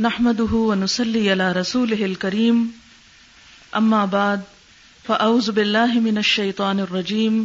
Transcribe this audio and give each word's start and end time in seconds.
نحمده 0.00 0.54
ونصلي 0.54 1.30
على 1.30 1.52
رسوله 1.52 2.06
الكريم. 2.10 2.66
أما 3.78 4.06
بعد، 4.06 4.36
فأعوذ 5.06 5.50
بالله 5.50 6.00
من 6.00 6.18
الشيطان 6.18 6.78
الرجيم. 6.80 7.44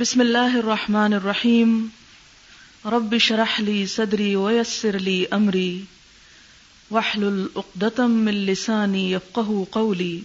بسم 0.00 0.20
الله 0.20 0.58
الرحمن 0.58 1.12
الرحيم. 1.12 1.86
رب 2.84 3.14
اشرح 3.14 3.60
لي 3.60 3.86
صدري 3.86 4.34
ويسر 4.34 4.98
لي 4.98 5.24
أمري. 5.32 5.80
واحلل 6.90 7.46
عقدة 7.56 8.06
من 8.06 8.34
لساني 8.34 9.14
يفقهوا 9.14 9.64
قولي. 9.70 10.20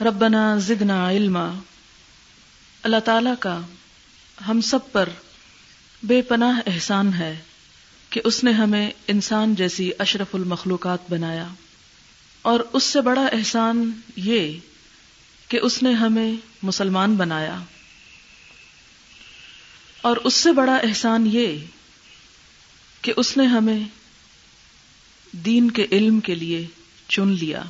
ربنا 0.00 0.56
زدنا 0.56 1.10
علما. 1.10 1.52
اللہ 2.82 3.00
تعالی 3.04 3.30
کا 3.40 3.60
ہم 4.48 4.60
سب 4.60 4.92
پر 4.92 5.08
بے 6.02 6.22
پناہ 6.22 6.60
احسان 6.66 7.14
ہے۔ 7.14 7.36
کہ 8.10 8.20
اس 8.24 8.44
نے 8.44 8.52
ہمیں 8.52 8.90
انسان 9.06 9.54
جیسی 9.54 9.90
اشرف 9.98 10.34
المخلوقات 10.34 11.10
بنایا۔ 11.10 11.48
اور 12.42 12.60
اس 12.72 12.84
سے 12.84 13.00
بڑا 13.00 13.26
احسان 13.26 13.92
یہ 14.16 14.58
کہ 15.48 15.58
اس 15.62 15.82
نے 15.82 15.92
ہمیں 15.92 16.32
مسلمان 16.62 17.14
بنایا۔ 17.14 17.58
اور 20.02 20.16
اس 20.16 20.34
سے 20.34 20.52
بڑا 20.52 20.76
احسان 20.76 21.28
یہ 21.32 21.58
کہ 23.02 23.12
اس 23.16 23.36
نے 23.36 23.46
ہمیں 23.46 23.80
دین 25.32 25.70
کے 25.70 25.86
علم 25.92 26.20
کے 26.20 26.34
لیے 26.34 26.66
چن 27.08 27.28
لیا۔ 27.28 27.62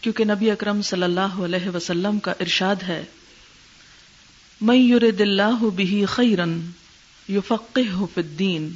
کیونکہ 0.00 0.24
نبی 0.24 0.50
اکرم 0.50 0.82
صلی 0.82 1.02
اللہ 1.02 1.20
علیہ 1.20 1.68
وسلم 1.68 2.18
کا 2.18 2.32
ارشاد 2.40 2.76
ہے 2.82 3.04
میں 4.60 4.76
یورد 4.76 5.20
اللہ 5.20 5.64
بھی 5.76 6.04
خیرن 6.04 6.70
یو 7.28 7.40
فقح 7.40 8.04
فی 8.14 8.20
الدین 8.20 8.74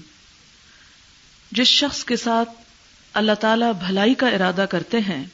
جس 1.53 1.69
شخص 1.69 2.05
کے 2.05 2.17
ساتھ 2.17 2.51
اللہ 3.15 3.35
تعالی 3.41 3.67
بھلائی 3.79 4.15
کا 4.15 4.29
ارادہ 4.29 4.65
کرتے 4.71 4.99
ہیں، 4.99 5.25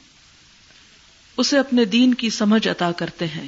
اسے 1.37 1.59
اپنے 1.59 1.85
دین 1.85 2.13
کی 2.13 2.29
سمجھ 2.29 2.67
عطا 2.67 2.91
کرتے 2.91 3.27
ہیں۔ 3.27 3.47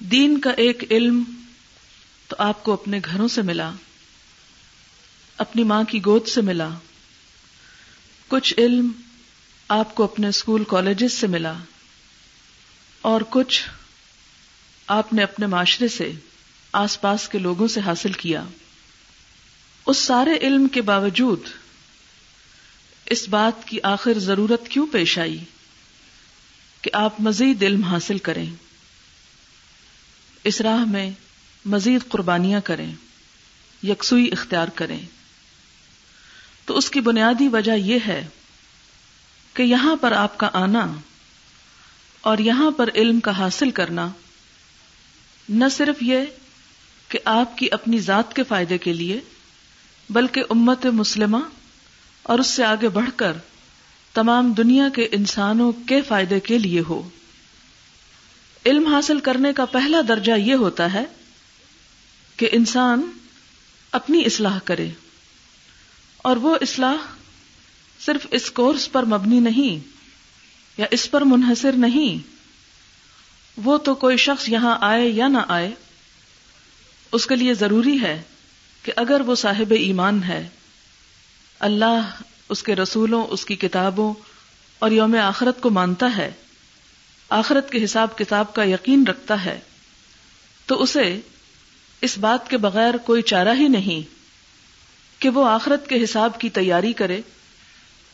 دین 0.00 0.38
کا 0.40 0.50
ایک 0.56 0.84
علم 0.90 1.22
تو 2.28 2.36
آپ 2.38 2.62
کو 2.64 2.72
اپنے 2.72 3.00
گھروں 3.04 3.28
سے 3.28 3.42
ملا، 3.42 3.70
اپنی 5.38 5.64
ماں 5.64 5.82
کی 5.84 6.00
گود 6.04 6.26
سے 6.26 6.40
ملا۔ 6.40 6.68
کچھ 8.28 8.54
علم 8.58 8.90
آپ 9.68 9.94
کو 9.94 10.04
اپنے 10.04 10.28
اسکول 10.28 10.64
کالجز 10.64 11.12
سے 11.12 11.26
ملا، 11.26 11.52
اور 13.04 13.20
کچھ 13.30 13.62
آپ 14.88 15.12
نے 15.12 15.22
اپنے 15.22 15.46
معاشرے 15.46 15.88
سے 15.88 16.12
آس 16.72 17.00
پاس 17.00 17.28
کے 17.28 17.38
لوگوں 17.38 17.68
سے 17.68 17.80
حاصل 17.80 18.12
کیا۔ 18.12 18.44
اس 19.86 19.98
سارے 19.98 20.36
علم 20.46 20.68
کے 20.68 20.82
باوجود 20.82 21.40
اس 23.06 23.28
بات 23.28 23.66
کی 23.66 23.78
آخر 23.82 24.18
ضرورت 24.18 24.68
کیوں 24.68 24.86
پیش 24.86 25.18
آئی 25.18 25.44
کہ 26.82 26.90
آپ 26.92 27.20
مزید 27.20 27.62
علم 27.62 27.82
حاصل 27.82 28.18
کریں؟ 28.18 28.46
اس 30.44 30.60
راہ 30.60 30.84
میں 30.84 31.10
مزید 31.64 32.08
قربانیاں 32.08 32.60
کریں، 32.60 32.92
یکسوئی 33.82 34.32
اختیار 34.32 34.68
کریں۔ 34.68 35.00
تو 36.64 36.76
اس 36.76 36.90
کی 36.90 37.00
بنیادی 37.00 37.48
وجہ 37.48 37.72
یہ 37.72 37.98
ہے 38.06 38.28
کہ 39.54 39.62
یہاں 39.62 39.96
پر 39.96 40.12
آپ 40.12 40.38
کا 40.38 40.50
آنا 40.52 40.92
اور 42.20 42.38
یہاں 42.38 42.70
پر 42.70 42.88
علم 42.94 43.20
کا 43.20 43.38
حاصل 43.38 43.70
کرنا 43.70 44.08
نہ 45.48 45.64
صرف 45.70 46.02
یہ 46.02 46.18
کہ 47.08 47.18
آپ 47.24 47.58
کی 47.58 47.68
اپنی 47.70 47.98
ذات 47.98 48.36
کے 48.36 48.42
فائدے 48.44 48.78
کے 48.78 48.92
لیے 48.92 49.20
بلکہ 50.12 50.42
امت 50.50 50.86
مسلمہ 50.86 51.36
اور 52.22 52.38
اس 52.38 52.46
سے 52.46 52.64
آگے 52.64 52.88
بڑھ 52.88 53.10
کر 53.16 53.32
تمام 54.12 54.52
دنیا 54.52 54.88
کے 54.94 55.08
انسانوں 55.12 55.72
کے 55.72 56.02
فائدے 56.02 56.40
کے 56.40 56.58
لیے 56.58 56.82
ہو۔ 56.88 57.08
علم 58.66 58.86
حاصل 58.86 59.20
کرنے 59.20 59.52
کا 59.52 59.64
پہلا 59.64 60.00
درجہ 60.08 60.32
یہ 60.32 60.54
ہوتا 60.54 60.92
ہے 60.92 61.04
کہ 62.36 62.48
انسان 62.52 63.10
اپنی 63.92 64.22
اصلاح 64.26 64.58
کرے 64.64 64.90
اور 66.16 66.36
وہ 66.36 66.56
اصلاح 66.60 67.06
صرف 68.00 68.26
اس 68.30 68.50
کورس 68.50 68.92
پر 68.92 69.02
مبنی 69.02 69.40
نہیں 69.40 69.88
یا 70.76 70.86
اس 70.90 71.10
پر 71.10 71.20
منحصر 71.20 71.72
نہیں۔ 71.72 72.26
وہ 73.64 73.78
تو 73.78 73.94
کوئی 73.94 74.16
شخص 74.16 74.48
یہاں 74.48 74.78
آئے 74.80 75.08
یا 75.08 75.28
نہ 75.28 75.38
آئے، 75.48 75.70
اس 77.12 77.26
کے 77.26 77.36
لیے 77.36 77.54
ضروری 77.54 78.02
ہے 78.02 78.22
کہ 78.82 78.92
اگر 78.96 79.20
وہ 79.20 79.34
صاحب 79.34 79.72
ایمان 79.80 80.22
ہے، 80.22 80.48
اللہ 81.58 82.10
اس 82.48 82.62
کے 82.62 82.76
رسولوں، 82.76 83.26
اس 83.26 83.44
کی 83.44 83.56
کتابوں 83.56 84.14
اور 84.78 84.90
یوم 84.90 85.16
آخرت 85.22 85.60
کو 85.60 85.70
مانتا 85.70 86.16
ہے، 86.16 86.30
آخرت 87.28 87.70
کے 87.70 87.84
حساب 87.84 88.18
کتاب 88.18 88.54
کا 88.54 88.64
یقین 88.64 89.06
رکھتا 89.06 89.44
ہے، 89.44 89.60
تو 90.66 90.82
اسے 90.82 91.20
اس 92.00 92.18
بات 92.18 92.50
کے 92.50 92.56
بغیر 92.56 92.96
کوئی 92.96 93.22
چارہ 93.22 93.54
ہی 93.54 93.68
نہیں 93.68 94.14
کہ 95.22 95.28
وہ 95.28 95.48
آخرت 95.48 95.88
کے 95.88 96.04
حساب 96.04 96.40
کی 96.40 96.48
تیاری 96.48 96.92
کرے 96.92 97.20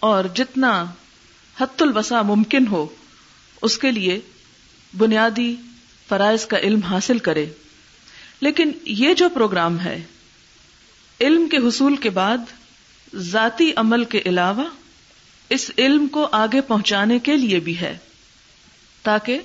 اور 0.00 0.25
جتنا 0.35 0.85
حت 1.61 1.83
الوسا 1.83 2.23
ممکن 2.23 2.67
ہو، 2.67 2.87
اس 3.62 3.79
کے 3.79 3.91
لیے 3.91 4.21
بنیادی 4.97 5.56
فرائض 6.09 6.47
کا 6.47 6.59
علم 6.59 6.81
حاصل 6.81 7.19
کرے۔ 7.19 7.47
لیکن 8.41 8.71
یہ 8.85 9.15
جو 9.15 9.29
پروگرام 9.29 9.81
ہے 9.81 10.05
علم 11.21 11.49
کے 11.49 11.56
حصول 11.56 11.97
کے 11.97 12.11
بعد، 12.11 12.39
ذاتی 13.15 13.73
عمل 13.77 14.05
کے 14.05 14.21
علاوہ، 14.27 14.65
اس 15.49 15.71
علم 15.79 16.09
کو 16.09 16.29
آگے 16.33 16.61
پہنچانے 16.61 17.19
کے 17.19 17.37
لیے 17.37 17.61
بھی 17.61 17.81
ہے، 17.81 17.99
تاکہ 19.03 19.39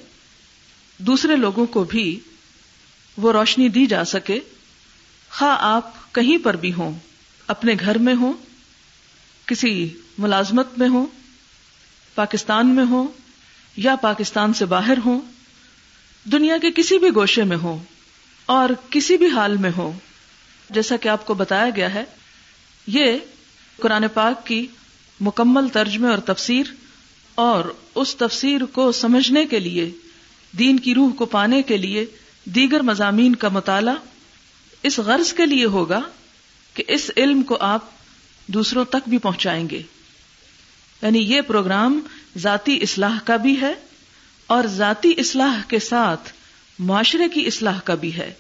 دوسرے 0.98 1.36
لوگوں 1.36 1.66
کو 1.66 1.84
بھی 1.84 2.20
وہ 3.18 3.32
روشنی 3.32 3.70
دی 3.70 3.86
جا 3.86 4.04
سکے۔ 4.04 4.40
خواہ 5.30 5.58
آپ 5.60 6.14
کہیں 6.14 6.38
پر 6.44 6.56
بھی 6.56 6.74
ہوں، 6.74 7.00
اپنے 7.48 7.74
گھر 7.80 7.98
میں 7.98 8.16
ہوں، 8.16 8.34
کسی 9.46 9.90
ملازمت 10.18 10.78
میں 10.78 10.88
ہوں، 10.88 11.08
پاکستان 12.16 12.68
میں 12.68 12.86
ہوں، 12.86 13.08
یا 13.78 13.96
پاکستان 13.96 14.54
سے 14.54 14.66
باہر 14.66 14.98
ہوں، 15.06 15.22
دنیا 16.32 16.58
کے 16.58 16.72
کسی 16.76 16.98
بھی 16.98 17.08
گوشے 17.16 17.44
میں 17.44 17.58
ہوں 17.58 17.84
اور 18.46 18.70
کسی 18.90 19.18
بھی 19.18 19.28
حال 19.28 19.58
میں 19.58 19.72
ہوں۔ 19.78 20.13
جیسا 20.74 20.98
کہ 20.98 21.10
آپ 21.10 21.26
کو 21.26 21.34
بتایا 21.34 21.70
گیا 21.76 21.94
ہے، 21.94 22.04
یہ 22.88 23.18
قرآن 23.78 24.06
پاک 24.14 24.48
کی 24.48 24.68
مکمل 25.20 25.70
ترجمے 25.70 26.10
اور 26.10 26.18
تفسیر 26.18 26.64
اور 27.36 27.74
اس 27.96 28.16
تفسیر 28.16 28.66
کو 28.66 28.92
سمجھنے 28.92 29.46
کے 29.46 29.60
لیے، 29.60 29.92
دین 30.60 30.80
کی 30.80 30.96
روح 30.96 31.14
کو 31.14 31.26
پانے 31.26 31.62
کے 31.62 31.78
لیے 31.78 32.06
دیگر 32.46 32.82
مضامین 32.82 33.36
کا 33.36 33.50
مطالعہ 33.50 33.96
اس 34.84 35.00
غرض 35.00 35.34
کے 35.34 35.46
لیے 35.46 35.66
ہوگا 35.66 36.02
کہ 36.74 36.84
اس 36.88 37.12
علم 37.18 37.44
کو 37.44 37.58
آپ 37.60 37.90
دوسروں 38.48 38.86
تک 38.86 39.10
بھی 39.10 39.18
پہنچائیں 39.18 39.70
گے۔ 39.70 39.82
یعنی 41.02 41.20
یہ 41.20 41.42
پروگرام 41.42 42.00
ذاتی 42.38 42.80
اصلاح 42.82 43.18
کا 43.26 43.36
بھی 43.36 43.62
ہے 43.62 43.74
اور 44.48 44.64
ذاتی 44.64 45.14
اصلاح 45.18 45.62
کے 45.68 45.80
ساتھ 45.80 46.34
معاشرے 46.80 47.30
کی 47.30 47.48
اصلاح 47.48 47.80
کا 47.80 47.96
بھی 47.96 48.14
ہے۔ 48.14 48.34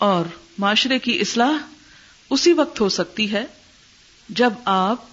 اور 0.00 0.24
معاشرے 0.58 0.98
کی 0.98 1.18
اصلاح 1.20 1.52
اسی 2.30 2.52
وقت 2.52 2.80
ہو 2.80 2.88
سکتی 2.88 3.32
ہے 3.32 3.46
جب 4.28 4.52
آپ 4.64 5.04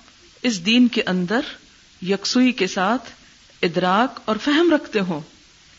اس 0.42 0.66
دین 0.66 0.88
کے 0.88 1.04
اندر 1.06 1.40
یکسوئی 2.02 2.52
کے 2.52 2.68
ساتھ 2.68 3.10
ادراک 3.62 4.20
اور 4.26 4.36
فہم 4.44 4.74
رکھتے 4.74 5.00
ہوں، 5.00 5.20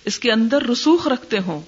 اس 0.04 0.18
کے 0.18 0.32
اندر 0.32 0.62
رسوخ 0.62 1.08
رکھتے 1.08 1.38
ہوں، 1.38 1.60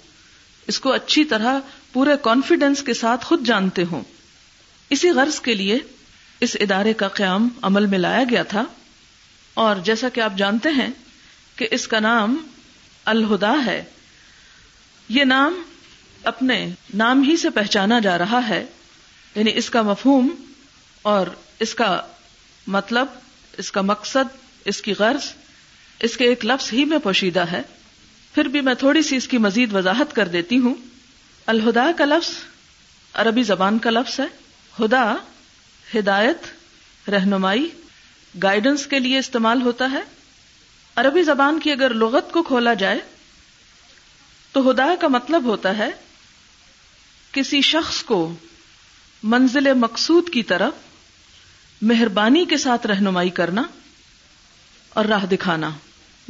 اس 0.66 0.80
کو 0.80 0.92
اچھی 0.92 1.24
طرح 1.24 1.58
پورے 1.92 2.10
کانفیڈینس 2.22 2.82
کے 2.82 2.94
ساتھ 2.94 3.24
خود 3.24 3.46
جانتے 3.46 3.84
ہوں۔ 3.90 4.02
اسی 4.90 5.10
غرض 5.10 5.40
کے 5.40 5.54
لیے 5.54 5.78
اس 6.40 6.56
ادارے 6.60 6.92
کا 6.92 7.08
قیام 7.08 7.48
عمل 7.62 7.86
میں 7.86 7.98
لایا 7.98 8.24
گیا 8.30 8.42
تھا۔ 8.42 8.64
اور 9.54 9.76
جیسا 9.76 10.08
کہ 10.08 10.20
آپ 10.20 10.32
جانتے 10.36 10.68
ہیں 10.68 10.90
کہ 11.56 11.68
اس 11.70 11.88
کا 11.88 12.00
نام 12.00 12.46
الہدا 13.04 13.54
ہے۔ 13.66 13.84
یہ 15.08 15.24
نام 15.24 15.62
اپنے 16.24 16.70
نام 16.94 17.22
ہی 17.22 17.36
سے 17.36 17.50
پہچانا 17.50 17.98
جا 17.98 18.18
رہا 18.18 18.48
ہے 18.48 18.64
یعنی 19.34 19.50
اس 19.54 19.70
کا 19.70 19.82
مفہوم 19.82 20.28
اور 21.02 21.26
اس 21.58 21.74
کا 21.74 22.02
مطلب 22.66 23.06
اس 23.58 23.72
کا 23.72 23.80
مقصد، 23.80 24.36
اس 24.64 24.82
کی 24.82 24.94
غرض، 24.98 25.32
اس 26.00 26.16
کے 26.16 26.24
ایک 26.24 26.44
لفظ 26.44 26.72
ہی 26.72 26.84
میں 26.84 26.98
پوشیدہ 26.98 27.40
ہے۔ 27.40 27.62
پھر 28.34 28.44
بھی 28.44 28.60
میں 28.60 28.74
تھوڑی 28.74 29.02
سی 29.02 29.16
اس 29.16 29.28
کی 29.28 29.38
مزید 29.38 29.72
وضاحت 29.72 30.14
کر 30.14 30.28
دیتی 30.28 30.58
ہوں۔ 30.58 30.74
الہدا 31.46 31.90
کا 31.96 32.04
لفظ 32.04 32.30
عربی 33.12 33.42
زبان 33.42 33.78
کا 33.78 33.90
لفظ 33.90 34.20
ہے۔ 34.20 34.26
ہدا 34.84 35.14
ہدایت، 35.94 36.38
رہنمائی 37.10 37.68
گائیڈنس 38.42 38.86
کے 38.86 38.98
لیے 38.98 39.18
استعمال 39.18 39.62
ہوتا 39.62 39.90
ہے۔ 39.92 40.00
عربی 40.96 41.22
زبان 41.22 41.60
کی 41.60 41.72
اگر 41.72 41.94
لغت 41.94 42.32
کو 42.32 42.42
کھولا 42.42 42.74
جائے 42.74 42.98
تو 44.52 44.70
ہدا 44.70 44.94
کا 45.00 45.08
مطلب 45.08 45.44
ہوتا 45.44 45.78
ہے 45.78 45.90
کسی 47.32 47.60
شخص 47.60 48.02
کو 48.02 48.34
منزل 49.22 49.74
مقصود 49.74 50.28
کی 50.28 50.42
طرف 50.42 50.72
مہربانی 51.82 52.44
کے 52.44 52.56
ساتھ 52.56 52.86
رہنمائی 52.86 53.30
کرنا 53.30 53.62
اور 54.88 55.04
راہ 55.04 55.26
دکھانا۔ 55.26 55.70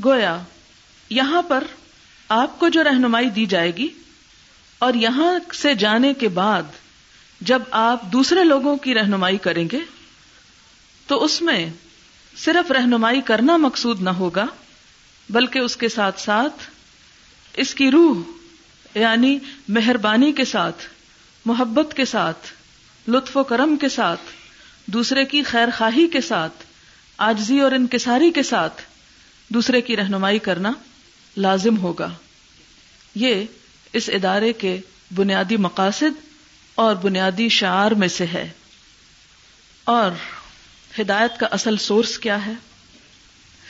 گویا، 0.05 0.43
یہاں 1.11 1.43
پر 1.43 1.64
آپ 2.29 2.58
کو 2.58 2.69
جو 2.69 2.85
رہنمائی 2.85 3.31
دی 3.31 3.47
جائے 3.47 3.76
گی 3.76 3.88
اور 4.79 4.94
یہاں 4.94 5.55
سے 5.55 5.75
جانے 5.75 6.14
کے 6.14 6.29
بعد 6.29 6.62
جب 7.41 7.62
آپ 7.70 8.02
دوسرے 8.02 8.44
لوگوں 8.44 8.76
کی 8.76 8.94
رہنمائی 8.94 9.38
کریں 9.38 9.69
گے، 9.73 9.79
تو 11.06 11.25
اس 11.25 11.43
میں 11.43 11.70
صرف 12.37 12.70
رہنمائی 12.70 13.20
کرنا 13.20 13.56
مقصود 13.56 14.02
نہ 14.02 14.11
ہوگا، 14.11 14.47
بلکہ 15.31 15.58
اس 15.58 15.76
کے 15.76 15.88
ساتھ 15.88 16.20
ساتھ 16.20 16.70
اس 17.55 17.75
کی 17.75 17.91
روح 17.91 18.39
یعنی 18.94 19.38
مہربانی 19.69 20.32
کے 20.32 20.44
ساتھ، 20.44 20.87
محبت 21.44 21.94
کے 21.94 22.04
ساتھ، 22.04 22.46
لطف 23.08 23.37
و 23.37 23.44
کرم 23.44 23.76
کے 23.76 23.88
ساتھ، 23.88 24.20
دوسرے 24.87 25.25
کی 25.25 25.42
خیر 25.42 25.69
خواہی 25.78 26.06
کے 26.06 26.20
ساتھ، 26.20 26.52
آجزی 27.19 27.60
اور 27.60 27.72
انکساری 27.72 28.31
کے 28.31 28.42
ساتھ 28.42 28.82
دوسرے 29.48 29.81
کی 29.81 29.96
رہنمائی 29.96 30.38
کرنا 30.38 30.72
لازم 31.37 31.78
ہوگا۔ 31.78 32.10
یہ 33.14 33.44
اس 33.92 34.10
ادارے 34.12 34.52
کے 34.52 34.81
بنیادی 35.14 35.56
مقاصد 35.56 36.26
اور 36.75 36.94
بنیادی 36.94 37.48
شعار 37.48 37.90
میں 37.90 38.08
سے 38.08 38.26
ہے۔ 38.26 38.50
اور 39.84 40.10
ہدایت 41.00 41.40
کا 41.40 41.46
اصل 41.50 41.76
سورس 41.76 42.19
کیا 42.19 42.46
ہے؟ 42.46 42.52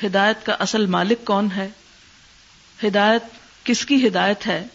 ہدایت 0.07 0.47
کا 0.47 0.53
اصل 0.53 0.87
مالک 0.87 1.25
کون 1.25 1.49
ہے؟ 1.57 1.69
ہدایت 2.85 3.23
کس 3.65 3.87
کی 3.87 4.07
ہدایت 4.07 4.47
ہے؟ 4.47 4.67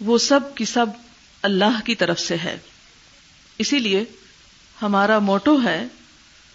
وہ 0.00 0.18
سب 0.18 0.40
کی 0.54 0.64
سب 0.64 0.86
اللہ 1.42 1.80
کی 1.84 1.94
طرف 1.94 2.20
سے 2.20 2.36
ہے۔ 2.36 2.58
اسی 3.58 3.78
لیے 3.78 4.04
ہمارا 4.82 5.18
موٹو 5.18 5.58
ہے، 5.64 5.86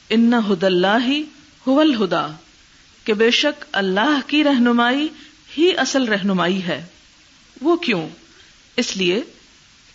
ان 0.10 0.34
ہد 0.34 0.64
اللہ 0.64 0.98
ہی 1.08 1.24
حول 1.68 2.04
ہدا 2.04 2.28
کہ 3.04 3.14
بے 3.14 3.32
شک 3.32 3.66
اللہ 3.72 4.20
کی 4.28 4.44
رہنمائی 4.44 5.08
ہی 5.58 5.78
اصل 5.78 6.04
رہنمائی 6.04 6.64
ہے۔ 6.64 6.86
وہ 7.62 7.76
کیوں؟ 7.76 8.10
اس 8.78 8.98
لیے 8.98 9.22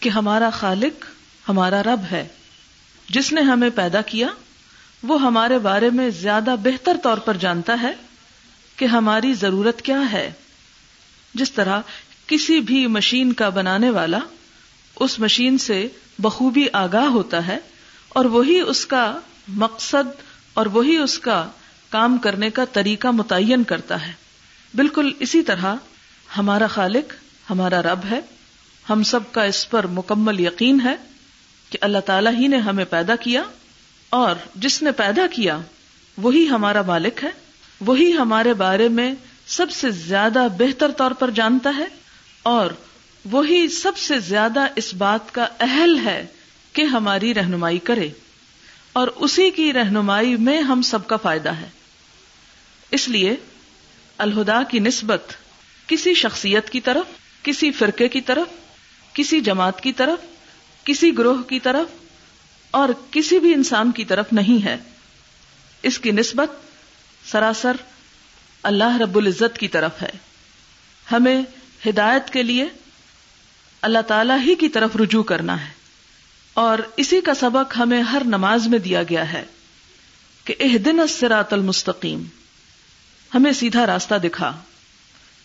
کہ 0.01 0.09
ہمارا 0.09 0.51
خالق 0.51 1.05
ہمارا 1.49 1.83
رب 1.83 2.01
ہے۔ 2.11 2.29
جس 3.09 3.33
نے 3.33 3.41
ہمیں 3.41 3.71
پیدا 3.75 4.01
کیا، 4.01 4.29
وہ 5.03 5.23
ہمارے 5.23 5.59
بارے 5.59 5.91
میں 5.91 6.11
زیادہ 6.11 6.55
بہتر 6.63 6.97
طور 7.03 7.19
پر 7.19 7.37
جانتا 7.37 7.77
ہے 7.83 7.93
کہ 8.77 8.85
ہماری 8.85 9.35
ضرورت 9.35 9.83
کیا 9.83 10.13
ہے۔ 10.13 10.33
جس 11.35 11.53
طرح 11.53 11.81
کسی 12.27 12.61
بھی 12.61 12.87
مشین 12.87 13.33
کا 13.33 13.49
بنانے 13.49 13.91
والا 13.91 14.19
اس 14.97 15.19
مشین 15.19 15.59
سے 15.59 15.89
بخوبی 16.19 16.67
آگاہ 16.73 17.05
ہوتا 17.05 17.47
ہے 17.47 17.59
اور 18.09 18.25
وہی 18.25 18.61
اس 18.61 18.87
کا 18.87 19.19
مقصد 19.49 20.21
اور 20.55 20.67
وہی 20.67 20.97
اس 20.97 21.19
کا 21.19 21.49
کام 21.91 22.19
کرنے 22.19 22.51
کا 22.51 22.65
طریقہ 22.65 23.09
متعین 23.09 23.65
کرتا 23.65 24.07
ہے۔ 24.07 24.13
بالکل 24.75 25.13
اسی 25.21 25.43
طرح 25.43 25.75
ہمارا 26.39 26.67
خالق، 26.67 27.13
ہمارا 27.51 27.83
رب 27.83 28.01
ہے۔ 28.11 28.21
ہم 28.91 29.03
سب 29.03 29.33
کا 29.33 29.43
اس 29.43 29.71
پر 29.71 29.87
مکمل 29.87 30.41
یقین 30.41 30.81
ہے 30.85 30.95
کہ 31.71 31.79
اللہ 31.81 31.99
تعالیٰ 31.99 32.33
ہی 32.35 32.47
نے 32.47 32.57
ہمیں 32.57 32.85
پیدا 32.85 33.17
کیا 33.17 33.43
اور 34.11 34.37
جس 34.55 34.83
نے 34.83 34.93
پیدا 34.93 35.27
کیا، 35.27 35.59
وہی 36.17 36.49
ہمارا 36.49 36.83
مالک 36.83 37.25
ہے۔ 37.25 37.31
وہی 37.81 38.13
ہمارے 38.13 38.55
بارے 38.55 38.89
میں 38.89 39.15
سب 39.47 39.71
سے 39.71 39.91
زیادہ 39.91 40.47
بہتر 40.59 40.91
طور 40.91 41.11
پر 41.11 41.31
جانتا 41.31 41.75
ہے۔ 41.79 41.87
اور 42.47 42.71
وہی 43.25 43.69
سب 43.69 43.99
سے 43.99 44.19
زیادہ 44.19 44.67
اس 44.77 44.95
بات 44.95 45.35
کا 45.35 45.47
اہل 45.61 45.99
ہے 46.05 46.27
کہ 46.73 46.83
ہماری 46.83 47.35
رہنمائی 47.35 47.79
کرے 47.79 48.09
اور 48.93 49.09
اسی 49.09 49.51
کی 49.51 49.73
رہنمائی 49.73 50.37
میں 50.37 50.61
ہم 50.61 50.83
سب 50.83 51.07
کا 51.07 51.17
فائدہ 51.17 51.49
ہے۔ 51.49 51.69
اس 52.91 53.09
لیے 53.09 53.37
الہدا 54.19 54.63
کی 54.63 54.79
نسبت 54.79 55.23
کسی 55.87 56.15
شخصیت 56.15 56.71
کی 56.71 56.81
طرف، 56.81 57.05
کسی 57.43 57.73
فرقے 57.73 58.09
کی 58.09 58.21
طرف، 58.21 58.47
کسی 59.13 59.41
جماعت 59.41 59.81
کی 59.81 59.93
طرف، 59.93 60.19
کسی 60.85 61.19
گروہ 61.19 61.43
کی 61.43 61.61
طرف 61.61 61.89
اور 62.71 62.89
کسی 63.11 63.39
بھی 63.39 63.55
انسان 63.55 63.93
کی 63.93 64.05
طرف 64.05 64.27
نہیں 64.33 64.65
ہے۔ 64.65 64.77
اس 65.83 65.99
کی 65.99 66.11
نسبت 66.11 66.51
سراسر 67.31 67.77
اللہ 68.63 68.97
رب 68.97 69.17
العزت 69.17 69.59
کی 69.59 69.69
طرف 69.69 70.03
ہے۔ 70.03 70.13
ہمیں 71.13 71.43
ہدایت 71.89 72.31
کے 72.31 72.43
لیے 72.43 72.67
اللہ 73.83 73.99
تعالی 73.99 74.33
ہی 74.47 74.55
کی 74.55 74.69
طرف 74.69 74.97
رجوع 74.97 75.23
کرنا 75.23 75.67
ہے۔ 75.67 75.73
اور 76.55 76.79
اسی 76.97 77.21
کا 77.21 77.35
سبق 77.35 77.77
ہمیں 77.79 78.03
ہر 78.03 78.23
نماز 78.25 78.69
میں 78.69 78.79
دیا 78.79 79.03
گیا 79.03 79.33
ہے 79.33 79.45
کہ 80.45 80.55
اح 80.61 80.77
دن 80.85 81.01
اسرات 81.01 81.53
المستقیم۔ 81.53 82.25
ہمیں 83.35 83.53
سیدھا 83.53 83.87
راستہ 83.87 84.15
دکھا۔ 84.15 84.63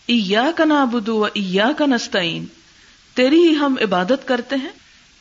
ایا 0.06 0.50
کا 0.56 0.64
نابدو 0.64 1.24
ایا 1.24 1.68
کا 1.78 1.86
نستعین۔ 1.86 2.46
تیری 3.14 3.40
ہی 3.40 3.56
ہم 3.56 3.74
عبادت 3.82 4.28
کرتے 4.28 4.56
ہیں، 4.56 4.68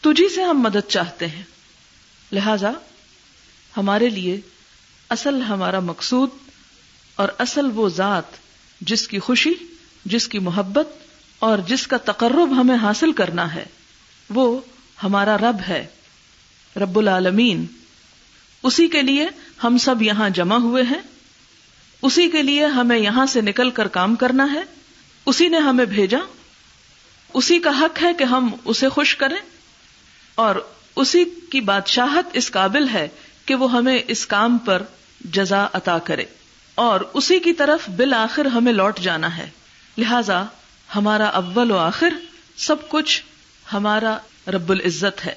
تجھی 0.01 0.29
سے 0.35 0.44
ہم 0.44 0.59
مدد 0.59 0.89
چاہتے 0.89 1.27
ہیں۔ 1.27 1.44
لہذا 2.31 2.71
ہمارے 3.77 4.09
لیے 4.09 4.41
اصل 5.09 5.41
ہمارا 5.41 5.79
مقصود 5.79 6.29
اور 7.15 7.29
اصل 7.38 7.65
وہ 7.75 7.89
ذات 7.89 8.23
جس 8.81 9.07
کی 9.07 9.19
خوشی، 9.19 9.53
جس 10.06 10.27
کی 10.27 10.39
محبت 10.39 10.88
اور 11.41 11.57
جس 11.57 11.88
کا 11.88 11.97
تقرب 11.97 12.61
ہمیں 12.61 12.75
حاصل 12.75 13.11
کرنا 13.11 13.55
ہے، 13.55 13.65
وہ 14.29 14.59
ہمارا 15.03 15.38
رب 15.38 15.57
ہے، 15.67 15.88
رب 16.75 16.99
العالمین۔ 16.99 17.65
اسی 18.63 18.88
کے 18.88 19.01
لیے 19.01 19.27
ہم 19.63 19.77
سب 19.77 20.01
یہاں 20.01 20.29
جمع 20.29 20.57
ہوئے 20.57 20.83
ہیں۔ 20.83 20.99
اسی 22.01 22.29
کے 22.29 22.43
لیے 22.43 22.65
ہمیں 22.65 22.97
یہاں 22.97 23.25
سے 23.25 23.41
نکل 23.41 23.69
کر 23.69 23.88
کام 23.88 24.15
کرنا 24.15 24.53
ہے۔ 24.53 24.61
اسی 25.25 25.47
نے 25.47 25.57
ہمیں 25.57 25.85
بھیجا۔ 25.85 26.17
اسی 27.33 27.59
کا 27.59 27.69
حق 27.69 28.03
ہے 28.03 28.13
کہ 28.13 28.23
ہم 28.23 28.49
اسے 28.65 28.89
خوش 28.89 29.15
کریں۔ 29.15 29.37
اور 30.35 30.55
اسی 30.95 31.25
کی 31.51 31.61
بادشاہت 31.61 32.25
اس 32.33 32.51
قابل 32.51 32.89
ہے 32.89 33.07
کہ 33.45 33.55
وہ 33.55 33.71
ہمیں 33.71 33.99
اس 34.07 34.27
کام 34.27 34.57
پر 34.57 34.83
جزا 35.21 35.67
عطا 35.73 35.97
کرے۔ 35.97 36.25
اور 36.75 37.01
اسی 37.13 37.39
کی 37.39 37.53
طرف 37.53 37.89
بالآخر 37.89 38.45
ہمیں 38.45 38.73
لوٹ 38.73 38.99
جانا 38.99 39.37
ہے۔ 39.37 39.49
لہذا 39.97 40.44
ہمارا 40.95 41.25
اول 41.25 41.71
و 41.71 41.77
آخر 41.77 42.13
سب 42.55 42.89
کچھ 42.89 43.23
ہمارا 43.73 44.17
رب 44.47 44.69
العزت 44.69 45.25
ہے۔ 45.25 45.35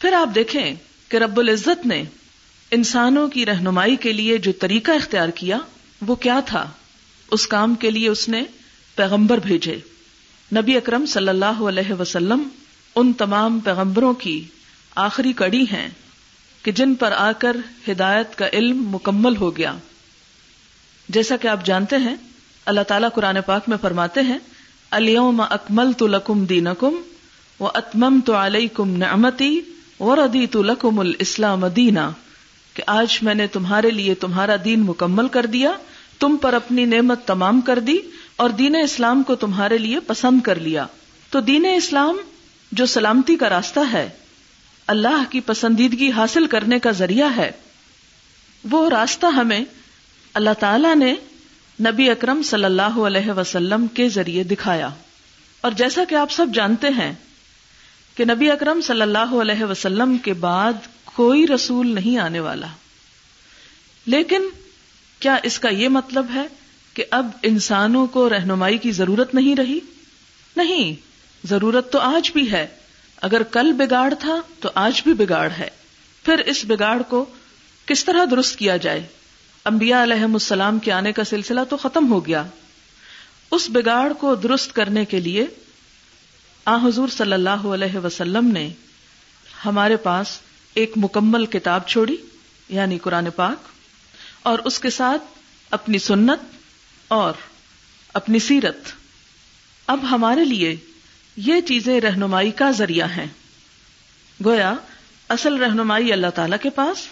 پھر 0.00 0.12
آپ 0.12 0.34
دیکھیں 0.34 0.74
کہ 1.08 1.16
رب 1.16 1.38
العزت 1.38 1.86
نے 1.86 2.04
انسانوں 2.70 3.28
کی 3.28 3.46
رہنمائی 3.46 3.96
کے 3.96 4.12
لیے 4.12 4.38
جو 4.38 4.52
طریقہ 4.52 4.90
اختیار 4.90 5.28
کیا، 5.28 5.58
وہ 6.00 6.14
کیا 6.14 6.40
تھا؟ 6.46 6.70
اس 7.30 7.46
کام 7.46 7.74
کے 7.74 7.90
لیے 7.90 8.08
اس 8.08 8.28
نے 8.28 8.42
پیغمبر 8.94 9.38
بھیجے۔ 9.38 9.76
نبی 10.56 10.76
اکرم 10.76 11.06
صلی 11.06 11.28
اللہ 11.28 11.44
علیہ 11.44 11.92
وسلم 11.92 12.48
ان 12.94 13.12
تمام 13.12 13.60
پیغمبروں 13.60 14.14
کی 14.14 14.44
آخری 14.94 15.32
کڑی 15.32 15.62
ہیں 15.62 15.88
کہ 16.62 16.72
جن 16.72 16.94
پر 16.94 17.12
آ 17.12 17.32
کر 17.32 17.56
ہدایت 17.88 18.38
کا 18.38 18.48
علم 18.52 18.88
مکمل 18.88 19.36
ہو 19.36 19.56
گیا۔ 19.56 19.74
جیسا 21.08 21.36
کہ 21.36 21.48
آپ 21.48 21.66
جانتے 21.66 21.96
ہیں 21.96 22.16
اللہ 22.66 22.80
تعالیٰ 22.80 23.08
قرآن 23.14 23.36
پاک 23.46 23.68
میں 23.68 23.76
فرماتے 23.80 24.20
ہیں 24.20 24.38
الوم 24.90 25.40
اکمل 25.40 25.92
تو 25.92 26.06
لکم 26.06 26.44
دینکم 26.44 26.94
و 27.60 27.66
اتمم 27.74 28.20
تو 28.20 28.34
علیہ 28.34 28.68
کم 28.72 28.96
نعمتی 28.96 29.60
و 30.00 30.16
ردی 30.16 30.46
تو 30.46 30.62
لکم 30.62 30.98
الاسلام 30.98 31.66
دینا۔ 31.66 32.10
کہ 32.74 32.82
آج 32.86 33.18
میں 33.22 33.34
نے 33.34 33.46
تمہارے 33.46 33.90
لیے 33.90 34.14
تمہارا 34.14 34.56
دین 34.64 34.80
مکمل 34.80 35.28
کر 35.28 35.46
دیا، 35.46 35.70
تم 36.18 36.36
پر 36.36 36.52
اپنی 36.52 36.84
نعمت 36.84 37.24
تمام 37.26 37.60
کر 37.60 37.78
دی 37.78 37.98
اور 38.36 38.50
دین 38.50 38.76
اسلام 38.84 39.22
کو 39.22 39.34
تمہارے 39.34 39.78
لیے 39.78 40.00
پسند 40.00 40.40
کر 40.40 40.54
لیا۔ 40.54 40.86
تو 41.30 41.40
دین 41.40 41.66
اسلام 41.76 42.16
جو 42.72 42.86
سلامتی 42.86 43.36
کا 43.36 43.48
راستہ 43.48 43.80
ہے، 43.92 44.08
اللہ 44.86 45.24
کی 45.30 45.40
پسندیدگی 45.40 46.10
حاصل 46.10 46.46
کرنے 46.46 46.78
کا 46.78 46.90
ذریعہ 46.90 47.36
ہے۔ 47.36 47.50
وہ 48.70 48.90
راستہ 48.90 49.26
ہمیں 49.26 49.64
اللہ 50.34 50.50
تعالی 50.60 50.94
نے 50.94 51.14
نبی 51.80 52.10
اکرم 52.10 52.42
صلی 52.42 52.64
اللہ 52.64 52.82
علیہ 52.82 53.32
وسلم 53.32 53.86
کے 53.86 54.08
ذریعے 54.08 54.44
دکھایا۔ 54.44 54.88
اور 55.60 55.72
جیسا 55.72 56.04
کہ 56.08 56.14
آپ 56.14 56.32
سب 56.32 56.46
جانتے 56.54 56.88
ہیں 56.88 57.12
کہ 58.14 58.24
نبی 58.24 58.50
اکرم 58.50 58.80
صلی 58.80 59.02
اللہ 59.02 59.34
علیہ 59.42 59.64
وسلم 59.64 60.18
کے 60.18 60.34
بعد 60.34 60.72
کوئی 61.04 61.46
رسول 61.46 61.94
نہیں 61.94 62.18
آنے 62.18 62.40
والا۔ 62.40 62.66
لیکن 64.06 64.42
کیا 65.18 65.36
اس 65.42 65.58
کا 65.58 65.68
یہ 65.68 65.88
مطلب 65.88 66.26
ہے 66.34 66.46
کہ 66.94 67.04
اب 67.10 67.30
انسانوں 67.42 68.06
کو 68.06 68.30
رہنمائی 68.30 68.78
کی 68.78 68.92
ضرورت 68.92 69.34
نہیں 69.34 69.56
رہی؟ 69.56 69.78
نہیں، 70.56 70.94
ضرورت 71.46 71.92
تو 71.92 71.98
آج 71.98 72.32
بھی 72.32 72.52
ہے۔ 72.52 72.66
اگر 73.16 73.42
کل 73.42 73.72
بگاڑ 73.72 74.14
تھا 74.20 74.40
تو 74.60 74.70
آج 74.74 75.02
بھی 75.02 75.14
بگاڑ 75.14 75.50
ہے۔ 75.58 75.68
پھر 76.24 76.38
اس 76.38 76.64
بگاڑ 76.68 77.02
کو 77.02 77.24
کس 77.86 78.04
طرح 78.04 78.24
درست 78.30 78.56
کیا 78.56 78.76
جائے؟ 78.76 79.06
انبیاء 79.66 80.02
علیہ 80.02 80.24
السلام 80.24 80.78
کے 80.78 80.92
آنے 80.92 81.12
کا 81.12 81.24
سلسلہ 81.24 81.60
تو 81.68 81.76
ختم 81.76 82.10
ہو 82.12 82.24
گیا۔ 82.26 82.42
اس 83.50 83.68
بگاڑ 83.70 84.12
کو 84.12 84.34
درست 84.34 84.74
کرنے 84.74 85.04
کے 85.04 85.20
لیے 85.20 85.46
آ 86.66 86.76
حضور 86.82 87.08
صلی 87.08 87.32
اللہ 87.32 87.64
علیہ 87.74 87.98
وسلم 87.98 88.48
نے 88.48 88.68
ہمارے 89.64 89.96
پاس 89.96 90.38
ایک 90.74 90.92
مکمل 90.96 91.46
کتاب 91.46 91.86
چھوڑی 91.88 92.16
یعنی 92.68 92.98
قرآن 92.98 93.30
پاک، 93.30 93.68
اور 94.42 94.58
اس 94.64 94.78
کے 94.78 94.90
ساتھ 94.90 95.22
اپنی 95.70 95.98
سنت 95.98 96.44
اور 97.08 97.32
اپنی 98.14 98.38
سیرت۔ 98.38 98.92
اب 99.88 100.10
ہمارے 100.10 100.44
لیے 100.44 100.76
یہ 101.36 101.60
چیزیں 101.60 102.00
رہنمائی 102.00 102.50
کا 102.50 102.70
ذریعہ 102.70 103.08
ہیں۔ 103.08 103.26
گویا، 104.40 104.74
اصل 105.28 105.56
رہنمائی 105.56 106.12
اللہ 106.12 106.30
تعالی 106.34 106.56
کے 106.62 106.70
پاس؟ 106.70 107.06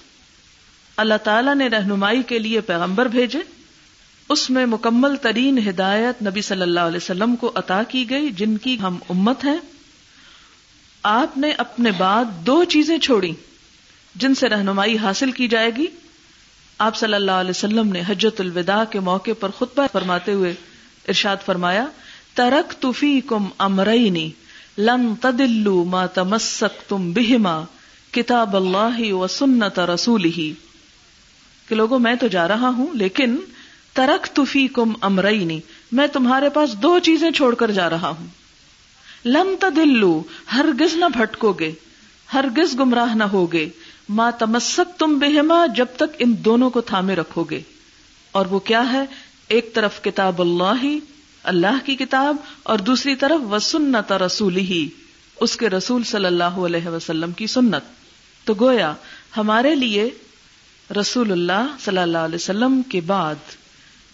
اللہ 1.02 1.24
تعالیٰ 1.24 1.54
نے 1.54 1.68
رہنمائی 1.68 2.22
کے 2.22 2.38
لیے 2.38 2.60
پیغمبر 2.60 3.06
بھیجے۔ 3.06 3.38
اس 4.28 4.50
میں 4.50 4.66
مکمل 4.66 5.16
ترین 5.16 5.58
ہدایت 5.68 6.22
نبی 6.22 6.42
صلی 6.42 6.62
اللہ 6.62 6.80
علیہ 6.80 6.96
وسلم 6.96 7.36
کو 7.36 7.52
عطا 7.54 7.82
کی 7.82 8.10
گئی، 8.10 8.30
جن 8.30 8.56
کی 8.56 8.80
ہم 8.80 8.98
امت 9.08 9.44
ہیں۔ 9.44 9.58
آپ 11.02 11.38
نے 11.38 11.50
اپنے 11.58 11.90
بعد 11.90 12.24
دو 12.46 12.64
چیزیں 12.64 12.98
چھوڑی 12.98 13.32
جن 14.14 14.34
سے 14.34 14.48
رہنمائی 14.48 14.98
حاصل 14.98 15.30
کی 15.30 15.48
جائے 15.48 15.70
گی۔ 15.76 15.86
آپ 16.78 16.96
صلی 16.96 17.14
اللہ 17.14 17.30
علیہ 17.30 17.50
وسلم 17.50 17.92
نے 17.92 18.02
حجت 18.08 18.40
الوداع 18.40 18.84
کے 18.84 19.00
موقع 19.00 19.30
پر 19.40 19.50
خطبہ 19.50 19.86
فرماتے 19.92 20.32
ہوئے 20.32 20.54
ارشاد 21.08 21.36
فرمایا 21.46 21.86
ترک 22.34 22.72
تفی 22.72 23.20
کم 23.26 23.48
امرئی 23.58 24.30
لن 24.78 25.14
تدلو 25.20 25.84
ما 25.84 26.06
تمسک 26.06 26.88
تم 26.88 27.12
بہما 27.12 27.64
کتاب 28.10 28.56
اللہ 28.56 29.12
و 29.12 29.26
سنت 29.26 29.78
رسول 29.78 30.24
ہی 30.24 30.52
کہ 31.68 31.74
لوگوں، 31.74 31.98
میں 31.98 32.14
تو 32.14 32.26
جا 32.28 32.46
رہا 32.48 32.68
ہوں، 32.68 32.86
لیکن 32.94 33.36
ترک 33.92 34.26
تفی 34.26 34.66
کم 34.68 34.92
امرئی 35.00 35.60
میں 35.92 36.06
تمہارے 36.06 36.48
پاس 36.48 36.74
دو 36.82 36.98
چیزیں 36.98 37.30
چھوڑ 37.30 37.54
کر 37.54 37.70
جا 37.70 37.88
رہا 37.90 38.08
ہوں۔ 38.08 38.26
لم 39.24 39.54
تدلو، 39.60 40.22
ہرگز 40.52 40.94
نہ 40.94 41.04
بھٹکو 41.14 41.52
گے 41.52 41.72
ہرگز 42.34 42.78
گمراہ 42.78 43.14
نہ 43.14 43.24
ہوگے 43.24 43.68
ماں 44.08 44.30
تمسک 44.38 44.98
تم 44.98 45.18
بہما، 45.18 45.64
جب 45.76 45.86
تک 45.96 46.16
ان 46.18 46.34
دونوں 46.44 46.70
کو 46.70 46.80
تھامے 46.80 47.16
رکھو 47.16 47.44
گے 47.44 47.60
اور 48.32 48.46
وہ 48.46 48.58
کیا 48.58 48.82
ہے؟ 48.92 49.04
ایک 49.48 49.74
طرف 49.74 50.02
کتاب 50.02 50.40
اللہ 50.40 50.82
ہی 50.82 50.98
اللہ 51.44 51.84
کی 51.84 51.96
کتاب، 51.96 52.36
اور 52.62 52.78
دوسری 52.78 53.14
طرف 53.16 53.52
و 53.52 53.58
سنت 53.58 54.12
رسول 54.12 54.56
ہی 54.56 54.88
اس 55.40 55.56
کے 55.56 55.70
رسول 55.70 56.04
صلی 56.04 56.26
اللہ 56.26 56.58
علیہ 56.64 56.88
وسلم 56.88 57.32
کی 57.32 57.46
سنت۔ 57.46 57.90
تو 58.44 58.54
گویا، 58.60 58.92
ہمارے 59.36 59.74
لیے 59.74 60.08
رسول 60.96 61.32
اللہ 61.32 61.74
صلی 61.80 61.98
اللہ 61.98 62.18
علیہ 62.18 62.34
وسلم 62.34 62.80
کے 62.88 63.00
بعد 63.00 63.54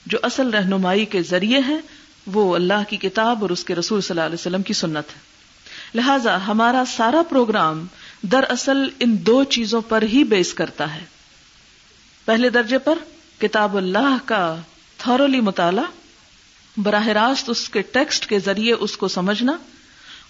جو 0.07 0.19
اصل 0.23 0.51
رہنمائی 0.51 1.05
کے 1.05 1.23
ذریعے 1.23 1.59
ہیں، 1.59 1.79
وہ 2.27 2.55
اللہ 2.55 2.89
کی 2.89 2.97
کتاب 2.97 3.43
اور 3.43 3.51
اس 3.51 3.65
کے 3.65 3.75
رسول 3.75 4.01
صلی 4.01 4.15
اللہ 4.15 4.27
علیہ 4.27 4.41
وسلم 4.41 4.63
کی 4.63 4.73
سنت 4.73 5.15
ہے۔ 5.15 5.27
لہذا 5.95 6.37
ہمارا 6.47 6.83
سارا 6.87 7.23
پروگرام 7.29 7.87
دراصل 8.23 8.89
ان 9.01 9.17
دو 9.27 9.43
چیزوں 9.45 9.81
پر 9.81 10.03
ہی 10.03 10.25
بیس 10.25 10.53
کرتا 10.55 10.95
ہے۔ 10.95 11.05
پہلے 12.25 12.51
درجے 12.51 12.79
پر 12.79 12.99
کتاب 13.41 13.77
اللہ 13.77 14.17
کا 14.25 14.57
تھورولی 14.99 15.41
مطالعہ، 15.41 15.85
براہ 16.77 17.09
راست 17.15 17.51
اس 17.51 17.69
کے 17.69 17.83
ٹیکسٹ 17.93 18.27
کے 18.27 18.39
ذریعے 18.39 18.73
اس 18.73 18.97
کو 18.97 19.09
سمجھنا، 19.09 19.57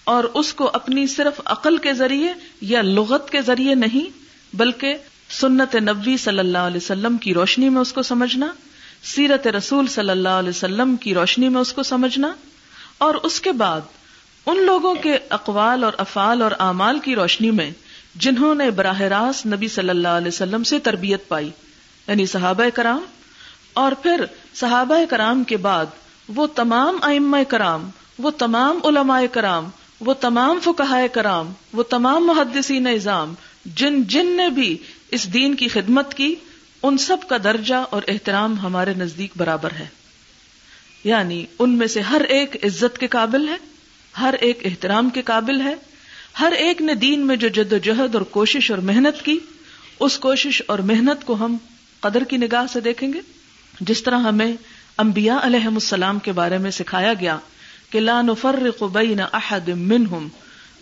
اور 0.03 0.23
اس 0.33 0.53
کو 0.53 0.69
اپنی 0.73 1.05
صرف 1.07 1.41
عقل 1.45 1.77
کے 1.77 1.93
ذریعے 1.93 2.33
یا 2.61 2.81
لغت 2.81 3.29
کے 3.29 3.41
ذریعے 3.41 3.75
نہیں، 3.75 4.09
بلکہ 4.53 4.97
سنت 5.29 5.75
نبوی 5.77 6.15
صلی 6.17 6.39
اللہ 6.39 6.67
علیہ 6.67 6.77
وسلم 6.77 7.17
کی 7.17 7.33
روشنی 7.33 7.69
میں 7.69 7.81
اس 7.81 7.93
کو 7.93 8.03
سمجھنا، 8.03 8.47
سیرت 9.05 9.47
رسول 9.47 9.87
صلی 9.87 10.09
اللہ 10.09 10.37
علیہ 10.39 10.49
وسلم 10.49 10.95
کی 10.95 11.13
روشنی 11.13 11.49
میں 11.49 11.61
اس 11.61 11.73
کو 11.73 11.83
سمجھنا، 11.83 12.33
اور 12.99 13.15
اس 13.23 13.39
کے 13.41 13.51
بعد 13.53 13.81
ان 14.47 14.65
لوگوں 14.65 14.93
کے 14.95 15.17
اقوال 15.29 15.83
اور 15.83 15.93
افعال 15.97 16.41
اور 16.41 16.51
اعمال 16.59 16.99
کی 16.99 17.15
روشنی 17.15 17.51
میں 17.51 17.69
جنہوں 18.15 18.53
نے 18.55 18.69
براہ 18.71 19.01
راست 19.09 19.45
نبی 19.45 19.67
صلی 19.67 19.89
اللہ 19.89 20.17
علیہ 20.17 20.27
وسلم 20.27 20.63
سے 20.63 20.79
تربیت 20.81 21.27
پائی 21.27 21.49
یعنی 22.07 22.25
صحابہ 22.25 22.69
کرام، 22.73 23.05
اور 23.73 23.91
پھر 24.01 24.25
صحابہ 24.55 25.03
کرام 25.09 25.43
کے 25.43 25.57
بعد 25.59 25.97
وہ 26.35 26.47
تمام 26.55 26.97
ائمہ 27.03 27.37
کرام، 27.47 27.89
وہ 28.19 28.31
تمام 28.37 28.79
علماء 28.85 29.21
کرام، 29.31 29.69
وہ 30.01 30.13
تمام 30.19 30.59
فکہ 30.63 31.05
کرام، 31.13 31.51
وہ 31.73 31.83
تمام 31.89 32.25
محدثین 32.27 32.83
نظام 32.85 33.33
جن 33.75 34.03
جن 34.05 34.35
نے 34.37 34.49
بھی 34.49 34.75
اس 35.11 35.33
دین 35.33 35.55
کی 35.55 35.67
خدمت 35.67 36.13
کی 36.13 36.35
ان 36.83 36.97
سب 36.97 37.17
کا 37.29 37.37
درجہ 37.43 37.75
اور 37.75 38.01
احترام 38.07 38.59
ہمارے 38.59 38.93
نزدیک 38.93 39.31
برابر 39.37 39.71
ہے۔ 39.71 39.87
یعنی 41.03 41.45
ان 41.59 41.69
میں 41.69 41.87
سے 41.87 42.01
ہر 42.01 42.21
ایک 42.21 42.65
عزت 42.65 42.97
کے 42.97 43.07
قابل 43.07 43.49
ہے، 43.49 43.57
ہر 44.19 44.35
ایک 44.41 44.59
احترام 44.65 45.09
کے 45.09 45.21
قابل 45.21 45.61
ہے، 45.61 45.75
ہر 46.39 46.51
ایک 46.51 46.81
نے 46.81 46.95
دین 46.95 47.27
میں 47.27 47.35
جو 47.35 47.47
جد 47.47 47.73
و 47.73 47.77
جہد 47.77 48.15
اور 48.15 48.21
کوشش 48.21 48.71
اور 48.71 48.79
محنت 48.79 49.25
کی، 49.25 49.39
اس 49.99 50.19
کوشش 50.19 50.61
اور 50.67 50.79
محنت 50.79 51.25
کو 51.25 51.33
ہم 51.33 51.57
قدر 51.99 52.23
کی 52.23 52.37
نگاہ 52.37 52.65
سے 52.73 52.79
دیکھیں 52.79 53.13
گے۔ 53.13 53.19
جس 53.81 54.03
طرح 54.03 54.19
ہمیں 54.19 54.53
انبیاء 54.97 55.37
علیہ 55.41 55.67
السلام 55.67 56.19
کے 56.19 56.31
بارے 56.31 56.57
میں 56.57 56.71
سکھایا 56.71 57.13
گیا 57.13 57.37
کہ 57.89 57.99
لا 57.99 58.21
نفرق 58.21 58.83
بین 58.83 59.19
احد 59.33 59.67
منہم، 59.67 60.27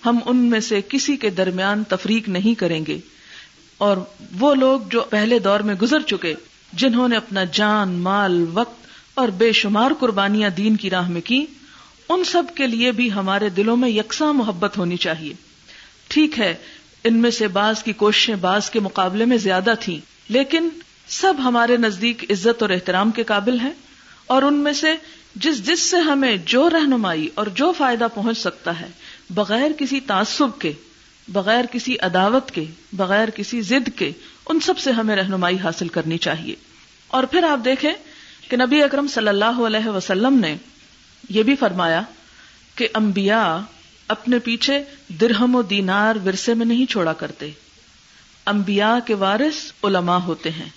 ہم 0.06 0.20
ان 0.26 0.38
میں 0.38 0.60
سے 0.60 0.82
کسی 0.90 1.18
کے 1.18 1.30
درمیان 1.30 1.84
تفریق 1.84 2.30
نہیں 2.30 2.60
کریں 2.60 2.86
گے۔ 2.86 3.00
اور 3.78 3.98
وہ 4.40 4.56
لوگ 4.56 4.80
جو 4.90 5.02
پہلے 5.02 5.40
دور 5.40 5.60
میں 5.60 5.76
گزر 5.76 6.00
چکے، 6.00 6.34
جنہوں 6.74 7.08
نے 7.08 7.18
اپنا 7.18 7.44
جان، 7.44 7.90
مال، 7.90 8.46
وقت 8.54 8.88
اور 9.16 9.28
بے 9.28 9.52
شمار 9.52 9.92
قربانیاں 10.00 10.50
دین 10.50 10.76
کی 10.76 10.90
راہ 10.90 11.10
میں 11.10 11.22
کی، 11.22 11.46
ان 12.10 12.24
سب 12.24 12.44
کے 12.56 12.68
لیے 12.68 12.92
بھی 12.92 13.12
ہمارے 13.12 13.50
دلوں 13.50 13.78
میں 13.78 13.90
یکساں 13.90 14.34
محبت 14.34 14.78
ہونی 14.78 14.98
چاہیے۔ 14.98 15.34
ٹھیک 16.08 16.40
ہے، 16.40 16.56
ان 17.04 17.18
میں 17.18 17.32
سے 17.32 17.48
بعض 17.48 17.84
کی 17.84 17.94
کوششیں 17.94 18.36
بعض 18.36 18.70
کے 18.70 18.80
مقابلے 18.80 19.26
میں 19.26 19.38
زیادہ 19.38 19.74
تھیں، 19.80 20.00
لیکن 20.30 20.70
سب 21.08 21.34
ہمارے 21.44 21.78
نزدیک 21.78 22.32
عزت 22.32 22.62
اور 22.62 22.70
احترام 22.70 23.12
کے 23.12 23.24
قابل 23.24 23.60
ہیں 23.60 23.74
اور 24.28 24.42
ان 24.42 24.54
میں 24.54 24.74
سے 24.74 24.94
جس 25.36 25.66
جس 25.66 25.80
سے 25.80 25.98
ہمیں 25.98 26.38
جو 26.46 26.70
رہنمائی 26.70 27.30
اور 27.34 27.48
جو 27.48 27.72
فائدہ 27.78 28.08
پہنچ 28.14 28.38
سکتا 28.38 28.80
ہے، 28.80 28.88
بغیر 29.30 29.72
کسی 29.78 30.00
تعصب 30.00 30.60
کے 30.60 30.72
بغیر 31.28 31.66
کسی 31.72 31.96
عداوت 32.02 32.52
کے، 32.52 32.66
بغیر 32.94 33.30
کسی 33.30 33.62
ضد 33.62 33.90
کے 33.96 34.12
ان 34.50 34.60
سب 34.60 34.80
سے 34.80 34.92
ہمیں 34.92 35.16
رہنمائی 35.16 35.60
حاصل 35.60 35.88
کرنی 35.88 36.18
چاہیے۔ 36.18 36.56
اور 37.08 37.24
پھر 37.24 37.44
آپ 37.44 37.66
دیکھیں 37.66 37.94
کہ 38.50 38.58
نبی 38.58 38.84
اکرم 38.84 39.08
صلی 39.08 39.28
اللہ 39.28 39.62
علیہ 39.68 39.90
وسلم 39.90 40.40
نے 40.40 40.56
یہ 41.30 41.44
بھی 41.44 41.56
فرمایا 41.56 42.02
کہ 42.76 42.88
انبیاء 42.94 43.58
اپنے 44.08 44.40
پیچھے 44.40 44.84
درہم 45.10 45.56
و 45.56 45.62
دینار 45.62 46.16
ورثے 46.26 46.54
میں 46.54 46.66
نہیں 46.66 46.86
چھوڑا 46.86 47.14
کرتے۔ 47.14 47.52
انبیاء 48.46 48.96
کے 49.06 49.14
وارث 49.14 49.72
علماء 49.84 50.18
ہوتے 50.18 50.52
ہیں۔ 50.52 50.70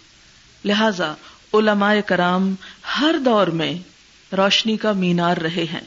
لہذا 0.65 1.15
علماء 1.55 1.95
کرام 2.07 2.55
ہر 3.01 3.15
دور 3.25 3.47
میں 3.47 3.75
روشنی 4.37 4.77
کا 4.77 4.93
مینار 4.93 5.37
رہے 5.37 5.65
ہیں۔ 5.73 5.81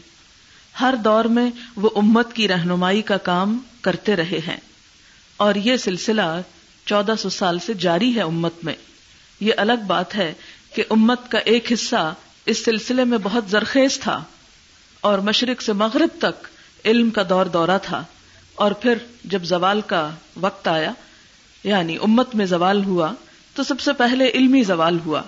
ہر 0.81 0.93
دور 1.03 1.25
میں 1.25 1.51
وہ 1.75 1.89
امت 1.95 2.33
کی 2.33 2.47
رہنمائی 2.47 3.01
کا 3.01 3.17
کام 3.17 3.57
کرتے 3.83 4.15
رہے 4.15 4.39
ہیں۔ 4.47 4.57
اور 5.37 5.55
یہ 5.55 5.77
سلسلہ 5.77 6.41
چودہ 6.85 7.13
سو 7.19 7.29
سال 7.29 7.59
سے 7.59 7.73
جاری 7.73 8.15
ہے 8.15 8.21
امت 8.21 8.53
میں۔ 8.63 8.73
یہ 9.39 9.53
الگ 9.57 9.85
بات 9.87 10.15
ہے 10.15 10.33
کہ 10.75 10.83
امت 10.89 11.31
کا 11.31 11.37
ایک 11.37 11.71
حصہ 11.73 12.13
اس 12.45 12.65
سلسلے 12.65 13.03
میں 13.03 13.17
بہت 13.23 13.49
زرخیز 13.49 13.99
تھا 13.99 14.23
اور 15.01 15.19
مشرق 15.19 15.61
سے 15.61 15.73
مغرب 15.73 16.09
تک 16.19 16.47
علم 16.85 17.09
کا 17.09 17.21
دور 17.29 17.45
دورہ 17.45 17.77
تھا۔ 17.83 18.03
اور 18.55 18.71
پھر 18.71 18.97
جب 19.23 19.43
زوال 19.43 19.81
کا 19.81 20.09
وقت 20.39 20.67
آیا 20.67 20.91
یعنی 21.63 21.95
امت 21.95 22.35
میں 22.35 22.45
زوال 22.45 22.83
ہوا، 22.85 23.11
تو 23.53 23.63
سب 23.63 23.79
سے 23.79 23.93
پہلے 23.93 24.29
علمی 24.29 24.63
زوال 24.63 24.99
ہوا۔ 25.05 25.21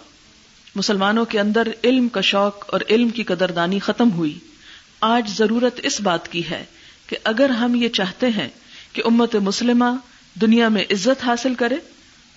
مسلمانوں 0.76 1.26
کے 1.26 1.40
اندر 1.40 1.68
علم 1.84 2.10
کا 2.10 2.22
شوق 2.22 2.74
اور 2.74 2.82
علم 2.90 3.10
کی 3.10 3.24
قدردانی 3.24 3.80
ختم 3.80 4.12
ہوئی۔ 4.12 4.40
آج 5.02 5.32
ضرورت 5.38 5.80
اس 5.84 6.02
بات 6.02 6.32
کی 6.32 6.50
ہے 6.50 6.66
کہ 7.08 7.18
اگر 7.24 7.50
ہم 7.50 7.76
یہ 7.76 7.90
چاہتے 7.90 8.28
ہیں 8.28 8.50
کہ 8.94 9.02
امت 9.06 9.36
مسلمہ 9.36 9.86
دنیا 10.42 10.68
میں 10.68 10.84
عزت 10.90 11.24
حاصل 11.24 11.54
کرے، 11.54 11.76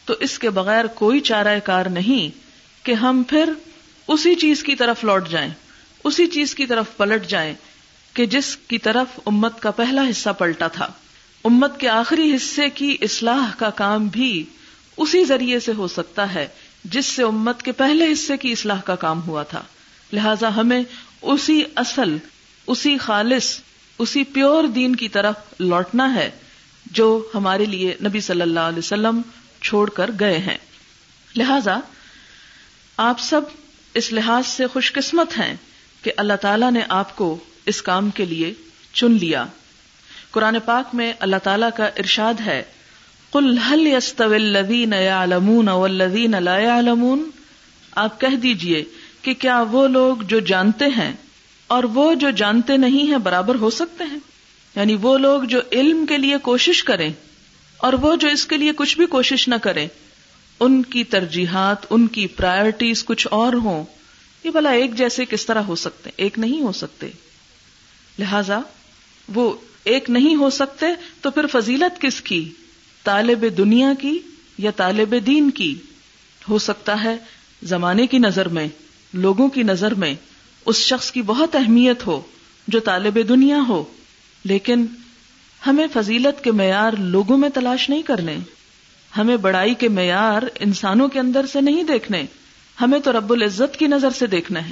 تو 0.04 0.14
اس 0.20 0.38
کے 0.38 0.50
بغیر 0.50 0.86
کوئی 0.86 1.20
چارہ 1.20 1.58
کار 1.64 1.86
نہیں 1.86 2.38
کہ 2.86 2.92
ہم 2.92 3.22
پھر 3.22 3.52
اسی 4.08 4.34
چیز 4.34 4.62
کی 4.62 4.74
طرف 4.74 5.04
لوٹ 5.04 5.28
جائیں، 5.28 5.50
اسی 6.04 6.26
چیز 6.26 6.54
کی 6.54 6.66
طرف 6.66 6.96
پلٹ 6.96 7.26
جائیں 7.26 7.54
کہ 8.14 8.26
جس 8.26 8.56
کی 8.56 8.78
طرف 8.78 9.20
امت 9.26 9.62
کا 9.62 9.70
پہلا 9.70 10.02
حصہ 10.10 10.30
پلٹا 10.30 10.68
تھا۔ 10.68 10.92
امت 11.44 11.80
کے 11.80 11.88
آخری 11.88 12.34
حصے 12.34 12.70
کی 12.70 12.96
اصلاح 13.00 13.54
کا 13.58 13.70
کام 13.70 14.06
بھی 14.06 14.44
اسی 14.96 15.24
ذریعے 15.24 15.60
سے 15.60 15.72
ہو 15.72 15.88
سکتا 15.88 16.34
ہے 16.34 16.48
جس 16.84 17.06
سے 17.06 17.22
امت 17.22 17.62
کے 17.62 17.72
پہلے 17.72 18.12
حصے 18.12 18.36
کی 18.36 18.52
اصلاح 18.52 18.80
کا 18.80 18.94
کام 18.94 19.22
ہوا 19.22 19.42
تھا۔ 19.42 19.62
لہذا 20.12 20.56
ہمیں 20.56 20.82
اسی 21.22 21.62
اصل، 21.74 22.16
اسی 22.66 22.98
خالص 22.98 23.60
اسی 23.98 24.24
پیور 24.24 24.64
دین 24.64 24.96
کی 24.96 25.08
طرف 25.08 25.34
لوٹنا 25.58 26.14
ہے 26.14 26.30
جو 26.86 27.28
ہمارے 27.34 27.64
لیے 27.64 27.96
نبی 28.04 28.20
صلی 28.20 28.42
اللہ 28.42 28.60
علیہ 28.60 28.78
وسلم 28.78 29.20
چھوڑ 29.60 29.90
کر 29.90 30.10
گئے 30.20 30.38
ہیں۔ 30.38 30.58
لہذا 31.36 31.78
آپ 32.96 33.20
سب 33.20 33.40
اس 33.94 34.12
لحاظ 34.12 34.46
سے 34.46 34.66
خوش 34.66 34.92
قسمت 34.92 35.38
ہیں 35.38 35.56
کہ 36.02 36.12
اللہ 36.16 36.32
تعالیٰ 36.40 36.70
نے 36.72 36.80
آپ 36.88 37.16
کو 37.16 37.36
اس 37.66 37.82
کام 37.82 38.10
کے 38.10 38.24
لیے 38.24 38.54
چن 38.92 39.12
لیا۔ 39.12 39.46
قرآن 40.30 40.56
پاک 40.64 40.94
میں 40.94 41.12
اللہ 41.20 41.36
تعالیٰ 41.42 41.68
کا 41.76 41.84
ارشاد 41.84 42.34
ہے 42.46 42.62
کل 43.32 43.58
حل 43.58 43.98
الذین 44.18 44.92
یعلمون 44.92 45.68
والذین 45.68 46.34
لا 46.42 46.58
یعلمون؟ 46.58 47.30
آپ 47.90 48.20
کہہ 48.20 48.36
دیجیے 48.36 48.84
کہ 49.22 49.34
کیا 49.34 49.64
وہ 49.70 49.88
لوگ 49.88 50.16
جو 50.16 50.40
جانتے 50.40 50.84
ہیں 50.84 51.12
اور 51.68 51.84
وہ 51.84 52.14
جو 52.14 52.30
جانتے 52.30 52.76
نہیں 52.76 53.10
ہیں 53.10 53.18
برابر 53.18 53.54
ہو 53.54 53.70
سکتے 53.70 54.04
ہیں۔ 54.04 54.18
یعنی 54.76 54.94
وہ 54.94 55.18
لوگ 55.18 55.42
جو 55.42 55.60
علم 55.72 56.06
کے 56.06 56.18
لیے 56.18 56.36
کوشش 56.38 56.84
کریں 56.84 57.12
اور 57.78 57.92
وہ 57.92 58.16
جو 58.16 58.28
اس 58.28 58.46
کے 58.46 58.56
لیے 58.56 58.72
کچھ 58.76 58.96
بھی 58.96 59.06
کوشش 59.06 59.48
نہ 59.48 59.54
کریں، 59.54 59.88
ان 60.60 60.82
کی 60.82 61.04
ترجیحات، 61.04 61.76
ان 61.90 62.06
کی 62.06 62.26
پرائرٹیز 62.26 63.04
کچھ 63.04 63.28
اور 63.30 63.52
ہوں۔ 63.52 63.84
یہ 64.44 64.50
بلا 64.50 64.70
ایک 64.70 64.94
جیسے 64.94 65.24
کس 65.24 65.46
طرح 65.46 65.62
ہو 65.62 65.74
سکتے، 65.74 66.10
ایک 66.16 66.38
نہیں 66.38 66.60
ہو 66.60 66.72
سکتے۔ 66.72 67.08
لہذا 68.18 68.60
وہ 69.34 69.52
ایک 69.84 70.10
نہیں 70.10 70.36
ہو 70.36 70.50
سکتے 70.50 70.86
تو 71.20 71.30
پھر 71.30 71.46
فضیلت 71.46 72.00
کس 72.00 72.20
کی؟ 72.20 72.48
طالب 73.04 73.44
دنیا 73.58 73.92
کی 73.98 74.18
یا 74.58 74.70
طالب 74.70 75.14
دین 75.26 75.50
کی؟ 75.50 75.74
ہو 76.48 76.58
سکتا 76.58 77.04
ہے 77.04 77.16
زمانے 77.62 78.06
کی 78.06 78.18
نظر 78.18 78.48
میں، 78.48 78.68
لوگوں 79.14 79.48
کی 79.48 79.62
نظر 79.62 79.94
میں۔ 79.94 80.14
اس 80.68 80.76
شخص 80.76 81.10
کی 81.10 81.22
بہت 81.22 81.56
اہمیت 81.56 82.06
ہو، 82.06 82.20
جو 82.68 82.80
طالب 82.80 83.18
دنیا 83.28 83.58
ہو، 83.68 83.84
لیکن 84.44 84.86
ہمیں 85.66 85.86
فضیلت 85.92 86.44
کے 86.44 86.52
معیار 86.52 86.92
لوگوں 86.92 87.38
میں 87.38 87.48
تلاش 87.48 87.90
نہیں 87.90 88.02
کرنے، 88.02 88.36
ہمیں 89.16 89.36
بڑائی 89.36 89.74
کے 89.74 89.88
معیار 89.88 90.42
انسانوں 90.60 91.08
کے 91.08 91.18
اندر 91.20 91.46
سے 91.46 91.60
نہیں 91.60 91.82
دیکھنے، 91.82 92.24
ہمیں 92.80 92.98
تو 92.98 93.12
رب 93.12 93.32
العزت 93.32 93.76
کی 93.76 93.86
نظر 93.86 94.10
سے 94.10 94.26
دیکھنا 94.26 94.66
ہے۔ 94.66 94.70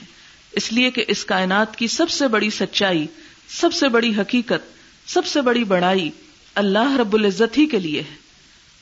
اس 0.53 0.73
لیے 0.73 0.91
کہ 0.91 1.05
اس 1.09 1.25
کائنات 1.25 1.77
کی 1.77 1.87
سب 1.87 2.11
سے 2.11 2.29
بڑی 2.29 2.51
سچائی، 2.51 3.07
سب 3.49 3.73
سے 3.73 3.89
بڑی 3.89 4.13
حقیقت، 4.19 4.79
سب 5.07 5.27
سے 5.27 5.41
بڑی 5.41 5.65
بڑائی 5.65 6.11
اللہ 6.55 6.97
رب 6.97 7.15
العزت 7.15 7.59
ہی 7.59 7.67
کے 7.67 7.79
لیے 7.79 8.01
ہے۔ 8.01 8.17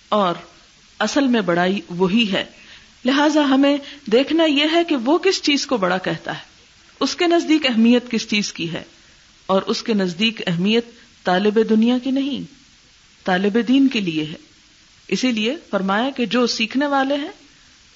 اور 0.08 0.34
اصل 0.98 1.26
میں 1.26 1.40
بڑائی 1.40 1.80
وہی 1.88 2.32
ہے۔ 2.32 2.44
لہذا 3.04 3.44
ہمیں 3.44 3.76
دیکھنا 4.12 4.44
یہ 4.44 4.64
ہے 4.72 4.84
کہ 4.84 4.96
وہ 4.96 5.18
کس 5.18 5.42
چیز 5.42 5.66
کو 5.66 5.76
بڑا 5.76 5.98
کہتا 5.98 6.38
ہے۔ 6.38 6.53
اس 7.00 7.16
کے 7.16 7.26
نزدیک 7.26 7.66
اہمیت 7.66 8.10
کس 8.10 8.28
چیز 8.28 8.52
کی 8.52 8.72
ہے 8.72 8.82
اور 9.46 9.62
اس 9.62 9.82
کے 9.82 9.94
نزدیک 9.94 10.42
اہمیت 10.46 10.84
طالب 11.24 11.58
دنیا 11.68 11.98
کی 11.98 12.10
نہیں، 12.10 12.42
طالب 13.24 13.58
دین 13.68 13.88
کے 13.88 14.00
لیے 14.00 14.24
ہے۔ 14.24 14.36
اسی 15.08 15.32
لیے 15.32 15.56
فرمایا 15.70 16.10
کہ 16.10 16.26
جو 16.26 16.46
سیکھنے 16.46 16.86
والے 16.86 17.14
ہیں، 17.14 17.32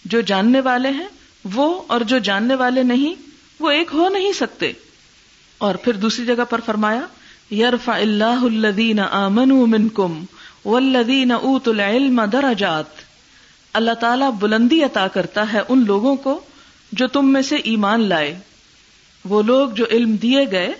جو 0.05 0.21
جاننے 0.21 0.61
والے 0.61 0.89
ہیں، 0.89 1.09
وہ 1.55 1.83
اور 1.87 2.01
جو 2.01 2.19
جاننے 2.19 2.55
والے 2.55 2.83
نہیں، 2.83 3.15
وہ 3.61 3.71
ایک 3.71 3.89
ہو 3.93 4.09
نہیں 4.09 4.33
سکتے۔ 4.33 4.73
اور 5.59 5.75
پھر 5.75 5.93
دوسری 5.93 6.27
جگہ 6.27 6.45
پر 6.51 6.61
فرمایا، 6.67 7.07
یرفع 7.55 7.95
اللہ 7.95 8.25
الذین 8.25 8.99
آمنوا 8.99 9.67
منکم 9.67 10.25
والذین 10.65 11.31
اوتوا 11.31 11.75
العلم 11.75 12.25
درجات۔ 12.25 12.85
اللہ 13.73 13.95
تعالیٰ 13.95 14.33
بلندی 14.33 14.83
عطا 14.83 15.09
کرتا 15.09 15.53
ہے 15.53 15.61
ان 15.69 15.85
لوگوں 15.87 16.17
کو 16.17 16.41
جو 16.93 17.07
تم 17.07 17.33
میں 17.33 17.43
سے 17.43 17.57
ایمان 17.57 18.01
لائے۔ 18.01 18.39
وہ 19.25 19.43
لوگ 19.43 19.71
جو 19.71 19.85
علم 19.91 20.17
دیے 20.17 20.51
گئے، 20.51 20.73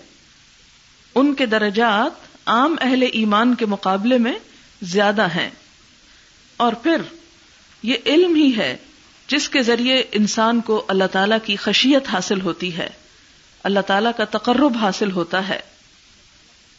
ان 1.15 1.35
کے 1.35 1.47
درجات 1.47 2.39
عام 2.47 2.77
اہل 2.81 3.05
ایمان 3.13 3.55
کے 3.55 3.67
مقابلے 3.67 4.19
میں 4.19 4.35
زیادہ 4.83 5.27
ہیں۔ 5.27 5.51
اور 6.57 6.73
پھر، 6.73 6.97
یہ 7.83 7.95
علم 8.07 8.35
ہی 8.35 8.57
ہے 8.57 8.77
جس 9.29 9.49
کے 9.49 9.63
ذریعے 9.63 10.05
انسان 10.13 10.61
کو 10.61 10.85
اللہ 10.89 11.05
تعالی 11.13 11.37
کی 11.45 11.57
خشیت 11.57 12.09
حاصل 12.09 12.41
ہوتی 12.41 12.77
ہے۔ 12.77 12.91
اللہ 13.63 13.81
تعالیٰ 13.81 14.11
کا 14.17 14.25
تقرب 14.25 14.77
حاصل 14.81 15.11
ہوتا 15.11 15.49
ہے۔ 15.49 15.61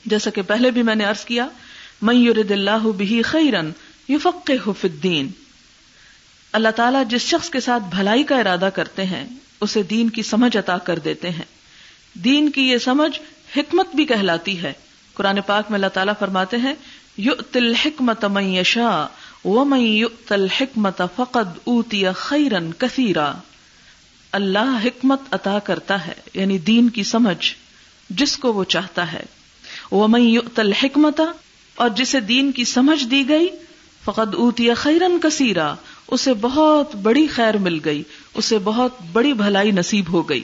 جیسا 0.06 0.30
کہ 0.30 0.42
پہلے 0.42 0.72
بھی 0.72 0.84
میں 0.84 0.96
نے 0.96 1.06
ارض 1.06 1.26
کیا 1.26 1.48
میورد 2.02 2.52
اللہ 2.52 2.92
بھی 2.98 3.22
خیرن 3.22 3.72
یو 4.08 4.18
الدین۔ 4.26 5.30
اللہ 6.52 6.70
تعالیٰ 6.70 7.04
جس 7.08 7.22
شخص 7.22 7.50
کے 7.50 7.60
ساتھ 7.60 7.84
بھلائی 7.96 8.24
کا 8.24 8.38
ارادہ 8.40 8.70
کرتے 8.76 9.06
ہیں، 9.06 9.26
اسے 9.62 9.84
دین 9.84 10.10
کی 10.10 10.24
سمجھ 10.24 10.58
عطا 10.58 10.78
کر 10.78 11.00
دیتے 11.00 11.30
ہیں۔ 11.30 11.59
دین 12.14 12.50
کی 12.50 12.70
یہ 12.70 12.78
سمجھ 12.78 13.20
حکمت 13.58 13.96
بھی 13.96 14.06
کہلاتی 14.06 14.62
ہے۔ 14.62 14.74
قرآن 15.14 15.42
پاک 15.42 15.72
میں 15.72 15.78
اللہ 15.78 15.88
تعالیٰ 15.88 16.14
فرماتے 16.20 16.58
ہیں 16.58 16.74
یو 17.18 17.34
تل 17.52 17.74
حکمت 17.74 18.26
میشا 18.26 19.08
و 19.46 19.66
می 19.66 20.04
تل 20.28 20.48
حکمت 20.48 21.02
فقد 21.16 21.60
اوتی 21.64 22.04
خیرن 22.16 22.72
کثیرا۔ 22.78 23.34
اللہ 24.32 24.80
حکمت 24.84 25.22
عطا 25.32 25.60
کرتا 25.60 26.08
ہے 26.08 26.14
یعنی 26.34 26.58
دین 26.58 26.90
کی 26.90 27.04
سمجھ 27.04 27.56
جس 28.10 28.38
کو 28.38 28.54
وہ 28.54 28.64
چاہتا 28.64 29.14
ہے۔ 29.14 29.24
وہ 29.92 30.08
مئی 30.08 30.38
تل 30.56 30.72
حکمت 30.74 31.22
اور 31.76 31.90
جسے 31.90 32.20
دین 32.20 32.52
کی 32.52 32.66
سمجھ 32.66 33.06
دی 33.06 33.30
گئی، 33.30 33.48
فقد 34.06 34.36
اوتی 34.36 34.74
خیرن 34.74 35.20
کثیرا۔ 35.24 35.76
اسے 36.08 36.34
بہت 36.34 36.96
بڑی 36.96 37.28
خیر 37.28 37.58
مل 37.58 37.80
گئی، 37.86 38.04
اسے 38.34 38.58
بہت 38.58 38.92
بڑی 39.12 39.34
بھلائی 39.34 39.72
نصیب 39.72 40.06
ہو 40.12 40.30
گئی۔ 40.30 40.42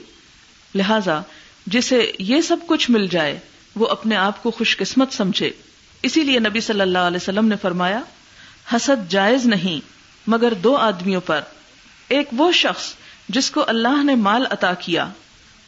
لہذا 0.74 1.20
جسے 1.66 2.12
یہ 2.18 2.40
سب 2.40 2.56
کچھ 2.66 2.90
مل 2.90 3.06
جائے، 3.06 3.38
وہ 3.76 3.86
اپنے 3.86 4.16
آپ 4.16 4.42
کو 4.42 4.50
خوش 4.50 4.76
قسمت 4.76 5.12
سمجھے۔ 5.12 5.50
اسی 6.02 6.22
لیے 6.22 6.38
نبی 6.38 6.60
صلی 6.60 6.80
اللہ 6.80 6.98
علیہ 6.98 7.16
وسلم 7.16 7.48
نے 7.48 7.56
فرمایا، 7.62 8.00
حسد 8.72 9.10
جائز 9.10 9.46
نہیں، 9.46 9.80
مگر 10.26 10.54
دو 10.54 10.76
آدمیوں 10.76 11.20
پر۔ 11.20 11.40
ایک 12.08 12.28
وہ 12.32 12.52
شخص 12.52 12.94
جس 13.28 13.50
کو 13.50 13.64
اللہ 13.66 14.04
نے 14.04 14.14
مال 14.14 14.46
عطا 14.50 14.74
کیا 14.74 15.08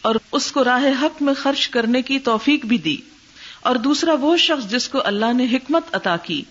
اور 0.02 0.14
اس 0.32 0.52
کو 0.52 0.64
راہ 0.64 1.02
حق 1.02 1.22
میں 1.22 1.34
خرچ 1.34 1.68
کرنے 1.68 2.02
کی 2.02 2.18
توفیق 2.18 2.64
بھی 2.64 2.78
دی۔ 2.78 2.96
اور 3.60 3.76
دوسرا 3.76 4.14
وہ 4.20 4.36
شخص 4.36 4.70
جس 4.70 4.88
کو 4.88 4.98
اللہ 5.04 5.32
نے 5.32 5.44
حکمت 5.52 5.82
عطا 5.92 6.16
کی 6.16 6.42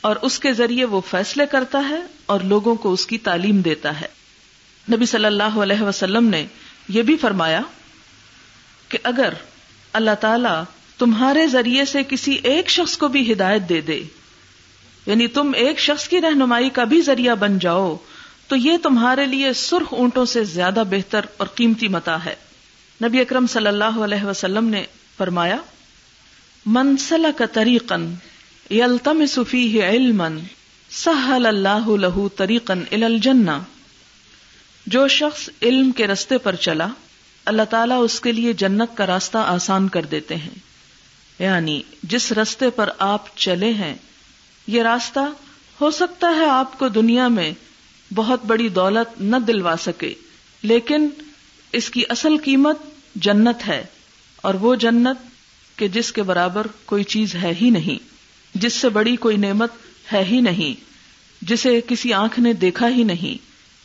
اور 0.00 0.16
اس 0.22 0.38
کے 0.38 0.52
ذریعے 0.52 0.84
وہ 0.84 1.00
فیصلے 1.10 1.46
کرتا 1.46 1.88
ہے 1.88 2.00
اور 2.26 2.40
لوگوں 2.40 2.74
کو 2.74 2.92
اس 2.92 3.06
کی 3.06 3.18
تعلیم 3.18 3.60
دیتا 3.60 4.00
ہے۔ 4.00 4.06
نبی 4.92 5.06
صلی 5.06 5.24
اللہ 5.24 5.58
علیہ 5.58 5.82
وسلم 5.82 6.28
نے 6.28 6.46
یہ 6.88 7.02
بھی 7.02 7.16
فرمایا 7.16 7.60
کہ 8.88 8.98
اگر 9.02 9.34
اللہ 9.92 10.14
تعالی 10.20 10.62
تمہارے 10.98 11.46
ذریعے 11.46 11.84
سے 11.84 12.02
کسی 12.08 12.38
ایک 12.42 12.70
شخص 12.70 12.96
کو 12.96 13.08
بھی 13.08 13.32
ہدایت 13.32 13.68
دے 13.68 13.80
دے 13.80 14.02
یعنی 15.06 15.26
تم 15.26 15.52
ایک 15.54 15.78
شخص 15.78 16.08
کی 16.08 16.20
رہنمائی 16.20 16.70
کا 16.70 16.84
بھی 16.84 17.00
ذریعہ 17.00 17.34
بن 17.34 17.58
جاؤ، 17.58 17.96
تو 18.48 18.56
یہ 18.56 18.76
تمہارے 18.82 19.26
لیے 19.26 19.52
سرخ 19.52 19.94
اونٹوں 19.94 20.24
سے 20.24 20.44
زیادہ 20.44 20.82
بہتر 20.90 21.20
اور 21.36 21.46
قیمتی 21.46 21.88
متا 21.88 22.24
ہے۔ 22.24 22.34
نبی 23.04 23.20
اکرم 23.20 23.46
صلی 23.46 23.66
اللہ 23.66 23.98
علیہ 24.04 24.24
وسلم 24.24 24.68
نے 24.68 24.84
فرمایا 25.16 25.56
منسل 26.66 27.26
کا 27.36 27.46
طریقن 27.46 28.14
یلتم 28.70 29.26
صفی 29.26 29.82
علم 29.82 30.22
سہل 30.90 31.46
اللہ 31.46 31.88
لہو 31.88 32.28
طریقن 32.28 32.82
الجنا 32.92 33.58
جو 34.86 35.08
شخص 35.08 35.48
علم 35.62 35.92
کے 35.92 36.06
رستے 36.06 36.38
پر 36.38 36.54
چلا 36.54 36.88
اللہ 37.46 37.62
تعالیٰ 37.62 38.04
اس 38.04 38.20
کے 38.20 38.32
لیے 38.32 38.52
جنت 38.52 38.96
کا 38.96 39.06
راستہ 39.06 39.38
آسان 39.38 39.88
کر 39.88 40.02
دیتے 40.02 40.36
ہیں۔ 40.36 40.54
یعنی 41.38 41.82
جس 42.02 42.32
رستے 42.32 42.70
پر 42.70 42.90
آپ 42.98 43.36
چلے 43.36 43.72
ہیں، 43.72 43.94
یہ 44.66 44.82
راستہ 44.82 45.20
ہو 45.80 45.90
سکتا 45.90 46.28
ہے 46.28 46.48
آپ 46.48 46.78
کو 46.78 46.88
دنیا 46.88 47.28
میں 47.28 47.52
بہت 48.14 48.44
بڑی 48.44 48.68
دولت 48.68 49.20
نہ 49.20 49.36
دلوا 49.36 49.74
سکے، 49.82 50.14
لیکن 50.62 51.08
اس 51.72 51.90
کی 51.90 52.02
اصل 52.08 52.36
قیمت 52.44 52.78
جنت 53.14 53.68
ہے، 53.68 53.84
اور 54.36 54.54
وہ 54.54 54.74
جنت 54.74 55.16
کہ 55.78 55.88
جس 55.88 56.12
کے 56.12 56.22
برابر 56.22 56.66
کوئی 56.84 57.04
چیز 57.04 57.34
ہے 57.34 57.52
ہی 57.60 57.70
نہیں، 57.70 57.98
جس 58.54 58.72
سے 58.72 58.88
بڑی 58.88 59.16
کوئی 59.16 59.36
نعمت 59.36 59.72
ہے 60.12 60.24
ہی 60.24 60.40
نہیں، 60.40 60.84
جسے 61.42 61.80
کسی 61.88 62.12
آنکھ 62.12 62.40
نے 62.40 62.52
دیکھا 62.52 62.88
ہی 62.88 63.02
نہیں، 63.02 63.44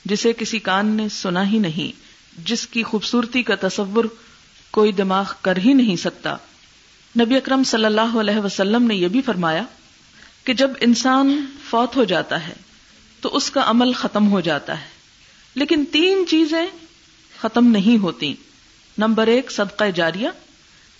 جسے 0.10 0.34
کسی 0.34 0.60
کان 0.60 0.86
نے 0.86 1.10
سنا 1.10 1.50
ہی 1.52 1.58
نہیں۔ 1.58 2.11
جس 2.46 2.68
کی 2.68 2.84
خوبصورتی 2.84 3.44
کا 3.44 3.56
تصور 3.62 4.06
کوئی 4.72 4.92
دماغ 4.92 5.26
کر 5.42 5.58
ہی 5.58 5.74
نہیں 5.74 5.96
سکتا۔ 5.96 6.38
نبی 7.20 7.36
اکرم 7.36 7.64
صلی 7.64 7.86
اللہ 7.86 8.20
علیہ 8.20 8.40
وسلم 8.40 8.84
نے 8.84 8.96
یہ 8.96 9.08
بھی 9.08 9.22
فرمایا 9.22 9.64
کہ 10.44 10.54
جب 10.54 10.72
انسان 10.80 11.46
فوت 11.70 11.96
ہو 11.96 12.04
جاتا 12.04 12.48
ہے 12.48 12.54
تو 13.22 13.36
اس 13.36 13.52
کا 13.52 13.64
عمل 13.66 13.94
ختم 13.94 14.32
ہو 14.32 14.40
جاتا 14.40 14.82
ہے۔ 14.82 14.88
لیکن 15.56 15.84
تین 15.92 16.26
چیزیں 16.30 16.66
ختم 17.40 17.68
نہیں 17.68 17.98
ہوتی۔ 17.98 18.36
نمبر 18.98 19.28
ایک 19.28 19.52
صدقہ 19.52 19.84
جاریہ، 19.96 20.30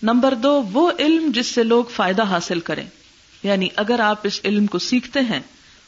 نمبر 0.04 0.34
دو 0.34 0.62
وہ 0.62 0.92
علم 1.00 1.32
جس 1.32 1.48
سے 1.48 1.64
لوگ 1.64 1.84
فائدہ 1.84 2.24
حاصل 2.24 2.60
کریں۔ 2.60 2.86
یعنی 3.44 3.68
اگر 3.76 4.00
آپ 4.00 4.20
اس 4.24 4.40
علم 4.44 4.68
کو 4.68 4.80
سیکھتے 4.80 5.20
ہیں 5.20 5.40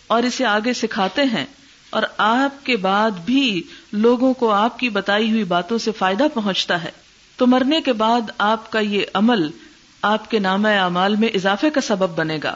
اور 0.07 0.23
اسے 0.23 0.45
آگے 0.45 0.73
سکھاتے 0.73 1.21
ہیں 1.23 1.45
اور 1.93 2.03
آپ 2.17 2.65
کے 2.65 2.77
بعد 2.77 3.11
بھی 3.11 3.63
لوگوں 3.91 4.33
کو 4.33 4.51
آپ 4.51 4.79
کی 4.79 4.89
بتائی 4.89 5.31
ہوئی 5.31 5.43
باتوں 5.43 5.77
سے 5.77 5.91
فائدہ 5.91 6.23
پہنچتا 6.33 6.83
ہے۔ 6.83 6.91
تو 7.37 7.47
مرنے 7.47 7.81
کے 7.81 7.93
بعد 7.93 8.21
آپ 8.37 8.71
کا 8.71 8.79
یہ 8.79 9.01
عمل 9.13 9.49
آپ 10.01 10.31
کے 10.31 10.39
نام 10.39 10.65
اعمال 10.65 11.15
میں 11.15 11.29
اضافے 11.29 11.69
کا 11.69 11.81
سبب 11.81 12.09
بنے 12.09 12.39
گا۔ 12.43 12.55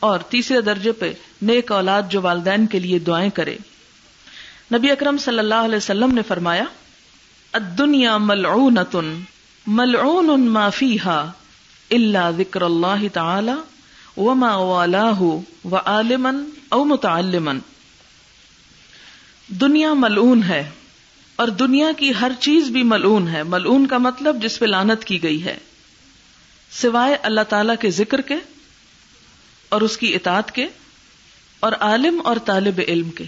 اور 0.00 0.18
تیسرے 0.18 0.60
درجے 0.60 0.92
پہ 0.92 1.12
نیک 1.42 1.72
اولاد 1.72 2.02
جو 2.10 2.22
والدین 2.22 2.66
کے 2.66 2.78
لیے 2.78 2.98
دعائیں 2.98 3.30
کرے۔ 3.30 3.56
نبی 4.74 4.90
اکرم 4.90 5.18
صلی 5.18 5.38
اللہ 5.38 5.54
علیہ 5.54 5.76
وسلم 5.76 6.14
نے 6.14 6.22
فرمایا 6.22 6.64
دنیا 7.78 8.16
ملعونتن 8.16 9.22
ملعون 9.66 10.40
ما 10.40 10.68
فیہا 10.68 11.30
الا 11.90 12.30
ذکر 12.30 12.62
اللہ 12.62 13.04
تعالی 13.12 13.52
وما 14.16 14.56
والاه 14.56 15.22
وعالما 15.64 16.32
او 16.68 16.84
متعلما 16.84 17.52
دنیا 19.48 19.94
ملعون 19.94 20.42
ہے 20.42 20.70
اور 21.36 21.48
دنیا 21.48 21.92
کی 21.96 22.12
ہر 22.20 22.32
چیز 22.40 22.64
بھی 22.64 22.82
ملعون 22.82 23.28
ہے۔ 23.28 23.42
ملعون 23.42 23.86
کا 23.86 23.98
مطلب 23.98 24.42
جس 24.42 24.58
پہ 24.58 24.66
لانت 24.66 25.04
کی 25.04 25.22
گئی 25.22 25.44
ہے۔ 25.44 25.58
سوائے 26.70 27.14
اللہ 27.14 27.40
تعالی 27.40 27.72
کے 27.80 27.90
ذکر 27.90 28.20
کے 28.20 28.34
اور 29.68 29.80
اس 29.80 29.96
کی 29.96 30.14
اطاعت 30.14 30.52
کے 30.52 30.66
اور 31.60 31.72
عالم 31.72 32.20
اور 32.24 32.36
طالب 32.44 32.80
علم 32.88 33.10
کے۔ 33.10 33.24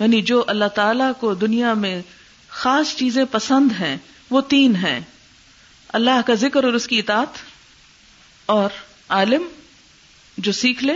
یعنی 0.00 0.22
جو 0.22 0.44
اللہ 0.46 0.68
تعالی 0.74 1.04
کو 1.20 1.34
دنیا 1.34 1.74
میں 1.74 2.02
خاص 2.48 2.96
چیزیں 2.96 3.24
پسند 3.30 3.72
ہیں، 3.80 3.96
وہ 4.30 4.40
تین 4.40 4.76
ہیں۔ 4.76 5.00
اللہ 5.88 6.20
کا 6.26 6.34
ذکر 6.34 6.64
اور 6.64 6.72
اس 6.72 6.88
کی 6.88 6.98
اطاعت 6.98 7.38
اور 8.46 8.70
عالم 9.08 9.42
جو 10.38 10.52
سیکھ 10.52 10.84
لے 10.84 10.94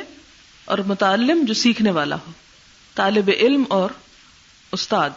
اور 0.65 0.79
متعلم 0.79 1.45
جو 1.45 1.55
سیکھنے 1.55 1.91
والا 1.91 2.17
ہو۔ 2.17 2.33
طالب 2.95 3.31
علم 3.41 3.65
اور 3.69 3.91
استاد 4.73 5.11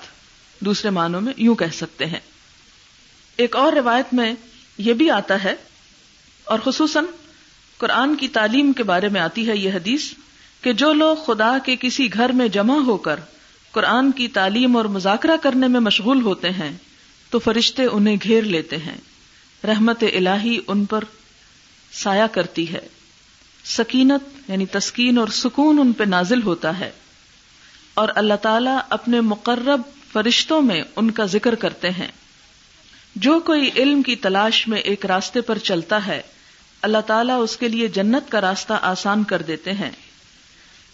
دوسرے 0.59 0.89
معنوں 0.89 1.21
میں 1.21 1.33
یوں 1.37 1.55
کہہ 1.55 1.73
سکتے 1.73 2.05
ہیں۔ 2.05 2.19
ایک 3.37 3.55
اور 3.55 3.73
روایت 3.73 4.13
میں 4.13 4.33
یہ 4.77 4.93
بھی 4.93 5.11
آتا 5.11 5.43
ہے 5.43 5.55
اور 6.43 6.59
خصوصاً 6.63 7.05
قرآن 7.77 8.15
کی 8.15 8.27
تعلیم 8.27 8.73
کے 8.73 8.83
بارے 8.83 9.09
میں 9.09 9.21
آتی 9.21 9.49
ہے 9.49 9.57
یہ 9.57 9.71
حدیث 9.71 10.13
کہ 10.61 10.73
جو 10.73 10.93
لوگ 10.93 11.17
خدا 11.25 11.57
کے 11.65 11.75
کسی 11.79 12.13
گھر 12.13 12.29
میں 12.29 12.47
جمع 12.47 12.77
ہو 12.77 12.97
کر 12.97 13.19
قرآن 13.71 14.11
کی 14.11 14.27
تعلیم 14.27 14.77
اور 14.77 14.85
مذاکرہ 14.85 15.37
کرنے 15.37 15.67
میں 15.67 15.79
مشغول 15.79 16.21
ہوتے 16.21 16.49
ہیں، 16.49 16.77
تو 17.29 17.39
فرشتے 17.39 17.83
انہیں 17.85 18.17
گھیر 18.23 18.41
لیتے 18.41 18.77
ہیں۔ 18.77 18.97
رحمت 19.63 20.03
الہی 20.13 20.59
ان 20.67 20.85
پر 20.85 21.03
سایہ 21.91 22.27
کرتی 22.31 22.73
ہے۔ 22.73 22.87
سکینت 23.65 24.49
یعنی 24.49 24.65
تسکین 24.65 25.17
اور 25.17 25.27
سکون 25.27 25.79
ان 25.79 25.93
پہ 25.93 26.03
نازل 26.03 26.41
ہوتا 26.41 26.79
ہے۔ 26.79 26.91
اور 27.95 28.09
اللہ 28.15 28.33
تعالیٰ 28.33 28.79
اپنے 28.89 29.21
مقرب 29.21 29.81
فرشتوں 30.13 30.61
میں 30.61 30.83
ان 30.95 31.11
کا 31.11 31.25
ذکر 31.25 31.55
کرتے 31.55 31.89
ہیں۔ 31.89 32.07
جو 33.15 33.39
کوئی 33.39 33.69
علم 33.75 34.01
کی 34.01 34.15
تلاش 34.15 34.67
میں 34.67 34.77
ایک 34.77 35.05
راستے 35.05 35.41
پر 35.41 35.57
چلتا 35.57 36.07
ہے، 36.07 36.21
اللہ 36.81 36.97
تعالیٰ 37.07 37.43
اس 37.43 37.57
کے 37.57 37.67
لیے 37.67 37.87
جنت 37.87 38.31
کا 38.31 38.41
راستہ 38.41 38.73
آسان 38.81 39.23
کر 39.23 39.41
دیتے 39.41 39.73
ہیں۔ 39.73 39.91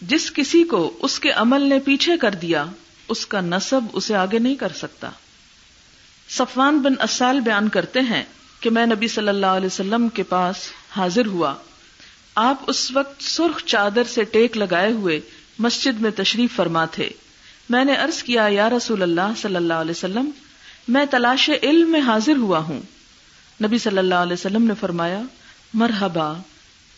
جس 0.02 0.32
کسی 0.32 0.64
کو 0.64 0.98
اس 1.02 1.20
کے 1.20 1.32
عمل 1.32 1.62
نے 1.62 1.80
پیچھے 1.80 2.18
کر 2.18 2.32
دیا، 2.32 2.66
اس 3.08 3.26
کا 3.26 3.42
نصب 3.42 3.82
اسے 3.94 4.16
آگے 4.16 4.40
نہیں 4.40 4.56
کر 4.56 4.72
سکتا۔ 4.76 5.10
صفوان 6.30 6.80
بن 6.80 6.94
اسال 7.02 7.40
بیان 7.40 7.70
کرتے 7.70 8.00
ہیں 8.00 8.24
کہ 8.60 8.70
میں 8.70 8.86
نبی 8.86 9.08
صلی 9.08 9.30
اللہ 9.30 9.46
علیہ 9.46 9.68
وسلم 9.68 10.10
کے 10.10 10.24
پاس 10.24 10.56
حاضر 10.98 11.26
ہوا۔ 11.26 11.56
آپ 12.36 12.64
اس 12.68 12.92
وقت 12.92 13.24
سرخ 13.24 13.64
چادر 13.66 14.04
سے 14.04 14.24
ٹیک 14.24 14.58
لگائے 14.58 14.92
ہوئے 14.92 15.20
مسجد 15.60 16.02
میں 16.02 16.12
تشریف 16.12 16.56
فرما 16.56 16.86
تھے۔ 16.86 17.10
میں 17.70 17.86
نے 17.86 17.96
عرض 17.96 18.24
کیا، 18.24 18.48
یا 18.52 18.70
رسول 18.70 19.02
اللہ 19.02 19.34
صلی 19.38 19.56
اللہ 19.56 19.74
علیہ 19.74 19.92
وسلم، 19.92 20.30
میں 20.88 21.06
تلاش 21.06 21.50
علم 21.64 21.92
میں 21.92 22.02
حاضر 22.02 22.38
ہوا 22.38 22.60
ہوں۔ 22.60 22.82
نبی 23.64 23.78
صلی 23.78 23.98
اللہ 23.98 24.16
علیہ 24.16 24.34
وسلم 24.34 24.64
نے 24.64 24.74
فرمایا، 24.80 25.22
مرحبا، 25.74 26.34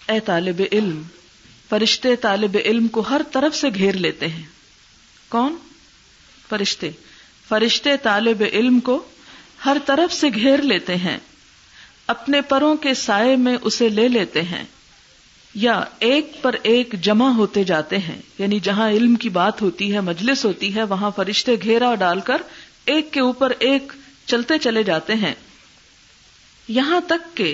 اے 0.08 0.20
طالب 0.20 0.62
علم، 0.72 1.02
فرشتے 1.70 2.16
طالب 2.16 2.58
علم 2.66 2.88
کو 2.88 3.02
ہر 3.02 3.22
طرف 3.32 3.56
سے 3.56 3.68
گھیر 3.76 3.94
لیتے 3.94 4.28
ہیں۔ 4.28 4.44
کون؟ 5.30 5.56
فرشتے۔ 6.50 6.92
فرشتے 7.48 7.98
طالب 7.98 8.44
علم 8.54 8.80
کو 8.80 9.04
ہر 9.66 9.78
طرف 9.86 10.14
سے 10.14 10.28
گھیر 10.30 10.62
لیتے 10.62 10.96
ہیں۔ 10.96 11.18
اپنے 12.08 12.42
پروں 12.42 12.76
کے 12.76 12.94
سائے 12.94 13.36
میں 13.36 13.58
اسے 13.62 13.90
لے 13.90 14.08
لیتے 14.08 14.42
ہیں۔ 14.42 14.64
یا 15.56 15.84
ایک 16.00 16.32
پر 16.42 16.56
ایک 16.64 16.96
جمع 17.02 17.30
ہوتے 17.30 17.64
جاتے 17.64 17.98
ہیں 17.98 18.22
یعنی 18.40 18.60
جہاں 18.60 18.90
علم 18.90 19.16
کی 19.16 19.30
بات 19.30 19.62
ہوتی 19.62 19.94
ہے، 19.94 20.00
مجلس 20.00 20.46
ہوتی 20.46 20.76
ہے، 20.76 20.84
وہاں 20.84 21.12
فرشتے 21.16 21.56
گھیرا 21.64 21.96
ڈال 21.96 22.20
کر 22.20 22.42
ایک 22.86 23.14
کے 23.14 23.22
اوپر 23.22 23.54
ایک 23.60 23.94
چلتے 24.26 24.58
چلے 24.58 24.84
جاتے 24.84 25.14
ہیں۔ 25.14 25.34
یہاں 26.68 27.00
تک 27.08 27.38
کہ 27.38 27.54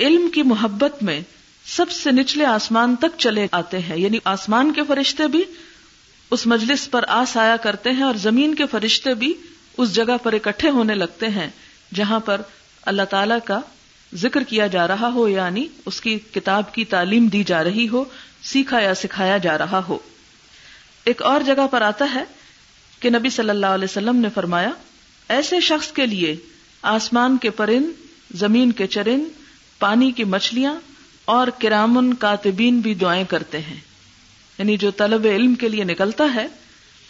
علم 0.00 0.28
کی 0.34 0.42
محبت 0.42 1.02
میں 1.02 1.20
سب 1.66 1.90
سے 1.90 2.10
نچلے 2.10 2.44
آسمان 2.44 2.96
تک 2.96 3.18
چلے 3.18 3.46
آتے 3.50 3.78
ہیں 3.78 3.96
یعنی 3.96 4.18
آسمان 4.24 4.72
کے 4.72 4.82
فرشتے 4.88 5.26
بھی 5.26 5.42
اس 6.30 6.46
مجلس 6.46 6.90
پر 6.90 7.04
آس 7.08 7.36
آیا 7.36 7.56
کرتے 7.56 7.90
ہیں 7.90 8.02
اور 8.02 8.14
زمین 8.14 8.54
کے 8.54 8.66
فرشتے 8.66 9.14
بھی 9.14 9.32
اس 9.78 9.94
جگہ 9.94 10.16
پر 10.22 10.32
اکٹھے 10.32 10.70
ہونے 10.70 10.94
لگتے 10.94 11.28
ہیں، 11.28 11.48
جہاں 11.94 12.20
پر 12.20 12.40
اللہ 12.82 13.02
تعالی 13.02 13.34
کا 13.44 13.60
ذکر 14.14 14.42
کیا 14.42 14.66
جا 14.66 14.88
رہا 14.88 15.10
ہو 15.14 15.28
یعنی 15.28 15.66
اس 15.86 16.00
کی 16.00 16.18
کتاب 16.34 16.74
کی 16.74 16.84
تعلیم 16.84 17.26
دی 17.26 17.44
جا 17.44 17.64
رہی 17.64 17.88
ہو، 17.88 18.04
سیکھا 18.42 18.80
یا 18.80 18.94
سکھایا 18.94 19.38
جا 19.38 19.58
رہا 19.58 19.80
ہو۔ 19.88 19.98
ایک 21.04 21.22
اور 21.22 21.40
جگہ 21.40 21.66
پر 21.70 21.82
آتا 21.82 22.08
ہے 22.14 22.24
کہ 23.00 23.10
نبی 23.10 23.30
صلی 23.30 23.50
اللہ 23.50 23.66
علیہ 23.66 23.84
وسلم 23.84 24.16
نے 24.16 24.28
فرمایا، 24.34 24.70
ایسے 25.28 25.60
شخص 25.60 25.92
کے 25.92 26.06
لیے 26.06 26.36
آسمان 26.82 27.36
کے 27.36 27.50
پرند، 27.50 27.84
زمین 28.34 28.72
کے 28.72 28.86
چرند، 28.86 29.24
پانی 29.78 30.10
کی 30.10 30.24
مچھلیاں 30.24 30.74
اور 31.24 31.48
کرامن 31.58 32.14
کاتبین 32.14 32.80
بھی 32.80 32.94
دعائیں 32.94 33.24
کرتے 33.24 33.58
ہیں۔ 33.60 33.80
یعنی 34.58 34.76
جو 34.76 34.90
طلب 34.90 35.26
علم 35.30 35.54
کے 35.54 35.68
لیے 35.68 35.84
نکلتا 35.84 36.24
ہے، 36.34 36.46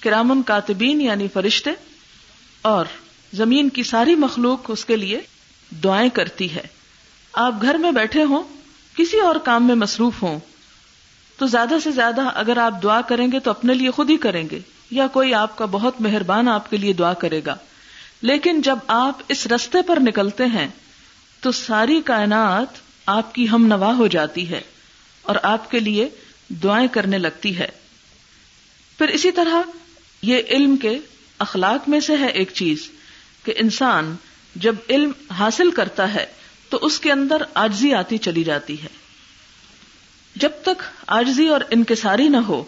کرامن 0.01 0.43
کاتبین 0.43 1.01
یعنی 1.01 1.29
فرشتے، 1.33 1.71
اور 2.63 2.85
زمین 3.33 3.69
کی 3.69 3.83
ساری 3.83 4.15
مخلوق 4.15 4.61
اس 4.69 4.85
کے 4.85 4.97
لیے 4.97 5.21
دعائیں 5.85 6.11
کرتی 6.11 6.55
ہے۔ 6.55 6.76
آپ 7.37 7.55
گھر 7.63 7.75
میں 7.75 7.93
بیٹھے 7.93 8.23
ہوں، 8.23 8.43
کسی 8.97 9.21
اور 9.21 9.37
کام 9.37 9.67
میں 9.67 9.75
مصروف 9.75 10.23
ہوں، 10.23 10.39
تو 11.37 11.47
زیادہ 11.47 11.75
سے 11.85 11.91
زیادہ 11.91 12.21
اگر 12.35 12.57
آپ 12.57 12.83
دعا 12.83 13.01
کریں 13.01 13.33
گے 13.33 13.41
تو 13.41 13.51
اپنے 13.51 13.75
لیے 13.75 13.91
خود 13.91 14.11
ہی 14.11 14.17
کریں 14.17 14.49
گے، 14.51 14.59
یا 14.91 15.07
کوئی 15.07 15.35
آپ 15.35 15.59
کا 15.59 15.65
بہت 15.65 16.01
مہربان 16.01 16.49
آپ 16.49 16.71
کے 16.71 16.77
لیے 16.77 16.93
دعا 16.93 17.13
کرے 17.13 17.41
گا۔ 17.47 17.57
لیکن 18.23 18.63
جب 18.63 18.79
آپ 18.87 19.23
اس 19.29 19.47
رستے 19.47 19.83
پر 19.83 19.99
نکلتے 20.01 20.47
ہیں، 20.47 20.69
تو 21.41 21.53
ساری 21.53 22.01
کائنات 22.05 22.67
آپ 23.07 23.35
کی 23.35 23.49
ہم 23.49 23.67
نوا 23.67 23.95
ہو 23.95 24.07
جاتی 24.07 24.51
ہے 24.51 24.61
اور 25.23 25.37
آپ 25.43 25.71
کے 25.71 25.81
لیے 25.81 26.09
دعائیں 26.49 26.89
کرنے 26.89 27.19
لگتی 27.19 27.59
ہے۔ 27.59 27.69
پھر 28.99 29.09
اسی 29.09 29.31
طرح 29.31 29.63
یہ 30.23 30.43
علم 30.51 30.77
کے 30.77 30.99
اخلاق 31.39 31.89
میں 31.89 32.01
سے 32.01 32.17
ہے 32.17 32.27
ایک 32.27 32.51
چیز 32.55 32.91
کہ 33.45 33.55
انسان 33.57 34.17
جب 34.55 34.75
علم 34.89 35.11
حاصل 35.33 35.71
کرتا 35.71 36.15
ہے 36.15 36.27
تو 36.69 36.79
اس 36.83 37.01
کے 37.01 37.13
اندر 37.13 37.43
آجزی 37.55 37.95
آتی 37.95 38.19
چلی 38.19 38.45
جاتی 38.45 38.83
ہے۔ 38.83 38.89
جب 40.37 40.51
تک 40.63 40.83
آجزی 41.07 41.49
اور 41.49 41.61
انکساری 41.71 42.29
نہ 42.29 42.37
ہو، 42.37 42.65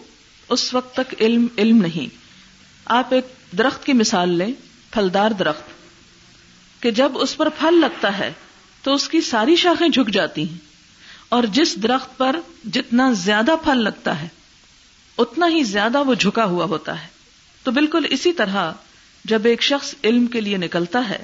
اس 0.49 0.73
وقت 0.73 0.95
تک 0.95 1.15
علم 1.19 1.47
علم 1.57 1.77
نہیں۔ 1.81 2.15
آپ 2.85 3.13
ایک 3.13 3.25
درخت 3.57 3.85
کی 3.85 3.93
مثال 3.93 4.29
لیں، 4.29 4.53
پھلدار 4.91 5.31
درخت۔ 5.31 5.63
کہ 6.83 6.91
جب 6.91 7.11
اس 7.15 7.37
پر 7.37 7.49
پھل 7.49 7.81
لگتا 7.81 8.17
ہے، 8.17 8.33
تو 8.83 8.93
اس 8.93 9.09
کی 9.09 9.21
ساری 9.21 9.55
شاخیں 9.55 9.87
جھک 9.87 10.13
جاتی 10.13 10.49
ہیں۔ 10.49 10.57
اور 11.29 11.43
جس 11.43 11.75
درخت 11.83 12.17
پر 12.17 12.35
جتنا 12.73 13.11
زیادہ 13.11 13.51
پھل 13.63 13.83
لگتا 13.83 14.21
ہے، 14.21 14.27
اتنا 15.17 15.47
ہی 15.49 15.63
زیادہ 15.63 16.03
وہ 16.03 16.13
جھکا 16.13 16.45
ہوا 16.45 16.65
ہوتا 16.65 17.01
ہے۔ 17.01 17.07
تو 17.63 17.71
بالکل 17.71 18.05
اسی 18.09 18.33
طرح 18.33 18.71
جب 19.25 19.45
ایک 19.45 19.61
شخص 19.61 19.95
علم 20.03 20.27
کے 20.27 20.41
لیے 20.41 20.57
نکلتا 20.57 21.09
ہے 21.09 21.23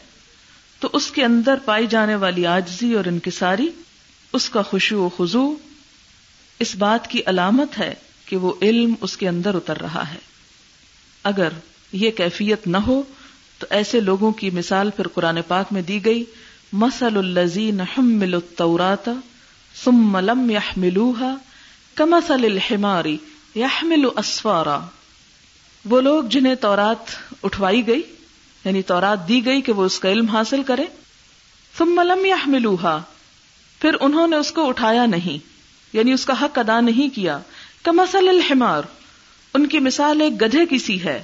تو 0.79 0.89
اس 0.93 1.11
کے 1.11 1.25
اندر 1.25 1.55
پائی 1.65 1.87
جانے 1.87 2.15
والی 2.15 2.45
آجزی 2.45 2.93
اور 2.93 3.05
انکساری، 3.05 3.69
اس 4.33 4.49
کا 4.49 4.61
خوشو 4.61 4.99
و 4.99 5.09
خزو 5.17 5.55
اس 6.59 6.75
بات 6.75 7.07
کی 7.07 7.21
علامت 7.25 7.79
ہے 7.79 7.93
کہ 8.25 8.37
وہ 8.37 8.53
علم 8.61 8.93
اس 9.01 9.17
کے 9.17 9.27
اندر 9.27 9.55
اتر 9.55 9.81
رہا 9.81 10.09
ہے۔ 10.11 10.17
اگر 11.23 11.49
یہ 11.91 12.11
کیفیت 12.11 12.67
نہ 12.67 12.77
ہو، 12.77 13.03
تو 13.59 13.67
ایسے 13.69 13.99
لوگوں 13.99 14.31
کی 14.31 14.49
مثال 14.49 14.89
پھر 14.95 15.07
قرآن 15.07 15.37
پاک 15.47 15.73
میں 15.73 15.81
دی 15.81 16.05
گئی 16.05 16.23
مسل 16.73 17.17
الزین 17.17 17.81
حمل 17.81 18.33
التورات 18.33 19.09
ثم 19.83 20.17
لم 20.17 20.49
يحملوها 20.49 21.35
كمثل 21.95 22.45
الحمار 22.45 23.05
يحمل 23.55 24.05
اسفارا۔ 24.17 24.79
وہ 25.85 26.01
لوگ 26.01 26.23
جنہیں 26.23 26.55
تورات 26.55 27.11
اٹھوائی 27.43 27.87
گئی 27.87 28.01
یعنی 28.65 28.81
تورات 28.81 29.27
دی 29.27 29.45
گئی 29.45 29.61
کہ 29.61 29.71
وہ 29.71 29.85
اس 29.85 29.99
کا 29.99 30.11
علم 30.11 30.27
حاصل 30.27 30.63
کرے۔ 30.63 30.83
ثم 31.77 32.01
لم 32.01 32.25
يحملوها 32.25 33.01
پھر 33.79 33.95
انہوں 34.01 34.27
نے 34.27 34.35
اس 34.35 34.51
کو 34.51 34.69
اٹھایا 34.69 35.05
نہیں۔ 35.05 35.45
یعنی 35.93 36.13
اس 36.13 36.25
کا 36.25 36.33
حق 36.41 36.59
ادا 36.59 36.81
نہیں 36.81 37.15
کیا۔ 37.15 37.39
کمسل 37.83 38.29
الحمار۔ 38.29 38.81
ان 39.53 39.67
کی 39.67 39.79
مثال 39.79 40.21
ایک 40.21 40.41
گدھے 40.41 40.65
کی 40.65 40.79
سی 40.79 41.03
ہے۔ 41.03 41.23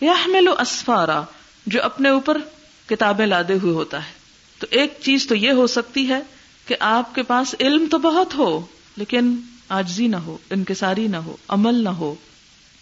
یحمل 0.00 0.48
اسفارا۔ 0.60 1.22
جو 1.66 1.82
اپنے 1.82 2.08
اوپر 2.08 2.38
کتابیں 2.86 3.26
لادے 3.26 3.54
ہوئے 3.54 3.72
ہوتا 3.72 4.06
ہے۔ 4.06 4.12
تو 4.58 4.66
ایک 4.70 4.94
چیز 5.02 5.26
تو 5.26 5.34
یہ 5.34 5.50
ہو 5.50 5.66
سکتی 5.66 6.08
ہے 6.08 6.20
کہ 6.66 6.76
آپ 6.80 7.14
کے 7.14 7.22
پاس 7.22 7.54
علم 7.60 7.86
تو 7.90 7.98
بہت 7.98 8.34
ہو، 8.34 8.66
لیکن 8.96 9.36
آجزی 9.68 10.06
نہ 10.06 10.16
ہو، 10.16 10.38
انکساری 10.50 11.06
نہ 11.06 11.16
ہو، 11.16 11.36
عمل 11.48 11.74
نہ 11.74 11.88
ہو، 11.88 12.14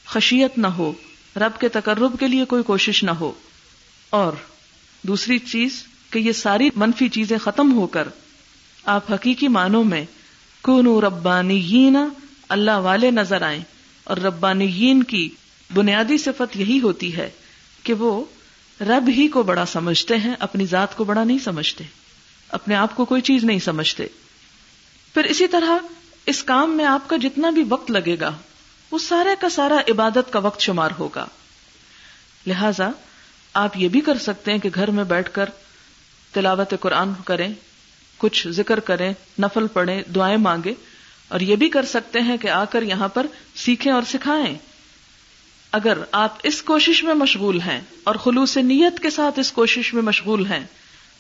خشیت 0.07 0.59
نہ 0.59 0.67
ہو، 0.67 0.93
رب 1.37 1.61
کے 1.61 1.69
تقرب 1.69 2.21
کے 2.21 2.29
لیے 2.29 2.45
کوئی 2.45 2.63
کوشش 2.63 3.05
نہ 3.05 3.11
ہو۔ 3.11 3.33
اور 4.11 4.33
دوسری 5.03 5.39
چیز 5.39 5.85
کہ 6.11 6.19
یہ 6.19 6.33
ساری 6.33 6.71
منفی 6.77 7.09
چیزیں 7.09 7.39
ختم 7.39 7.73
ہو 7.73 7.87
کر 7.87 8.09
آپ 8.85 9.13
حقیقی 9.13 9.49
معنوں 9.49 9.85
میں 9.85 10.05
کونو 10.63 11.01
ربانی 11.01 11.97
اللہ 12.49 12.71
والے 12.71 13.11
نظر 13.11 13.43
آئیں 13.43 13.61
اور 14.05 14.17
ربانی 14.17 15.01
کی 15.09 15.29
بنیادی 15.75 16.19
صفت 16.19 16.57
یہی 16.57 16.81
ہوتی 16.81 17.17
ہے 17.17 17.31
کہ 17.83 17.93
وہ 17.93 18.25
رب 18.81 19.09
ہی 19.09 19.29
کو 19.29 19.43
بڑا 19.43 19.67
سمجھتے 19.67 20.17
ہیں، 20.17 20.35
اپنی 20.39 20.67
ذات 20.67 20.97
کو 20.97 21.05
بڑا 21.05 21.25
نہیں 21.25 21.39
سمجھتے، 21.39 21.85
اپنے 22.49 22.75
آپ 22.75 22.97
کو 22.97 23.05
کوئی 23.05 23.23
چیز 23.23 23.45
نہیں 23.45 23.59
سمجھتے۔ 23.59 24.07
پھر 25.15 25.25
اسی 25.25 25.47
طرح 25.47 25.79
اس 26.27 26.43
کام 26.43 26.77
میں 26.77 26.85
آپ 26.85 27.09
کا 27.09 27.17
جتنا 27.17 27.51
بھی 27.51 27.65
وقت 27.69 27.91
لگے 27.91 28.17
گا، 28.21 28.37
وہ 28.91 28.99
سارے 28.99 29.31
کا 29.41 29.49
سارا 29.49 29.77
عبادت 29.91 30.33
کا 30.33 30.39
وقت 30.39 30.61
شمار 30.61 30.91
ہوگا۔ 30.99 31.27
لہذا 32.47 32.91
آپ 33.55 33.77
یہ 33.77 33.89
بھی 33.89 34.01
کر 34.01 34.19
سکتے 34.19 34.53
ہیں 34.53 34.59
کہ 34.59 34.69
گھر 34.75 34.91
میں 34.91 35.05
بیٹھ 35.05 35.31
کر 35.33 35.49
تلاوت 36.33 36.75
قرآن 36.81 37.13
کریں، 37.25 37.53
کچھ 38.17 38.49
ذکر 38.49 38.81
کریں، 38.81 39.13
نفل 39.39 39.67
پڑھیں، 39.67 40.03
دعائیں 40.15 40.37
مانگے 40.37 40.75
اور 41.29 41.41
یہ 41.41 41.57
بھی 41.57 41.69
کر 41.69 41.85
سکتے 41.85 42.21
ہیں 42.21 42.37
کہ 42.37 42.49
آ 42.49 42.65
کر 42.65 42.83
یہاں 42.83 43.09
پر 43.09 43.27
سیکھیں 43.55 43.93
اور 43.93 44.03
سکھائیں۔ 44.03 44.59
اگر 45.73 45.99
آپ 46.13 46.39
اس 46.43 46.63
کوشش 46.63 47.05
میں 47.05 47.15
مشغول 47.15 47.61
ہیں 47.61 47.81
اور 48.05 48.15
خلوص 48.15 48.57
نیت 48.57 48.99
کے 49.01 49.11
ساتھ 49.11 49.39
اس 49.39 49.53
کوشش 49.53 49.95
میں 49.95 50.03
مشغول 50.03 50.47
ہیں، 50.47 50.67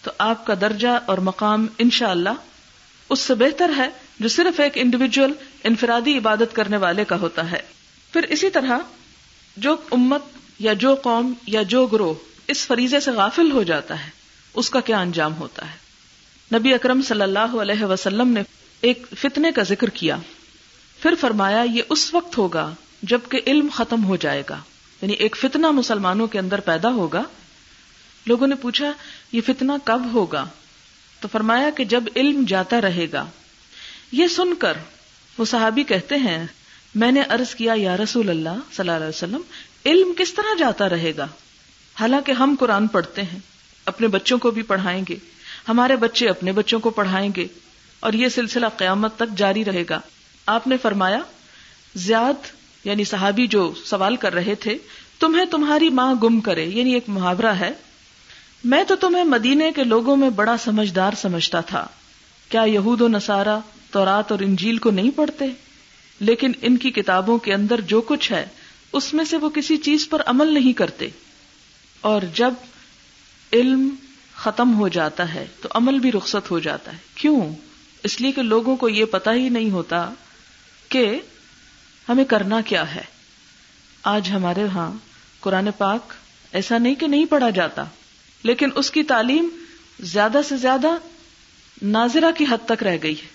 تو 0.02 0.10
آپ 0.18 0.46
کا 0.46 0.54
درجہ 0.60 0.98
اور 1.06 1.18
مقام 1.18 1.66
انشاءاللہ 1.78 2.28
اللہ 2.28 3.12
اس 3.12 3.18
سے 3.18 3.34
بہتر 3.34 3.70
ہے 3.76 3.88
جو 4.20 4.28
صرف 4.28 4.60
ایک 4.60 4.72
انڈیویجل 4.74 5.32
انفرادی 5.64 6.18
عبادت 6.18 6.56
کرنے 6.56 6.76
والے 6.76 7.04
کا 7.04 7.16
ہوتا 7.20 7.50
ہے۔ 7.50 7.60
پھر 8.12 8.22
اسی 8.22 8.50
طرح 8.50 8.78
جو 9.56 9.76
امت 9.90 10.22
یا 10.60 10.72
جو 10.72 10.94
قوم 10.94 11.32
یا 11.46 11.62
جو 11.62 11.86
گروہ 11.86 12.14
اس 12.46 12.66
فریضے 12.66 13.00
سے 13.00 13.10
غافل 13.10 13.52
ہو 13.52 13.62
جاتا 13.62 14.06
ہے، 14.06 14.10
اس 14.54 14.70
کا 14.70 14.80
کیا 14.80 15.00
انجام 15.00 15.36
ہوتا 15.36 15.70
ہے؟ 15.70 15.76
نبی 16.58 16.74
اکرم 16.74 17.02
صلی 17.02 17.22
اللہ 17.22 17.38
علیہ 17.38 17.84
وسلم 17.84 18.28
نے 18.28 18.42
ایک 18.80 19.06
فتنے 19.16 19.52
کا 19.52 19.62
ذکر 19.62 19.88
کیا۔ 19.88 20.16
پھر 21.02 21.14
فرمایا، 21.20 21.62
یہ 21.62 21.82
اس 21.88 22.14
وقت 22.14 22.38
ہوگا 22.38 22.74
جبکہ 23.02 23.40
علم 23.46 23.68
ختم 23.74 24.04
ہو 24.04 24.16
جائے 24.16 24.42
گا۔ 24.50 24.58
یعنی 25.02 25.12
ایک 25.12 25.36
فتنہ 25.36 25.66
مسلمانوں 25.66 26.26
کے 26.26 26.38
اندر 26.38 26.60
پیدا 26.60 26.88
ہوگا۔ 26.88 27.22
لوگوں 28.26 28.46
نے 28.46 28.54
پوچھا، 28.54 28.92
یہ 29.32 29.40
فتنہ 29.46 29.72
کب 29.84 30.02
ہوگا؟ 30.12 30.46
تو 31.20 31.28
فرمایا 31.32 31.70
کہ 31.70 31.84
جب 31.84 32.04
علم 32.16 32.44
جاتا 32.48 32.80
رہے 32.80 33.06
گا۔ 33.12 33.26
یہ 34.12 34.26
سن 34.26 34.54
کر 34.54 34.72
وہ 35.38 35.44
صحابی 35.44 35.82
کہتے 35.82 36.16
ہیں، 36.16 36.46
میں 36.94 37.12
نے 37.12 37.22
ارض 37.22 37.54
کیا، 37.54 37.74
یا 37.76 37.96
رسول 37.96 38.30
اللہ 38.30 38.48
صلی 38.48 38.78
اللہ 38.78 38.92
علیہ 38.92 39.06
وسلم 39.06 39.40
علم 39.86 40.12
کس 40.18 40.34
طرح 40.34 40.58
جاتا 40.58 40.88
رہے 40.88 41.12
گا؟ 41.16 41.26
حالانکہ 42.00 42.32
ہم 42.32 42.56
قرآن 42.60 42.86
پڑھتے 42.86 43.22
ہیں، 43.22 43.38
اپنے 43.86 44.06
بچوں 44.06 44.38
کو 44.38 44.50
بھی 44.50 44.62
پڑھائیں 44.62 45.04
گے، 45.08 45.16
ہمارے 45.68 45.96
بچے 45.96 46.28
اپنے 46.28 46.52
بچوں 46.52 46.80
کو 46.80 46.90
پڑھائیں 46.90 47.30
گے، 47.36 47.46
اور 48.00 48.12
یہ 48.12 48.28
سلسلہ 48.28 48.66
قیامت 48.76 49.16
تک 49.16 49.38
جاری 49.38 49.64
رہے 49.64 49.84
گا۔ 49.90 50.00
آپ 50.46 50.66
نے 50.66 50.76
فرمایا، 50.76 51.18
زیاد 51.94 52.46
یعنی 52.84 53.04
صحابی 53.04 53.46
جو 53.46 53.74
سوال 53.84 54.16
کر 54.16 54.34
رہے 54.34 54.54
تھے، 54.54 54.78
تمہیں 55.18 55.44
تمہاری 55.44 55.88
ماں 55.88 56.14
گم 56.14 56.40
کرے 56.40 56.64
یعنی 56.64 56.94
ایک 56.94 57.04
محاورہ 57.08 57.54
ہے۔ 57.60 57.70
میں 58.64 58.84
تو 58.84 58.96
تمہیں 58.96 59.24
مدینے 59.24 59.72
کے 59.72 59.84
لوگوں 59.84 60.16
میں 60.16 60.30
بڑا 60.30 60.56
سمجھدار 60.56 61.12
سمجھتا 61.16 61.60
تھا۔ 61.60 61.86
کیا 62.48 62.62
یہود 62.62 63.00
و 63.00 63.08
نصارہ 63.08 63.58
تورات 63.90 64.32
اور 64.32 64.40
انجیل 64.40 64.78
کو 64.78 64.90
نہیں 64.90 65.10
پڑھتے؟ 65.10 65.44
لیکن 66.20 66.52
ان 66.62 66.76
کی 66.76 66.90
کتابوں 66.90 67.38
کے 67.38 67.54
اندر 67.54 67.80
جو 67.80 68.00
کچھ 68.00 68.32
ہے 68.32 68.46
اس 68.92 69.14
میں 69.14 69.24
سے 69.24 69.36
وہ 69.36 69.50
کسی 69.50 69.76
چیز 69.76 70.08
پر 70.08 70.22
عمل 70.26 70.54
نہیں 70.54 70.72
کرتے۔ 70.72 71.08
اور 72.00 72.22
جب 72.34 72.54
علم 73.52 73.94
ختم 74.34 74.74
ہو 74.74 74.88
جاتا 74.88 75.34
ہے 75.34 75.46
تو 75.62 75.68
عمل 75.72 75.98
بھی 75.98 76.12
رخصت 76.12 76.50
ہو 76.50 76.58
جاتا 76.58 76.92
ہے۔ 76.92 76.96
کیوں؟ 77.14 77.54
اس 78.02 78.20
لیے 78.20 78.32
کہ 78.32 78.42
لوگوں 78.42 78.76
کو 78.76 78.88
یہ 78.88 79.04
پتا 79.04 79.32
ہی 79.32 79.48
نہیں 79.48 79.70
ہوتا 79.70 80.10
کہ 80.88 81.20
ہمیں 82.08 82.24
کرنا 82.24 82.60
کیا 82.60 82.94
ہے۔ 82.94 83.02
آج 84.02 84.30
ہمارے 84.30 84.66
ہاں 84.66 84.92
قرآن 85.40 85.68
پاک 85.78 86.12
ایسا 86.52 86.78
نہیں 86.78 86.94
کہ 86.94 87.06
نہیں 87.06 87.24
پڑھا 87.24 87.50
جاتا، 87.50 87.84
لیکن 88.42 88.68
اس 88.74 88.90
کی 88.90 89.02
تعلیم 89.02 89.48
زیادہ 90.00 90.40
سے 90.48 90.56
زیادہ 90.56 90.88
ناظرہ 91.82 92.32
کی 92.32 92.44
حد 92.50 92.68
تک 92.68 92.82
رہ 92.82 92.96
گئی 93.02 93.14
ہے۔ 93.14 93.28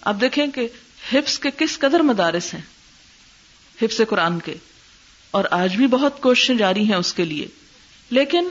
اب 0.00 0.20
دیکھیں 0.20 0.46
کہ 0.46 0.68
حفظ 1.12 1.38
کے 1.38 1.50
کس 1.58 1.78
قدر 1.78 2.00
مدارس 2.00 2.54
ہیں۔ 2.54 2.60
حفظ 3.82 4.00
قرآن 4.08 4.38
کے۔ 4.38 4.54
اور 5.30 5.44
آج 5.50 5.76
بھی 5.76 5.86
بہت 5.86 6.20
کوششیں 6.20 6.54
جاری 6.54 6.84
ہیں 6.84 6.96
اس 6.96 7.14
کے 7.14 7.24
لیے۔ 7.24 7.46
لیکن 8.10 8.48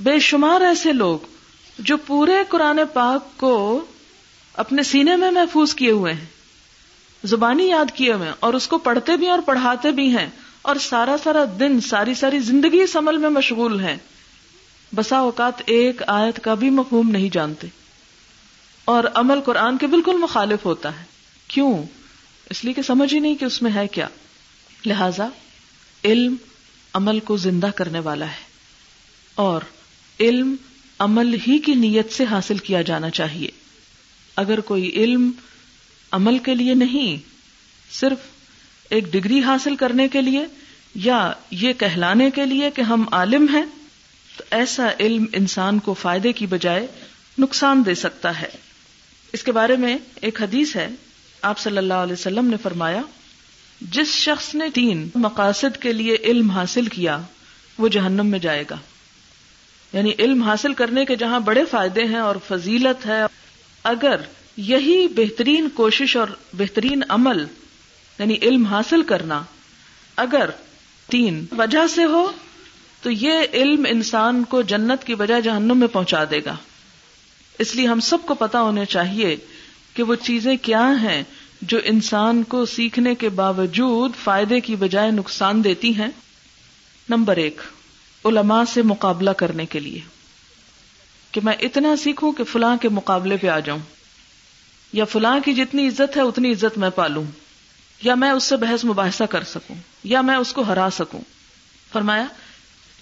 بے 0.00 0.18
شمار 0.18 0.60
ایسے 0.60 0.92
لوگ 0.92 1.18
جو 1.78 1.96
پورے 1.96 2.32
قرآن 2.48 2.80
پاک 2.92 3.36
کو 3.36 3.84
اپنے 4.54 4.82
سینے 4.82 5.16
میں 5.16 5.30
محفوظ 5.30 5.74
کیے 5.74 5.90
ہوئے 5.90 6.12
ہیں، 6.12 6.24
زبانی 7.24 7.68
یاد 7.68 7.96
کیے 7.96 8.12
ہوئے 8.12 8.28
ہیں، 8.28 8.34
اور 8.40 8.54
اس 8.54 8.68
کو 8.68 8.78
پڑھتے 8.78 9.16
بھی 9.16 9.28
اور 9.28 9.38
پڑھاتے 9.38 9.90
بھی 9.90 10.16
ہیں، 10.16 10.30
اور 10.62 10.76
سارا 10.76 11.16
سارا 11.24 11.44
دن 11.60 11.80
ساری 11.80 12.14
ساری 12.14 12.38
زندگی 12.38 12.80
اس 12.80 12.96
عمل 12.96 13.16
میں 13.16 13.30
مشغول 13.30 13.80
ہیں۔ 13.80 13.96
بسا 14.94 15.18
اوقات 15.18 15.52
ایک 15.66 16.02
آیت 16.06 16.44
کا 16.44 16.54
بھی 16.54 16.70
مفہوم 16.70 17.10
نہیں 17.10 17.28
جانتے۔ 17.30 17.66
اور 18.84 19.04
عمل 19.14 19.40
قرآن 19.40 19.78
کے 19.78 19.86
بالکل 19.86 20.16
مخالف 20.16 20.66
ہوتا 20.66 21.00
ہے۔ 21.00 21.04
کیوں؟ 21.48 21.82
اس 22.50 22.64
لیے 22.64 22.72
کہ 22.72 22.82
سمجھ 22.82 23.14
ہی 23.14 23.20
نہیں 23.20 23.34
کہ 23.34 23.44
اس 23.44 23.62
میں 23.62 23.70
ہے 23.74 23.88
کیا۔ 23.88 24.08
لہذا 24.86 25.28
علم 26.06 26.34
عمل 26.92 27.20
کو 27.20 27.36
زندہ 27.36 27.66
کرنے 27.66 27.98
والا 27.98 28.26
ہے 28.26 28.44
اور 29.34 29.60
علم 30.20 30.56
عمل 30.98 31.34
ہی 31.34 31.58
کی 31.58 31.74
نیت 31.74 32.12
سے 32.12 32.24
حاصل 32.24 32.58
کیا 32.58 32.82
جانا 32.82 33.10
چاہیے۔ 33.10 33.48
اگر 34.36 34.60
کوئی 34.60 34.90
علم 34.90 35.30
عمل 36.10 36.38
کے 36.38 36.54
لیے 36.54 36.74
نہیں، 36.74 37.16
صرف 37.90 38.18
ایک 38.90 39.12
ڈگری 39.12 39.42
حاصل 39.42 39.76
کرنے 39.76 40.08
کے 40.08 40.22
لیے 40.22 40.44
یا 40.94 41.32
یہ 41.50 41.72
کہلانے 41.72 42.30
کے 42.30 42.46
لیے 42.46 42.70
کہ 42.70 42.82
ہم 42.82 43.04
عالم 43.12 43.46
ہیں، 43.48 43.64
تو 44.36 44.44
ایسا 44.50 44.88
علم 45.00 45.24
انسان 45.32 45.78
کو 45.78 45.94
فائدے 45.94 46.32
کی 46.32 46.46
بجائے 46.46 46.86
نقصان 47.38 47.82
دے 47.86 47.94
سکتا 47.94 48.40
ہے۔ 48.40 48.48
اس 49.32 49.42
کے 49.42 49.52
بارے 49.52 49.76
میں 49.76 49.96
ایک 50.14 50.42
حدیث 50.42 50.76
ہے، 50.76 50.88
آپ 51.42 51.58
صلی 51.58 51.78
اللہ 51.78 51.94
علیہ 51.94 52.12
وسلم 52.12 52.46
نے 52.46 52.56
فرمایا 52.62 53.00
جس 53.80 54.08
شخص 54.08 54.54
نے 54.54 54.70
تین 54.74 55.08
مقاصد 55.14 55.82
کے 55.82 55.92
لیے 55.92 56.16
علم 56.24 56.50
حاصل 56.50 56.86
کیا، 56.86 57.20
وہ 57.78 57.88
جہنم 57.88 58.26
میں 58.26 58.38
جائے 58.38 58.64
گا۔ 58.70 58.76
یعنی 59.92 60.12
علم 60.18 60.42
حاصل 60.42 60.74
کرنے 60.74 61.04
کے 61.04 61.16
جہاں 61.16 61.40
بڑے 61.40 61.64
فائدے 61.64 62.04
ہیں 62.04 62.16
اور 62.16 62.36
فضیلت 62.48 63.06
ہے، 63.06 63.22
اگر 63.82 64.16
یہی 64.56 65.08
بہترین 65.08 65.68
کوشش 65.68 66.16
اور 66.16 66.28
بہترین 66.52 67.02
عمل 67.08 67.44
یعنی 68.18 68.36
علم 68.42 68.64
حاصل 68.64 69.02
کرنا، 69.02 69.42
اگر 70.16 70.50
تین 71.10 71.46
وجہ 71.58 71.86
سے 71.86 72.04
ہو، 72.04 72.32
تو 73.02 73.10
یہ 73.10 73.32
علم 73.52 73.86
انسان 73.90 74.44
کو 74.44 74.62
جنت 74.62 75.04
کی 75.04 75.14
وجہ 75.14 75.40
جہنم 75.40 75.78
میں 75.78 75.88
پہنچا 75.88 76.24
دے 76.24 76.40
گا۔ 76.44 76.56
اس 77.58 77.74
لیے 77.74 77.86
ہم 77.86 78.00
سب 78.00 78.18
کو 78.26 78.34
پتا 78.34 78.60
ہونا 78.60 78.84
چاہیے 78.84 79.36
کہ 79.94 80.02
وہ 80.02 80.14
چیزیں 80.14 80.56
کیا 80.56 80.90
ہیں 81.02 81.22
جو 81.60 81.78
انسان 81.84 82.42
کو 82.42 82.66
سیکھنے 82.66 83.14
کے 83.14 83.28
باوجود 83.28 84.12
فائدے 84.24 84.60
کی 84.60 84.76
بجائے 84.76 85.10
نقصان 85.10 85.64
دیتی 85.64 85.94
ہیں، 85.94 86.08
نمبر 87.08 87.36
ایک، 87.36 87.60
علماء 88.24 88.62
سے 88.74 88.82
مقابلہ 88.82 89.30
کرنے 89.30 89.66
کے 89.66 89.80
لیے۔ 89.80 90.00
کہ 91.32 91.40
میں 91.44 91.54
اتنا 91.60 91.96
سیکھوں 91.96 92.32
کہ 92.32 92.44
فلاں 92.44 92.76
کے 92.76 92.88
مقابلے 92.88 93.36
پہ 93.36 93.46
آ 93.46 93.58
جاؤں۔ 93.58 93.78
یا 94.92 95.04
فلاں 95.04 95.38
کی 95.44 95.54
جتنی 95.54 95.88
عزت 95.88 96.16
ہے، 96.16 96.22
اتنی 96.22 96.52
عزت 96.52 96.78
میں 96.78 96.90
پالوں۔ 96.90 97.24
یا 98.02 98.14
میں 98.14 98.30
اس 98.30 98.44
سے 98.44 98.56
بحث 98.56 98.84
مباحثہ 98.84 99.24
کر 99.24 99.44
سکوں۔ 99.44 99.76
یا 100.04 100.20
میں 100.20 100.36
اس 100.36 100.52
کو 100.52 100.62
ہرا 100.62 100.88
سکوں۔ 100.92 101.20
فرمایا، 101.92 102.26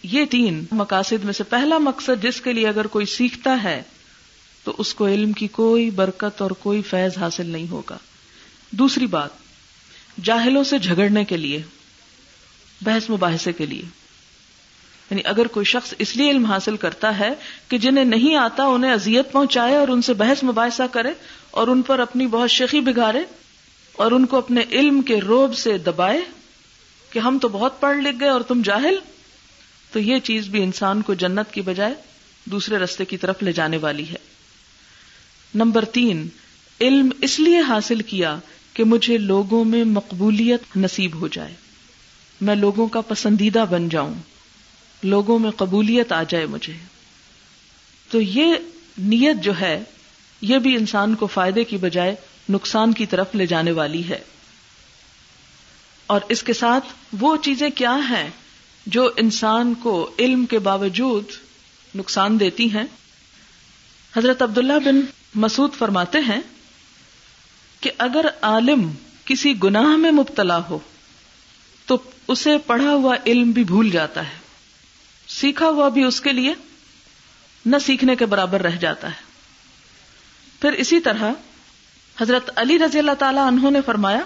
یہ 0.03 0.25
تین 0.25 0.64
مقاصد 0.73 1.25
میں 1.25 1.33
سے 1.33 1.45
پہلا 1.45 1.79
مقصد 1.79 2.23
جس 2.23 2.40
کے 2.40 2.53
لیے 2.53 2.69
اگر 2.69 2.87
کوئی 2.87 3.07
سیکھتا 3.07 3.62
ہے، 3.64 3.83
تو 4.64 4.75
اس 4.79 4.95
کو 4.95 5.07
علم 5.07 5.33
کی 5.33 5.49
کوئی 5.49 5.90
برکت 5.90 6.43
اور 6.43 6.51
کوئی 6.51 6.83
فیض 6.83 7.19
حاصل 7.19 7.47
نہیں 7.47 7.71
ہوگا۔ 7.71 7.99
دوسری 8.70 9.07
بات، 9.07 9.31
جاہلوں 10.22 10.64
سے 10.64 10.79
جھگڑنے 10.79 11.24
کے 11.24 11.37
لیے، 11.37 11.62
بحث 12.83 13.11
مباحثے 13.11 13.53
کے 13.53 13.66
لیے۔ 13.66 13.83
یعنی 15.11 15.22
اگر 15.24 15.46
کوئی 15.46 15.64
شخص 15.64 15.94
اس 15.98 16.16
لیے 16.16 16.31
علم 16.31 16.44
حاصل 16.44 16.77
کرتا 16.77 17.18
ہے 17.18 17.31
کہ 17.68 17.79
جنہیں 17.79 18.05
نہیں 18.05 18.37
آتا 18.37 18.62
انہیں 18.62 18.92
اذیت 18.92 19.33
پہنچائے 19.33 19.77
اور 19.77 19.88
ان 19.88 20.03
سے 20.03 20.14
بحث 20.14 20.44
مباحثہ 20.44 20.83
کرے 20.92 21.12
اور 21.50 21.68
ان 21.68 21.83
پر 21.83 21.98
اپنی 21.98 22.27
بہت 22.27 22.50
شخی 22.50 22.81
بگاڑے 22.81 23.20
اور 23.92 24.12
ان 24.12 24.27
کو 24.27 24.37
اپنے 24.38 24.62
علم 24.70 25.03
کے 25.03 25.20
روب 25.20 25.57
سے 25.57 25.79
دبائے 25.79 26.20
کہ 27.11 27.18
ہم 27.18 27.38
تو 27.38 27.48
بہت 27.48 27.81
پڑھ 27.81 27.96
لکھ 27.96 28.20
گئے 28.20 28.29
اور 28.29 28.40
تم 28.40 28.62
جاہل، 28.64 28.94
تو 29.92 29.98
یہ 29.98 30.18
چیز 30.18 30.48
بھی 30.48 30.62
انسان 30.62 31.03
کو 31.03 31.14
جنت 31.14 31.53
کی 31.53 31.61
بجائے 31.61 31.94
دوسرے 32.44 32.77
رستے 32.77 33.05
کی 33.05 33.16
طرف 33.16 33.42
لے 33.42 33.53
جانے 33.53 33.77
والی 33.77 34.09
ہے۔ 34.09 34.18
نمبر 35.55 35.85
تین 35.85 36.29
علم 36.81 37.09
اس 37.21 37.41
لیے 37.41 37.61
حاصل 37.61 38.03
کیا 38.03 38.39
کہ 38.75 38.85
مجھے 38.85 39.19
لوگوں 39.19 39.65
میں 39.65 39.85
مقبولیت 39.85 40.63
نصیب 40.77 41.15
ہو 41.15 41.29
جائے۔ 41.29 41.55
میں 42.41 42.55
لوگوں 42.55 42.87
کا 42.87 43.01
پسندیدہ 43.01 43.65
بن 43.71 43.89
جاؤں۔ 43.89 44.15
لوگوں 45.03 45.39
میں 45.39 45.51
قبولیت 45.51 46.13
آ 46.13 46.23
جائے 46.23 46.47
مجھے۔ 46.47 46.73
تو 48.11 48.21
یہ 48.21 48.55
نیت 48.99 49.37
جو 49.43 49.61
ہے، 49.61 49.85
یہ 50.41 50.59
بھی 50.59 50.77
انسان 50.77 51.15
کو 51.15 51.27
فائدے 51.27 51.65
کی 51.65 51.77
بجائے 51.77 52.15
نقصان 52.49 52.93
کی 52.93 53.07
طرف 53.07 53.35
لے 53.35 53.47
جانے 53.47 53.73
والی 53.73 54.09
ہے۔ 54.09 54.19
اور 56.07 56.21
اس 56.29 56.43
کے 56.43 56.53
ساتھ 56.53 56.85
وہ 57.21 57.37
چیزیں 57.37 57.71
کیا 57.71 57.97
ہیں 58.11 58.31
جو 58.87 59.11
انسان 59.17 59.75
کو 59.75 60.11
علم 60.19 60.47
کے 60.47 60.59
باوجود 60.59 61.25
نقصان 61.95 62.41
دیتی 62.41 62.75
ہیں؟ 62.75 62.85
حضرت 64.17 64.43
عبداللہ 64.43 64.79
بن 64.85 65.01
مسعود 65.35 65.73
فرماتے 65.75 66.19
ہیں 66.19 66.41
کہ 67.85 67.90
اگر 67.99 68.27
عالم 68.42 68.90
کسی 69.25 69.53
گناہ 69.62 69.97
میں 69.97 70.11
مبتلا 70.12 70.59
ہو، 70.68 70.79
تو 71.88 71.97
اسے 72.29 72.57
پڑھا 72.66 72.90
ہوا 72.92 73.14
علم 73.27 73.51
بھی 73.51 73.64
بھول 73.64 73.90
جاتا 73.90 74.25
ہے، 74.25 74.37
سیکھا 75.29 75.68
ہوا 75.68 75.88
بھی 75.88 76.05
اس 76.05 76.20
کے 76.20 76.33
لیے 76.33 76.53
نہ 77.66 77.77
سیکھنے 77.83 78.14
کے 78.16 78.27
برابر 78.27 78.62
رہ 78.62 78.77
جاتا 78.77 79.09
ہے۔ 79.09 79.23
پھر 80.61 80.73
اسی 80.75 81.01
طرح 81.01 81.33
حضرت 82.16 82.51
علی 82.57 82.79
رضی 82.79 82.99
اللہ 82.99 83.18
تعالی 83.18 83.38
انہوں 83.38 83.70
نے 83.70 83.81
فرمایا 83.87 84.20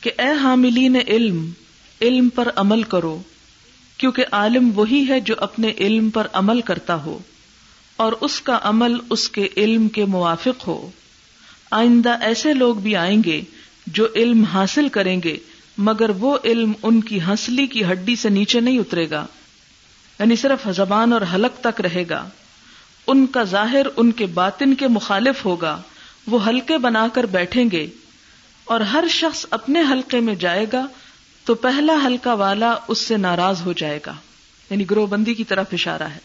کہ 0.00 0.10
اے 0.18 0.30
حاملین 0.42 0.96
علم 0.98 1.50
علم 2.00 2.28
پر 2.28 2.48
عمل 2.56 2.82
کرو، 2.82 3.16
کیونکہ 3.98 4.24
عالم 4.32 4.70
وہی 4.74 5.04
ہے 5.08 5.20
جو 5.20 5.34
اپنے 5.38 5.72
علم 5.78 6.10
پر 6.10 6.26
عمل 6.32 6.60
کرتا 6.60 6.94
ہو، 7.04 7.18
اور 7.96 8.12
اس 8.20 8.40
کا 8.40 8.58
عمل 8.62 8.96
اس 9.10 9.28
کے 9.28 9.48
علم 9.56 9.88
کے 9.88 10.04
موافق 10.04 10.66
ہو۔ 10.66 10.78
آئندہ 11.70 12.16
ایسے 12.20 12.54
لوگ 12.54 12.74
بھی 12.74 12.96
آئیں 12.96 13.22
گے 13.24 13.40
جو 13.86 14.06
علم 14.14 14.44
حاصل 14.44 14.88
کریں 14.88 15.20
گے، 15.24 15.36
مگر 15.78 16.10
وہ 16.10 16.38
علم 16.44 16.72
ان 16.82 17.00
کی 17.00 17.20
ہنسلی 17.22 17.66
کی 17.66 17.84
ہڈی 17.84 18.16
سے 18.16 18.28
نیچے 18.28 18.60
نہیں 18.60 18.78
اترے 18.78 19.10
گا 19.10 19.26
یعنی 20.18 20.36
صرف 20.36 20.68
زبان 20.76 21.12
اور 21.12 21.20
حلق 21.34 21.60
تک 21.60 21.80
رہے 21.80 22.04
گا۔ 22.10 22.28
ان 23.06 23.26
کا 23.26 23.42
ظاہر 23.42 23.86
ان 23.96 24.12
کے 24.12 24.26
باطن 24.26 24.74
کے 24.74 24.88
مخالف 24.88 25.44
ہوگا، 25.44 25.82
وہ 26.26 26.38
حلقے 26.46 26.78
بنا 26.78 27.08
کر 27.12 27.26
بیٹھیں 27.26 27.64
گے۔ 27.72 27.86
اور 28.64 28.80
ہر 28.80 29.04
شخص 29.10 29.46
اپنے 29.50 29.80
حلقے 29.80 30.20
میں 30.20 30.34
جائے 30.34 30.66
گا 30.72 30.86
تو 31.44 31.54
پہلا 31.54 31.92
حلقہ 32.06 32.28
والا 32.28 32.74
اس 32.88 32.98
سے 32.98 33.16
ناراض 33.16 33.60
ہو 33.60 33.72
جائے 33.72 33.98
گا۔ 34.06 34.14
یعنی 34.70 34.84
گروہ 34.90 35.06
بندی 35.06 35.34
کی 35.34 35.44
طرف 35.44 35.66
اشارہ 35.72 36.02
ہے۔ 36.02 36.18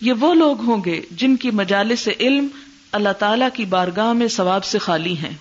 یہ 0.00 0.12
وہ 0.12 0.34
لوگ 0.34 0.60
ہوں 0.60 0.84
گے 0.84 1.00
جن 1.10 1.36
کی 1.36 1.50
مجالس 1.50 2.08
علم 2.20 2.46
اللہ 2.92 3.12
تعالی 3.18 3.44
کی 3.54 3.64
بارگاہ 3.64 4.12
میں 4.12 4.28
ثواب 4.28 4.64
سے 4.64 4.78
خالی 4.78 5.16
ہیں۔ 5.18 5.32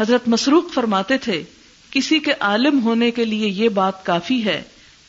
حضرت 0.00 0.28
مسروق 0.28 0.72
فرماتے 0.74 1.18
تھے، 1.18 1.42
کسی 1.90 2.18
کے 2.18 2.32
عالم 2.40 2.80
ہونے 2.82 3.10
کے 3.10 3.24
لیے 3.24 3.48
یہ 3.48 3.68
بات 3.68 4.04
کافی 4.06 4.44
ہے 4.44 4.62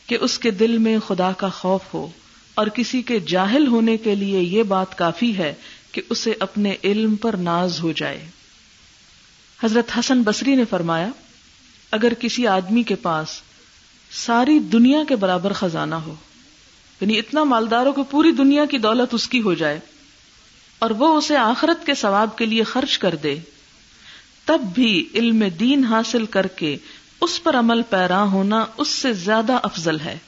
کہ 0.06 0.18
اس 0.20 0.38
کے 0.38 0.50
دل 0.50 0.78
میں 0.78 0.98
خدا 1.06 1.32
کا 1.32 1.48
خوف 1.48 1.94
ہو، 1.94 2.08
اور 2.54 2.66
کسی 2.66 3.02
کے 3.02 3.18
جاہل 3.20 3.66
ہونے 3.66 3.96
کے 3.96 4.14
لیے 4.14 4.40
یہ 4.40 4.62
بات 4.62 4.98
کافی 4.98 5.36
ہے 5.38 5.54
کہ 5.92 6.02
اسے 6.10 6.34
اپنے 6.40 6.74
علم 6.84 7.16
پر 7.16 7.32
ناز 7.32 7.80
ہو 7.80 7.92
جائے۔ 7.92 8.26
حضرت 9.62 9.98
حسن 9.98 10.22
بصری 10.22 10.54
نے 10.54 10.64
فرمایا، 10.64 11.08
اگر 11.90 12.14
کسی 12.14 12.46
آدمی 12.46 12.82
کے 12.82 12.94
پاس 12.94 13.40
ساری 14.10 14.58
دنیا 14.58 15.02
کے 15.08 15.16
برابر 15.16 15.52
خزانہ 15.52 15.94
ہو 15.94 16.14
یعنی 17.00 17.18
اتنا 17.18 17.44
مالدار 17.44 17.86
ہو 17.86 17.92
کہ 17.92 18.02
پوری 18.10 18.30
دنیا 18.32 18.64
کی 18.64 18.78
دولت 18.78 19.14
اس 19.14 19.28
کی 19.28 19.40
ہو 19.40 19.54
جائے 19.54 19.78
اور 20.78 20.90
وہ 20.90 21.18
اسے 21.18 21.36
آخرت 21.36 21.86
کے 21.86 21.94
ثواب 21.94 22.38
کے 22.38 22.46
لیے 22.46 22.62
خرچ 22.62 22.98
کر 22.98 23.14
دے۔ 23.14 23.38
تب 24.44 24.60
بھی 24.74 25.08
علم 25.14 25.44
دین 25.60 25.84
حاصل 25.84 26.26
کر 26.26 26.46
کے 26.46 26.76
اس 27.20 27.42
پر 27.42 27.58
عمل 27.58 27.82
پیرا 27.82 28.22
ہونا 28.22 28.66
اس 28.76 28.88
سے 28.88 29.12
زیادہ 29.12 29.58
افضل 29.62 30.00
ہے۔ 30.00 30.18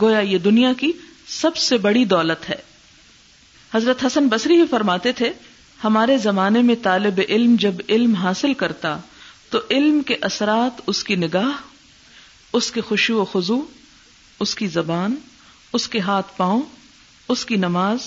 گویا 0.00 0.20
یہ 0.20 0.38
دنیا 0.38 0.72
کی 0.72 0.92
سب 1.26 1.56
سے 1.56 1.76
بڑی 1.76 2.04
دولت 2.04 2.50
ہے۔ 2.50 2.62
حضرت 3.74 4.04
حسن 4.04 4.28
بصری 4.28 4.56
ہی 4.56 4.64
فرماتے 4.70 5.12
تھے، 5.12 5.32
ہمارے 5.84 6.18
زمانے 6.18 6.62
میں 6.62 6.74
طالب 6.82 7.20
علم 7.28 7.56
جب 7.58 7.74
علم 7.88 8.14
حاصل 8.14 8.54
کرتا 8.54 8.98
تو 9.50 9.58
علم 9.70 10.02
کے 10.02 10.16
اثرات 10.20 10.80
اس 10.86 11.04
کی 11.04 11.16
نگاہ، 11.16 11.62
اس 12.52 12.70
کے 12.70 12.80
خوشو 12.80 13.20
و 13.20 13.24
خزو 13.24 13.62
اس 14.40 14.54
کی 14.54 14.66
زبان، 14.66 15.14
اس 15.72 15.88
کے 15.88 16.00
ہاتھ 16.00 16.26
پاؤں، 16.36 16.62
اس 17.28 17.46
کی 17.46 17.56
نماز 17.56 17.98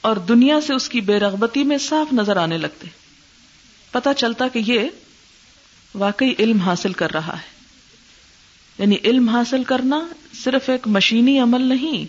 اور 0.00 0.16
دنیا 0.16 0.60
سے 0.60 0.74
اس 0.74 0.88
کی 0.88 1.00
بے 1.00 1.18
رغبتی 1.18 1.64
میں 1.64 1.78
صاف 1.78 2.12
نظر 2.12 2.36
آنے 2.36 2.58
لگتے۔ 2.58 2.86
پتا 3.90 4.14
چلتا 4.14 4.48
کہ 4.48 4.62
یہ 4.66 4.80
واقعی 5.94 6.32
علم 6.38 6.60
حاصل 6.60 6.92
کر 6.92 7.12
رہا 7.12 7.36
ہے۔ 7.36 7.56
یعنی 8.78 8.96
علم 9.04 9.28
حاصل 9.28 9.64
کرنا 9.64 10.06
صرف 10.44 10.70
ایک 10.70 10.88
مشینی 10.88 11.38
عمل 11.38 11.60
نہیں، 11.60 12.06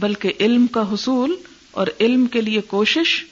بلکہ 0.00 0.32
علم 0.40 0.66
کا 0.66 0.92
حصول 0.92 1.36
اور 1.70 1.86
علم 2.00 2.26
کے 2.26 2.40
لیے 2.40 2.60
کوشش 2.60 3.24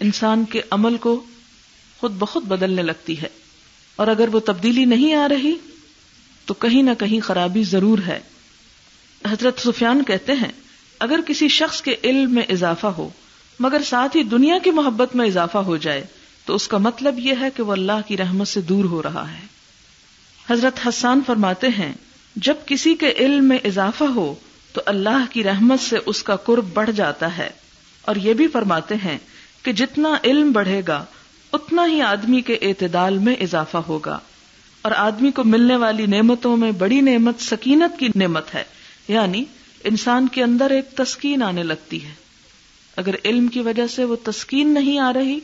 انسان 0.00 0.44
کے 0.44 0.62
عمل 0.70 0.96
کو 0.96 1.24
خود 1.98 2.12
بخود 2.12 2.44
بدلنے 2.44 2.82
لگتی 2.82 3.20
ہے۔ 3.20 3.28
اور 3.96 4.06
اگر 4.06 4.28
وہ 4.32 4.40
تبدیلی 4.40 4.84
نہیں 4.84 5.14
آ 5.14 5.28
رہی، 5.28 5.52
تو 6.46 6.54
کہیں 6.54 6.82
نہ 6.82 6.90
کہیں 6.98 7.20
خرابی 7.20 7.62
ضرور 7.62 7.98
ہے۔ 8.06 8.20
حضرت 9.28 9.60
سفیان 9.60 10.04
کہتے 10.04 10.32
ہیں 10.32 10.52
اگر 10.98 11.20
کسی 11.26 11.48
شخص 11.48 11.82
کے 11.82 11.96
علم 12.04 12.34
میں 12.34 12.42
اضافہ 12.42 12.86
ہو، 12.86 13.08
مگر 13.60 13.82
ساتھ 13.84 14.16
ہی 14.16 14.22
دنیا 14.22 14.58
کی 14.64 14.70
محبت 14.70 15.16
میں 15.16 15.26
اضافہ 15.26 15.58
ہو 15.58 15.76
جائے، 15.76 16.04
تو 16.44 16.54
اس 16.54 16.68
کا 16.68 16.78
مطلب 16.78 17.18
یہ 17.18 17.34
ہے 17.40 17.48
کہ 17.56 17.62
وہ 17.62 17.72
اللہ 17.72 18.00
کی 18.06 18.16
رحمت 18.16 18.48
سے 18.48 18.60
دور 18.60 18.84
ہو 18.84 19.02
رہا 19.02 19.32
ہے۔ 19.32 19.46
حضرت 20.50 20.88
حسان 20.88 21.20
فرماتے 21.26 21.68
ہیں، 21.68 21.92
جب 22.36 22.54
کسی 22.66 22.94
کے 22.94 23.12
علم 23.18 23.44
میں 23.44 23.58
اضافہ 23.64 24.04
ہو، 24.04 24.34
تو 24.72 24.80
اللہ 24.86 25.24
کی 25.30 25.44
رحمت 25.44 25.80
سے 25.80 25.96
اس 26.06 26.22
کا 26.22 26.36
قرب 26.36 26.64
بڑھ 26.74 26.90
جاتا 26.90 27.38
ہے۔ 27.38 27.50
اور 28.02 28.16
یہ 28.16 28.32
بھی 28.32 28.48
فرماتے 28.48 28.94
ہیں 28.94 29.18
کہ 29.62 29.72
جتنا 29.72 30.08
علم 30.24 30.52
بڑھے 30.52 30.82
گا، 30.88 31.04
اتنا 31.52 31.86
ہی 31.86 32.02
آدمی 32.02 32.40
کے 32.40 32.54
اعتدال 32.54 33.18
میں 33.18 33.34
اضافہ 33.34 33.76
ہوگا۔ 33.76 34.18
اور 34.82 34.92
آدمی 34.92 35.30
کو 35.30 35.44
ملنے 35.44 35.76
والی 35.76 36.06
نعمتوں 36.06 36.56
میں 36.56 36.72
بڑی 36.72 37.00
نعمت، 37.00 37.40
سکینت 37.40 37.98
کی 37.98 38.08
نعمت 38.14 38.54
ہے۔ 38.54 38.64
یعنی 39.08 39.44
انسان 39.88 40.28
کے 40.28 40.42
اندر 40.42 40.70
ایک 40.70 40.96
تسکین 40.96 41.42
آنے 41.42 41.62
لگتی 41.62 42.04
ہے۔ 42.04 42.14
اگر 42.96 43.14
علم 43.24 43.48
کی 43.48 43.60
وجہ 43.60 43.86
سے 43.86 44.04
وہ 44.04 44.16
تسکین 44.24 44.74
نہیں 44.74 44.98
آ 44.98 45.12
رہی، 45.12 45.38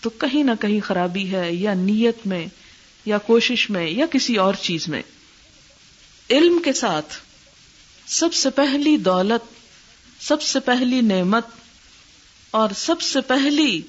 تو 0.00 0.10
کہیں 0.10 0.44
نہ 0.44 0.50
کہیں 0.60 0.80
خرابی 0.80 1.32
ہے 1.32 1.54
یا 1.54 1.74
نیت 1.74 2.26
میں، 2.26 2.46
یا 3.06 3.18
کوشش 3.18 3.70
میں، 3.70 3.90
یا 3.90 4.06
کسی 4.06 4.36
اور 4.36 4.54
چیز 4.54 4.88
میں۔ 4.88 5.02
علم 6.30 6.58
کے 6.64 6.72
ساتھ 6.72 7.14
سب 8.06 8.34
سے 8.34 8.50
پہلی 8.50 8.96
دولت، 8.96 9.54
سب 10.22 10.42
سے 10.42 10.60
پہلی 10.60 11.00
نعمت، 11.00 11.46
اور 12.50 12.68
سب 12.76 13.00
سے 13.00 13.20
پہلی 13.20 13.82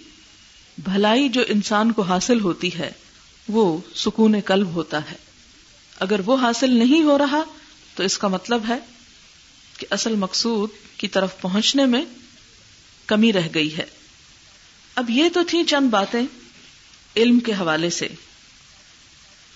بھلائی 0.78 1.30
جو 1.30 1.42
انسان 1.48 1.92
کو 1.92 2.02
حاصل 2.02 2.40
ہوتی 2.40 2.70
ہے، 2.78 2.92
وہ 3.50 3.78
سکون 3.96 4.36
قلب 4.46 4.68
ہوتا 4.68 5.12
ہے۔ 5.12 5.16
اگر 6.00 6.20
وہ 6.26 6.38
حاصل 6.38 6.70
نہیں 6.70 7.04
ہو 7.04 7.18
رہا، 7.18 7.44
تو 7.96 8.04
اس 8.04 8.18
کا 8.18 8.28
مطلب 8.28 8.62
ہے 8.68 8.95
کہ 9.78 9.88
اصل 9.90 10.16
مقصود 10.16 10.70
کی 10.98 11.08
طرف 11.08 11.42
پہنچنے 11.42 11.86
میں 11.86 12.06
کمی 13.06 13.34
رہ 13.34 13.48
گئی 13.54 13.78
ہے۔ 13.78 13.86
اب 14.96 15.10
یہ 15.10 15.24
تو 15.34 15.44
تھی 15.44 15.64
چند 15.64 15.90
باتیں 15.90 16.22
علم 17.18 17.40
کے 17.40 17.52
حوالے 17.52 17.90
سے۔ 17.90 18.08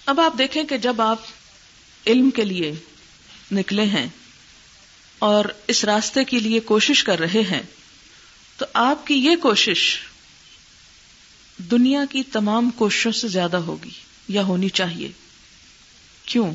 اب 0.06 0.20
آپ 0.20 0.38
دیکھیں 0.38 0.64
کہ 0.64 0.78
جب 0.78 1.02
آپ 1.02 1.22
علم 2.08 2.30
کے 2.30 2.46
لیے 2.46 2.72
نکلے 3.52 3.84
ہیں 3.84 4.08
اور 5.20 5.46
اس 5.68 5.84
راستے 5.84 6.24
کے 6.24 6.40
لیے 6.40 6.60
کوشش 6.60 7.04
کر 7.04 7.20
رہے 7.20 7.42
ہیں، 7.42 7.62
تو 8.58 8.66
آپ 8.74 9.08
کی 9.08 9.14
یہ 9.14 9.36
کوشش 9.36 10.00
دنیا 11.58 12.02
کی 12.10 12.24
تمام 12.24 12.70
کوششوں 12.70 13.12
سے 13.12 13.28
زیادہ 13.28 13.58
ہوگی 13.58 13.90
یا 14.28 14.42
ہونی 14.42 14.70
چاہیے۔ 14.70 15.12
کیوں؟ 16.26 16.54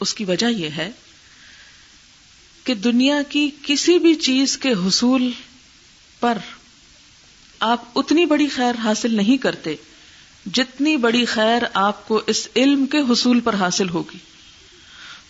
اس 0.00 0.14
کی 0.14 0.24
وجہ 0.24 0.46
یہ 0.46 0.68
ہے 0.76 0.90
کہ 2.64 2.74
دنیا 2.74 3.22
کی 3.28 3.50
کسی 3.62 3.98
بھی 3.98 4.14
چیز 4.14 4.58
کے 4.58 4.72
حصول 4.72 5.30
پر 6.20 6.38
آپ 7.60 7.84
اتنی 7.94 8.26
بڑی 8.26 8.48
خیر 8.48 8.74
حاصل 8.84 9.14
نہیں 9.14 9.36
کرتے 9.36 9.74
جتنی 10.52 10.96
بڑی 10.96 11.24
خیر 11.24 11.62
آپ 11.74 12.08
کو 12.08 12.20
اس 12.26 12.48
علم 12.56 12.86
کے 12.86 12.98
حصول 12.98 13.40
پر 13.40 13.54
حاصل 13.54 13.88
ہوگی۔ 13.88 14.18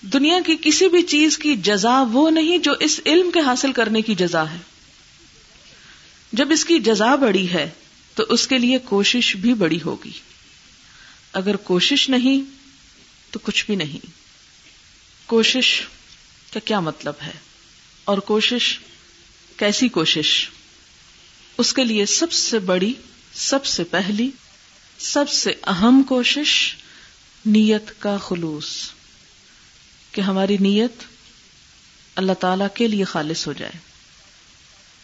دنیا 0.01 0.39
کی 0.47 0.57
کسی 0.63 0.89
بھی 0.89 1.03
چیز 1.03 1.39
کی 1.39 1.57
جزا 1.57 2.05
وہ 2.13 2.31
نہیں 2.31 2.59
جو 2.59 2.73
اس 2.81 3.01
علم 3.07 3.31
کے 3.31 3.41
حاصل 3.41 3.73
کرنے 3.73 4.03
کی 4.03 4.15
جزا 4.15 4.51
ہے۔ 4.51 4.57
جب 6.33 6.51
اس 6.51 6.65
کی 6.65 6.79
جزا 6.79 7.15
بڑی 7.15 7.53
ہے 7.53 7.71
تو 8.15 8.25
اس 8.29 8.47
کے 8.47 8.59
لیے 8.59 8.79
کوشش 8.79 9.37
بھی 9.37 9.55
بڑی 9.55 9.79
ہوگی۔ 9.85 10.11
اگر 11.33 11.57
کوشش 11.57 12.09
نہیں 12.09 12.43
تو 13.31 13.39
کچھ 13.43 13.67
بھی 13.67 13.77
نہیں۔ 13.77 14.07
کوشش 15.27 15.83
کا 16.53 16.61
کیا 16.61 16.81
مطلب 16.81 17.15
ہے؟ 17.23 17.33
اور 18.05 18.19
کوشش، 18.19 18.79
کیسی 19.57 19.89
کوشش؟ 19.89 20.51
اس 21.59 21.73
کے 21.73 21.85
لیے 21.85 22.07
سب 22.07 22.33
سے 22.33 22.59
بڑی، 22.59 22.95
سب 23.35 23.65
سے 23.65 23.85
پہلی، 23.85 24.31
سب 24.99 25.29
سے 25.29 25.51
اہم 25.67 26.03
کوشش 26.03 26.75
نیت 27.47 27.91
کا 27.99 28.17
خلوص، 28.19 28.91
کہ 30.13 30.21
ہماری 30.21 30.57
نیت 30.61 30.93
اللہ 32.17 32.33
تعالی 32.33 32.65
کے 32.75 32.89
لیے 32.89 33.05
خالص 33.05 33.47
ہو 33.47 33.53
جائے۔ 33.53 33.79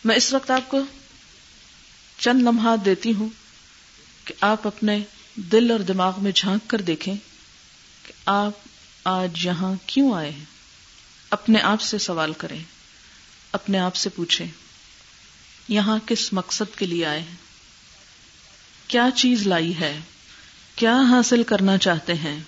میں 0.05 0.17
اس 0.17 0.33
وقت 0.33 0.51
آپ 0.51 0.69
کو 0.69 0.81
چند 2.19 2.43
لمحات 2.43 2.85
دیتی 2.85 3.13
ہوں 3.13 3.29
کہ 4.25 4.35
آپ 4.41 4.67
اپنے 4.67 4.99
دل 5.35 5.71
اور 5.71 5.81
دماغ 5.81 6.13
میں 6.19 6.33
جھانک 6.33 6.71
کر 6.71 6.81
دیکھیں 6.81 7.15
کہ 8.07 8.13
آپ 8.27 8.53
آج 9.05 9.47
یہاں 9.47 9.75
کیوں 9.87 10.15
آئے 10.15 10.31
ہیں۔ 10.31 10.58
اپنے 11.31 11.61
آپ 11.61 11.81
سے 11.81 11.99
سوال 11.99 12.33
کریں، 12.33 12.62
اپنے 13.53 13.79
آپ 13.79 13.97
سے 13.97 14.09
پوچھیں، 14.09 14.47
یہاں 15.68 15.99
کس 16.07 16.33
مقصد 16.33 16.79
کے 16.79 16.87
لیے 16.87 17.07
آئے 17.07 17.20
ہیں؟ 17.20 17.37
کیا 18.89 19.09
چیز 19.16 19.47
لائی 19.47 19.81
ہے؟ 19.81 20.01
کیا 20.76 20.97
حاصل 21.11 21.43
کرنا 21.43 21.79
چاہتے 21.79 22.14
ہیں؟ 22.14 22.39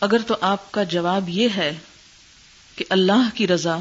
اگر 0.00 0.18
تو 0.26 0.36
آپ 0.40 0.72
کا 0.72 0.82
جواب 0.82 1.28
یہ 1.28 1.48
ہے 1.56 1.78
کہ 2.76 2.84
اللہ 2.88 3.28
کی 3.34 3.46
رضا، 3.46 3.78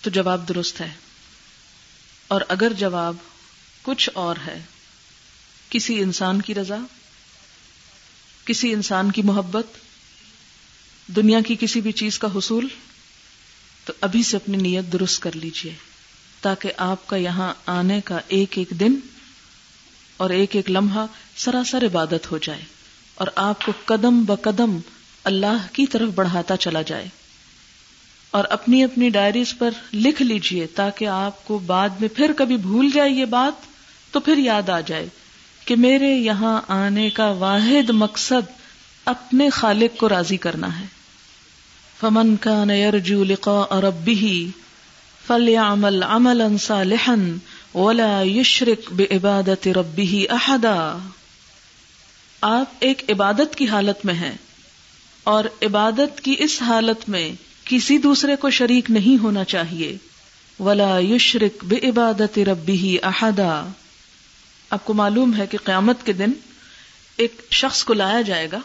تو 0.00 0.10
جواب 0.10 0.48
درست 0.48 0.80
ہے۔ 0.80 0.90
اور 2.28 2.40
اگر 2.48 2.72
جواب 2.72 3.16
کچھ 3.82 4.10
اور 4.14 4.36
ہے، 4.46 4.62
کسی 5.70 6.00
انسان 6.00 6.42
کی 6.42 6.54
رضا، 6.54 6.78
کسی 8.44 8.72
انسان 8.72 9.10
کی 9.10 9.22
محبت 9.22 9.66
دنیا 11.08 11.40
کی 11.40 11.56
کسی 11.60 11.80
بھی 11.80 11.92
چیز 11.92 12.18
کا 12.18 12.28
حصول، 12.34 12.66
تو 13.84 13.92
ابھی 14.00 14.22
سے 14.22 14.36
اپنی 14.36 14.56
نیت 14.56 14.92
درست 14.92 15.22
کر 15.22 15.36
لیجیے، 15.36 15.72
تاکہ 16.40 16.72
آپ 16.76 17.06
کا 17.06 17.16
یہاں 17.16 17.54
آنے 17.66 18.00
کا 18.00 18.18
ایک 18.28 18.58
ایک 18.58 18.70
دن 18.70 18.94
اور 20.16 20.30
ایک 20.30 20.56
ایک 20.56 20.70
لمحہ 20.70 21.06
سراسر 21.36 21.84
عبادت 21.84 22.30
ہو 22.30 22.38
جائے 22.38 22.62
اور 23.14 23.26
آپ 23.34 23.64
کو 23.66 23.72
قدم 23.84 24.24
ب 24.24 24.32
قدم 24.42 24.78
اللہ 25.24 25.66
کی 25.72 25.86
طرف 25.86 26.08
بڑھاتا 26.08 26.56
چلا 26.56 26.82
جائے۔ 26.82 27.08
اور 28.30 28.44
اپنی 28.50 28.84
اپنی 28.84 29.10
ڈائریز 29.10 29.58
پر 29.58 29.70
لکھ 29.92 30.22
لیجیے 30.22 30.66
تاکہ 30.66 31.06
آپ 31.06 31.46
کو 31.46 31.58
بعد 31.58 31.88
میں 32.00 32.08
پھر 32.08 32.32
کبھی 32.36 32.56
بھول 32.56 32.90
جائے 32.94 33.10
یہ 33.10 33.24
بات، 33.24 33.52
تو 34.12 34.20
پھر 34.20 34.38
یاد 34.38 34.68
آ 34.68 34.80
جائے 34.80 35.08
کہ 35.64 35.76
میرے 35.76 36.14
یہاں 36.14 36.60
آنے 36.68 37.10
کا 37.10 37.26
واحد 37.26 37.90
مقصد 37.90 38.63
اپنے 39.04 39.50
خالق 39.50 39.98
کو 39.98 40.08
راضی 40.08 40.36
کرنا 40.36 40.80
ہے۔ 40.80 40.84
فمن 42.00 42.36
کا 42.36 42.64
نیرجو 42.64 43.24
لقاء 43.24 43.64
اور 43.70 43.82
فلیعمل 45.26 46.02
عملا 46.02 46.46
صالحا 46.60 47.14
ولا 47.78 48.20
یشرک 48.20 48.92
بعبادت 48.92 49.68
ربه 49.68 50.18
احدا 50.28 50.98
آپ 52.40 52.66
ایک 52.80 53.10
عبادت 53.10 53.56
کی 53.56 53.68
حالت 53.68 54.06
میں 54.06 54.14
ہیں 54.14 54.36
اور 55.24 55.44
عبادت 55.62 56.20
کی 56.20 56.36
اس 56.38 56.62
حالت 56.62 57.08
میں 57.08 57.32
کسی 57.64 57.98
دوسرے 57.98 58.36
کو 58.36 58.50
شریک 58.50 58.90
نہیں 58.90 59.22
ہونا 59.22 59.44
چاہیے۔ 59.44 59.96
ولا 60.60 60.98
یشرک 60.98 61.64
بے 61.64 61.76
عبادت 61.88 62.38
ربی 62.38 62.98
احدا 63.02 63.68
آپ 64.70 64.84
کو 64.84 64.94
معلوم 64.94 65.36
ہے 65.36 65.46
کہ 65.46 65.58
قیامت 65.64 66.06
کے 66.06 66.12
دن 66.12 66.32
ایک 67.16 67.40
شخص 67.50 67.84
کو 67.84 67.94
لایا 67.94 68.20
جائے 68.20 68.48
گا۔ 68.52 68.58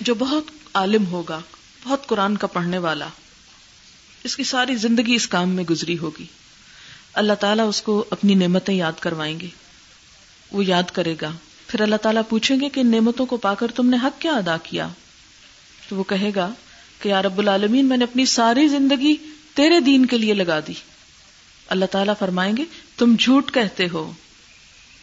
جو 0.00 0.14
بہت 0.14 0.44
عالم 0.74 1.06
ہوگا، 1.06 1.40
بہت 1.84 2.06
قرآن 2.06 2.36
کا 2.36 2.46
پڑھنے 2.46 2.78
والا، 2.78 3.08
اس 4.24 4.36
کی 4.36 4.44
ساری 4.44 4.76
زندگی 4.76 5.14
اس 5.14 5.28
کام 5.28 5.48
میں 5.48 5.64
گزری 5.64 5.98
ہوگی۔ 5.98 6.24
اللہ 7.14 7.32
تعالیٰ 7.32 7.68
اس 7.68 7.82
کو 7.82 8.04
اپنی 8.10 8.34
نعمتیں 8.34 8.74
یاد 8.74 8.92
کروائیں 9.00 9.40
گے۔ 9.40 9.48
وہ 10.52 10.64
یاد 10.64 10.82
کرے 10.92 11.14
گا۔ 11.22 11.30
پھر 11.66 11.80
اللہ 11.80 11.96
تعالیٰ 11.96 12.22
پوچھیں 12.28 12.60
گے 12.60 12.68
کہ 12.68 12.80
ان 12.80 12.90
نعمتوں 12.90 13.26
کو 13.26 13.36
پا 13.36 13.54
کر 13.54 13.66
تم 13.70 13.86
نے 13.86 13.96
حق 14.02 14.20
کیا 14.20 14.32
ادا 14.32 14.56
کیا؟ 14.56 14.88
تو 15.88 15.96
وہ 15.96 16.04
کہے 16.04 16.30
گا 16.36 16.52
کہ 17.02 17.08
یا 17.08 17.22
رب 17.22 17.38
العالمین، 17.38 17.86
میں 17.86 17.96
نے 17.96 18.04
اپنی 18.04 18.26
ساری 18.26 18.68
زندگی 18.68 19.16
تیرے 19.54 19.80
دین 19.80 20.06
کے 20.06 20.18
لیے 20.18 20.34
لگا 20.34 20.60
دی۔ 20.60 20.72
اللہ 21.68 21.84
تعالیٰ 21.84 22.14
فرمائیں 22.18 22.56
گے، 22.56 22.64
تم 22.96 23.14
جھوٹ 23.18 23.54
کہتے 23.54 23.88
ہو، 23.92 24.12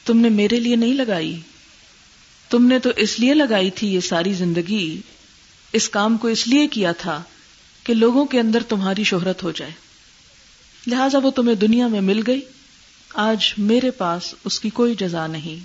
تم 0.06 0.18
نے 0.18 0.30
میرے 0.30 0.60
لیے 0.60 0.76
نہیں 0.76 0.94
لگائی۔ 0.94 1.40
تم 2.54 2.66
نے 2.66 2.80
تو 2.80 2.90
اس 2.96 3.20
لیے 3.20 3.34
لگائی 3.34 3.72
تھی 3.72 3.94
یہ 3.94 4.00
ساری 4.00 4.34
زندگی، 4.34 5.02
اس 5.74 5.90
کام 5.90 6.18
کو 6.18 6.28
اس 6.28 6.48
لیے 6.48 6.68
کیا 6.68 6.92
تھا 6.92 7.24
کہ 7.84 7.94
لوگوں 7.94 8.26
کے 8.26 8.40
اندر 8.40 8.64
تمہاری 8.64 9.04
شہرت 9.04 9.44
ہو 9.44 9.52
جائے۔ 9.52 9.72
لہذا 10.88 11.18
وہ 11.18 11.32
تمہیں 11.32 11.56
دنیا 11.56 11.88
میں 11.88 12.02
مل 12.02 12.22
گئی، 12.28 12.42
آج 13.14 13.54
میرے 13.58 13.92
پاس 13.92 14.36
اس 14.46 14.60
کی 14.60 14.70
کوئی 14.70 14.96
جزا 14.96 15.28
نہیں۔ 15.28 15.64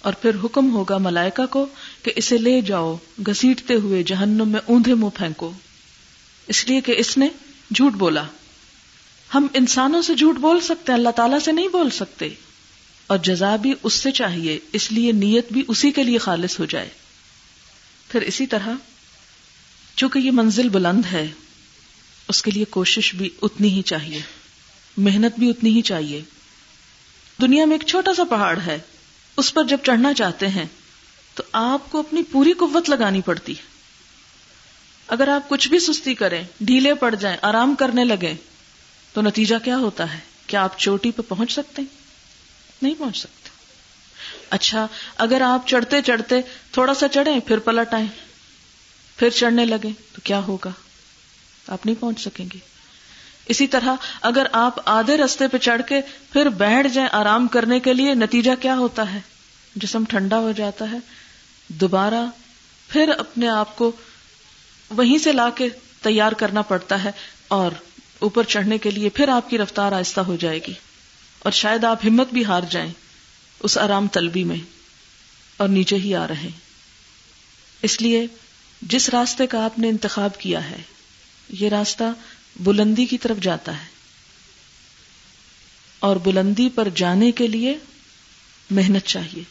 اور 0.00 0.12
پھر 0.12 0.30
حکم 0.44 0.70
ہوگا 0.70 0.98
ملائکہ 0.98 1.46
کو 1.46 1.66
کہ 2.02 2.12
اسے 2.16 2.38
لے 2.38 2.60
جاؤ 2.60 2.96
گسیٹتے 3.28 3.74
ہوئے 3.74 4.02
جہنم 4.02 4.48
میں 4.48 4.60
اوندھے 4.66 4.94
منہ 4.94 5.08
پھینکو۔ 5.14 5.52
اس 6.46 6.68
لیے 6.68 6.80
کہ 6.80 6.94
اس 6.98 7.18
نے 7.18 7.28
جھوٹ 7.74 7.92
بولا۔ 7.92 8.24
ہم 9.34 9.46
انسانوں 9.54 10.02
سے 10.02 10.14
جھوٹ 10.14 10.36
بول 10.36 10.60
سکتے 10.60 10.92
ہیں، 10.92 10.98
اللہ 10.98 11.08
تعالیٰ 11.08 11.38
سے 11.38 11.52
نہیں 11.52 11.68
بول 11.68 11.90
سکتے۔ 11.90 12.28
اور 13.08 13.18
جزا 13.18 13.56
بھی 13.56 13.74
اس 13.82 13.92
سے 13.92 14.10
چاہیے، 14.10 14.58
اس 14.72 14.92
لیے 14.92 15.12
نیت 15.12 15.52
بھی 15.52 15.64
اسی 15.68 15.90
کے 15.90 16.02
لیے 16.02 16.18
خالص 16.18 16.60
ہو 16.60 16.64
جائے۔ 16.64 16.88
پھر 18.08 18.22
اسی 18.22 18.46
طرح، 18.46 18.68
چونکہ 19.96 20.18
یہ 20.18 20.30
منزل 20.30 20.68
بلند 20.68 21.02
ہے، 21.12 21.26
اس 22.28 22.42
کے 22.42 22.50
لیے 22.50 22.64
کوشش 22.64 23.14
بھی 23.14 23.30
اتنی 23.42 23.68
ہی 23.68 23.82
چاہیے۔ 23.82 24.20
محنت 24.96 25.38
بھی 25.38 25.50
اتنی 25.50 25.70
ہی 25.70 25.82
چاہیے۔ 25.82 26.22
دنیا 27.40 27.64
میں 27.64 27.76
ایک 27.76 27.88
چھوٹا 27.88 28.14
سا 28.14 28.24
پہاڑ 28.24 28.58
ہے، 28.66 28.78
اس 29.36 29.54
پر 29.54 29.64
جب 29.64 29.78
چڑھنا 29.82 30.14
چاہتے 30.14 30.48
ہیں، 30.48 30.64
تو 31.34 31.42
آپ 31.52 31.90
کو 31.90 32.00
اپنی 32.00 32.22
پوری 32.22 32.52
قوت 32.52 32.90
لگانی 32.90 33.20
پڑتی 33.20 33.52
ہے۔ 33.52 33.62
اگر 35.06 35.28
آپ 35.28 35.48
کچھ 35.48 35.68
بھی 35.68 35.78
سستی 35.78 36.14
کریں، 36.14 36.44
ڈھیلے 36.60 36.94
پڑ 36.94 37.14
جائیں، 37.14 37.36
آرام 37.42 37.74
کرنے 37.74 38.04
لگے 38.04 38.34
تو 39.12 39.20
نتیجہ 39.22 39.56
کیا 39.64 39.76
ہوتا 39.76 40.14
ہے؟ 40.14 40.18
کیا 40.46 40.62
آپ 40.62 40.78
چوٹی 40.78 41.10
پہ 41.10 41.22
پہنچ 41.28 41.52
سکتے 41.52 41.82
ہیں؟ 41.82 42.07
نہیں 42.82 42.94
پہنچ 42.98 43.16
سکتے۔ 43.16 43.48
اچھا 44.50 44.86
اگر 45.16 45.40
آپ 45.40 45.68
چڑھتے 45.68 46.02
چڑھتے 46.02 46.40
تھوڑا 46.72 46.94
سا 46.94 47.08
چڑھیں، 47.08 47.40
پھر 47.40 47.58
پلٹ 47.58 47.94
آئیں، 47.94 48.06
پھر 49.16 49.30
چڑھنے 49.30 49.64
لگے 49.64 49.88
تو 50.12 50.20
کیا 50.24 50.38
ہوگا؟ 50.38 50.70
آپ 51.68 51.86
نہیں 51.86 51.96
پہنچ 52.00 52.20
سکیں 52.20 52.46
گے۔ 52.54 52.58
اسی 53.48 53.66
طرح، 53.66 53.94
اگر 54.22 54.46
آپ 54.52 54.80
آدھے 54.84 55.16
رستے 55.16 55.48
پہ 55.48 55.58
چڑھ 55.58 55.82
کے 55.88 56.00
پھر 56.32 56.48
بیٹھ 56.48 56.88
جائیں 56.88 57.08
آرام 57.12 57.46
کرنے 57.46 57.80
کے 57.80 57.92
لیے، 57.92 58.14
نتیجہ 58.14 58.50
کیا 58.60 58.76
ہوتا 58.76 59.14
ہے؟ 59.14 59.20
جسم 59.74 60.04
ٹھنڈا 60.04 60.38
ہو 60.38 60.52
جاتا 60.52 60.90
ہے، 60.92 60.98
دوبارہ 61.68 62.26
پھر 62.88 63.08
اپنے 63.18 63.48
آپ 63.48 63.76
کو 63.76 63.92
وہیں 64.90 65.18
سے 65.18 65.32
لا 65.32 65.50
کے 65.50 65.68
تیار 66.02 66.32
کرنا 66.32 66.62
پڑتا 66.62 67.04
ہے 67.04 67.10
اور 67.48 67.70
اوپر 68.18 68.42
چڑھنے 68.42 68.78
کے 68.78 68.90
لیے 68.90 69.08
پھر 69.08 69.28
آپ 69.28 69.50
کی 69.50 69.58
رفتار 69.58 69.92
آہستہ 69.92 70.20
ہو 70.20 70.36
جائے 70.36 70.58
گی۔ 70.68 70.72
اور 71.38 71.52
شاید 71.52 71.84
آپ 71.84 72.06
ہمت 72.06 72.32
بھی 72.32 72.44
ہار 72.44 72.60
جائیں 72.70 72.92
اس 73.60 73.78
آرام 73.78 74.08
طلبی 74.08 74.44
میں 74.44 74.56
اور 75.56 75.68
نیچے 75.68 75.96
ہی 75.96 76.14
آ 76.14 76.26
رہے 76.26 76.48
اس 77.82 78.02
لیے 78.02 78.26
جس 78.82 79.08
راستے 79.08 79.46
کا 79.46 79.64
آپ 79.64 79.78
نے 79.78 79.88
انتخاب 79.88 80.40
کیا 80.40 80.70
ہے، 80.70 80.82
یہ 81.48 81.68
راستہ 81.68 82.04
بلندی 82.60 83.06
کی 83.06 83.18
طرف 83.18 83.36
جاتا 83.36 83.80
ہے۔ 83.80 83.86
اور 85.98 86.16
بلندی 86.16 86.68
پر 86.68 86.88
جانے 86.94 87.32
کے 87.32 87.46
لیے 87.46 87.78
محنت 88.70 89.04
چاہیے۔ 89.04 89.42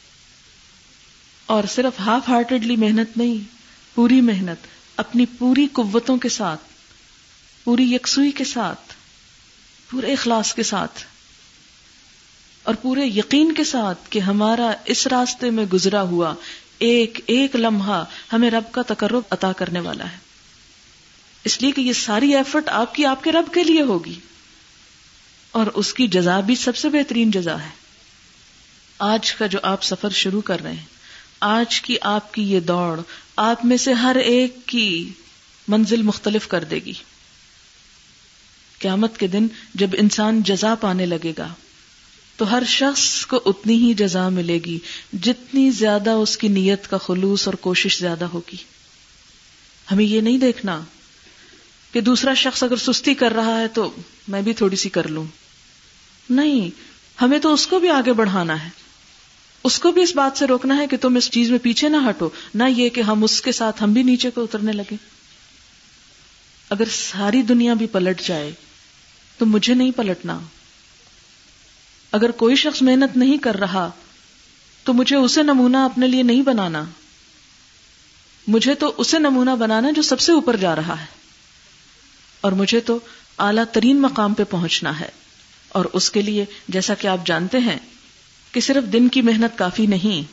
اور 1.45 1.63
صرف 1.69 1.99
ہاف 1.99 2.29
ہارٹیڈلی 2.29 2.75
محنت 2.75 3.17
نہیں، 3.17 3.38
پوری 3.95 4.21
محنت، 4.21 4.67
اپنی 4.95 5.25
پوری 5.25 5.67
قوتوں 5.73 6.17
کے 6.17 6.29
ساتھ، 6.29 6.61
پوری 7.63 7.93
یکسوئی 7.93 8.31
کے 8.31 8.43
ساتھ، 8.43 8.93
پورے 9.91 10.13
اخلاص 10.13 10.53
کے 10.53 10.63
ساتھ۔ 10.63 11.03
اور 12.68 12.76
پورے 12.76 13.05
یقین 13.05 13.53
کے 13.53 13.63
ساتھ 13.63 13.99
کہ 14.09 14.20
ہمارا 14.20 14.72
اس 14.86 15.07
راستے 15.07 15.49
میں 15.49 15.65
گزرا 15.65 16.01
ہوا 16.01 16.34
ایک 16.80 17.20
ایک 17.26 17.55
لمحہ 17.55 18.03
ہمیں 18.34 18.51
رب 18.51 18.72
کا 18.72 18.82
تقرب 18.88 19.22
عطا 19.30 19.51
کرنے 19.51 19.80
والا 19.80 20.11
ہے۔ 20.11 20.18
اس 21.43 21.61
لیے 21.61 21.72
کہ 21.72 21.82
یہ 21.82 21.93
ساری 21.93 22.36
ایفرٹ 22.36 22.70
آپ 22.70 22.95
کی 22.95 23.05
آپ 23.05 23.24
کے 23.24 23.32
رب 23.32 23.53
کے 23.53 23.63
لیے 23.63 23.82
ہوگی۔ 23.82 24.20
اور 25.51 25.68
اس 25.68 25.93
کی 25.93 26.07
جزا 26.07 26.39
بھی 26.39 26.55
سب 26.55 26.76
سے 26.76 26.89
بہترین 26.89 27.32
جزا 27.32 27.63
ہے۔ 27.63 27.70
آج 28.99 29.34
کا 29.34 29.45
جو 29.45 29.59
آپ 29.63 29.84
سفر 29.84 30.09
شروع 30.09 30.41
کر 30.41 30.61
رہے 30.63 30.74
ہیں، 30.74 30.86
آج 31.39 31.82
کی 31.82 31.97
آپ 32.01 32.34
کی 32.34 32.51
یہ 32.51 32.59
دوڑ 32.59 33.01
آپ 33.36 33.65
میں 33.65 33.78
سے 33.78 33.93
ہر 33.93 34.15
ایک 34.15 34.57
کی 34.65 35.09
منزل 35.68 36.01
مختلف 36.01 36.47
کر 36.47 36.63
دے 36.63 36.76
گی۔ 36.76 36.93
قیامت 38.80 39.18
کے 39.18 39.28
دن 39.28 39.47
جب 39.74 39.89
انسان 39.93 40.43
جزا 40.43 40.76
پانے 40.76 41.05
لگے 41.05 41.34
گا 41.38 41.53
تو 42.38 42.51
ہر 42.51 42.63
شخص 42.67 43.25
کو 43.25 43.41
اتنی 43.45 43.75
ہی 43.75 43.93
جزا 43.93 44.29
ملے 44.29 44.59
گی 44.65 44.79
جتنی 45.21 45.71
زیادہ 45.71 46.09
اس 46.09 46.38
کی 46.38 46.47
نیت 46.47 46.89
کا 46.89 46.97
خلوص 46.97 47.47
اور 47.47 47.53
کوشش 47.53 47.99
زیادہ 47.99 48.25
ہوگی۔ 48.25 48.57
ہمیں 49.91 50.05
یہ 50.05 50.21
نہیں 50.21 50.38
دیکھنا 50.38 50.81
کہ 51.91 52.01
دوسرا 52.01 52.33
شخص 52.33 52.63
اگر 52.63 52.75
سستی 52.75 53.13
کر 53.13 53.31
رہا 53.31 53.59
ہے 53.61 53.67
تو 53.67 53.95
میں 54.27 54.41
بھی 54.41 54.53
تھوڑی 54.53 54.75
سی 54.75 54.89
کر 54.89 55.07
لوں۔ 55.07 55.25
نہیں، 56.29 56.69
ہمیں 57.21 57.39
تو 57.39 57.53
اس 57.53 57.67
کو 57.67 57.79
بھی 57.79 57.89
آگے 57.89 58.13
بڑھانا 58.13 58.63
ہے۔ 58.63 58.69
اس 59.63 59.79
کو 59.79 59.91
بھی 59.91 60.01
اس 60.01 60.15
بات 60.15 60.38
سے 60.38 60.47
روکنا 60.47 60.77
ہے 60.77 60.88
کہ 60.88 60.97
تم 60.97 61.15
اس 61.15 61.31
چیز 61.31 61.51
میں 61.51 61.59
پیچھے 61.59 61.89
نہ 61.89 61.97
ہٹو، 62.09 62.29
نہ 62.55 62.63
یہ 62.77 62.89
کہ 62.89 63.01
ہم 63.01 63.23
اس 63.23 63.41
کے 63.41 63.51
ساتھ 63.51 63.83
ہم 63.83 63.93
بھی 63.93 64.03
نیچے 64.03 64.31
کو 64.31 64.43
اترنے 64.43 64.71
لگے 64.71 64.95
اگر 66.69 66.83
ساری 66.91 67.41
دنیا 67.41 67.73
بھی 67.73 67.88
پلٹ 67.88 68.21
جائے 68.21 68.51
تو 69.38 69.45
مجھے 69.45 69.73
نہیں 69.73 69.91
پلٹنا۔ 69.91 70.39
اگر 72.12 72.32
کوئی 72.32 72.55
شخص 72.55 72.82
محنت 72.82 73.18
نہیں 73.18 73.38
کر 73.38 73.55
رہا، 73.55 73.89
تو 74.84 74.93
مجھے 74.93 75.16
اسے 75.16 75.43
نمونہ 75.43 75.78
اپنے 75.78 76.08
لیے 76.08 76.24
نہیں 76.24 76.41
بنانا۔ 76.41 76.84
مجھے 78.47 78.76
تو 78.76 78.93
اسے 78.97 79.20
نمونہ 79.20 79.51
بنانا 79.51 79.91
جو 79.91 80.01
سب 80.01 80.20
سے 80.20 80.32
اوپر 80.32 80.55
جا 80.55 80.76
رہا 80.76 81.01
ہے۔ 81.01 81.05
اور 82.41 82.51
مجھے 82.51 82.80
تو 82.80 82.99
اعلی 83.38 83.62
ترین 83.74 84.01
مقام 84.01 84.34
پہ 84.34 84.43
پہنچنا 84.43 84.99
ہے۔ 84.99 85.10
اور 85.70 85.86
اس 85.93 86.12
کے 86.12 86.22
لیے 86.22 86.45
جیسا 86.68 86.93
کہ 86.93 87.08
آپ 87.08 87.26
جانتے 87.26 87.58
ہیں 87.58 87.80
کہ 88.51 88.62
صرف 88.62 88.93
دن 88.93 89.10
کی 89.10 89.22
محنت 89.22 89.58
کافی 89.58 89.86
نہیں، 89.86 90.32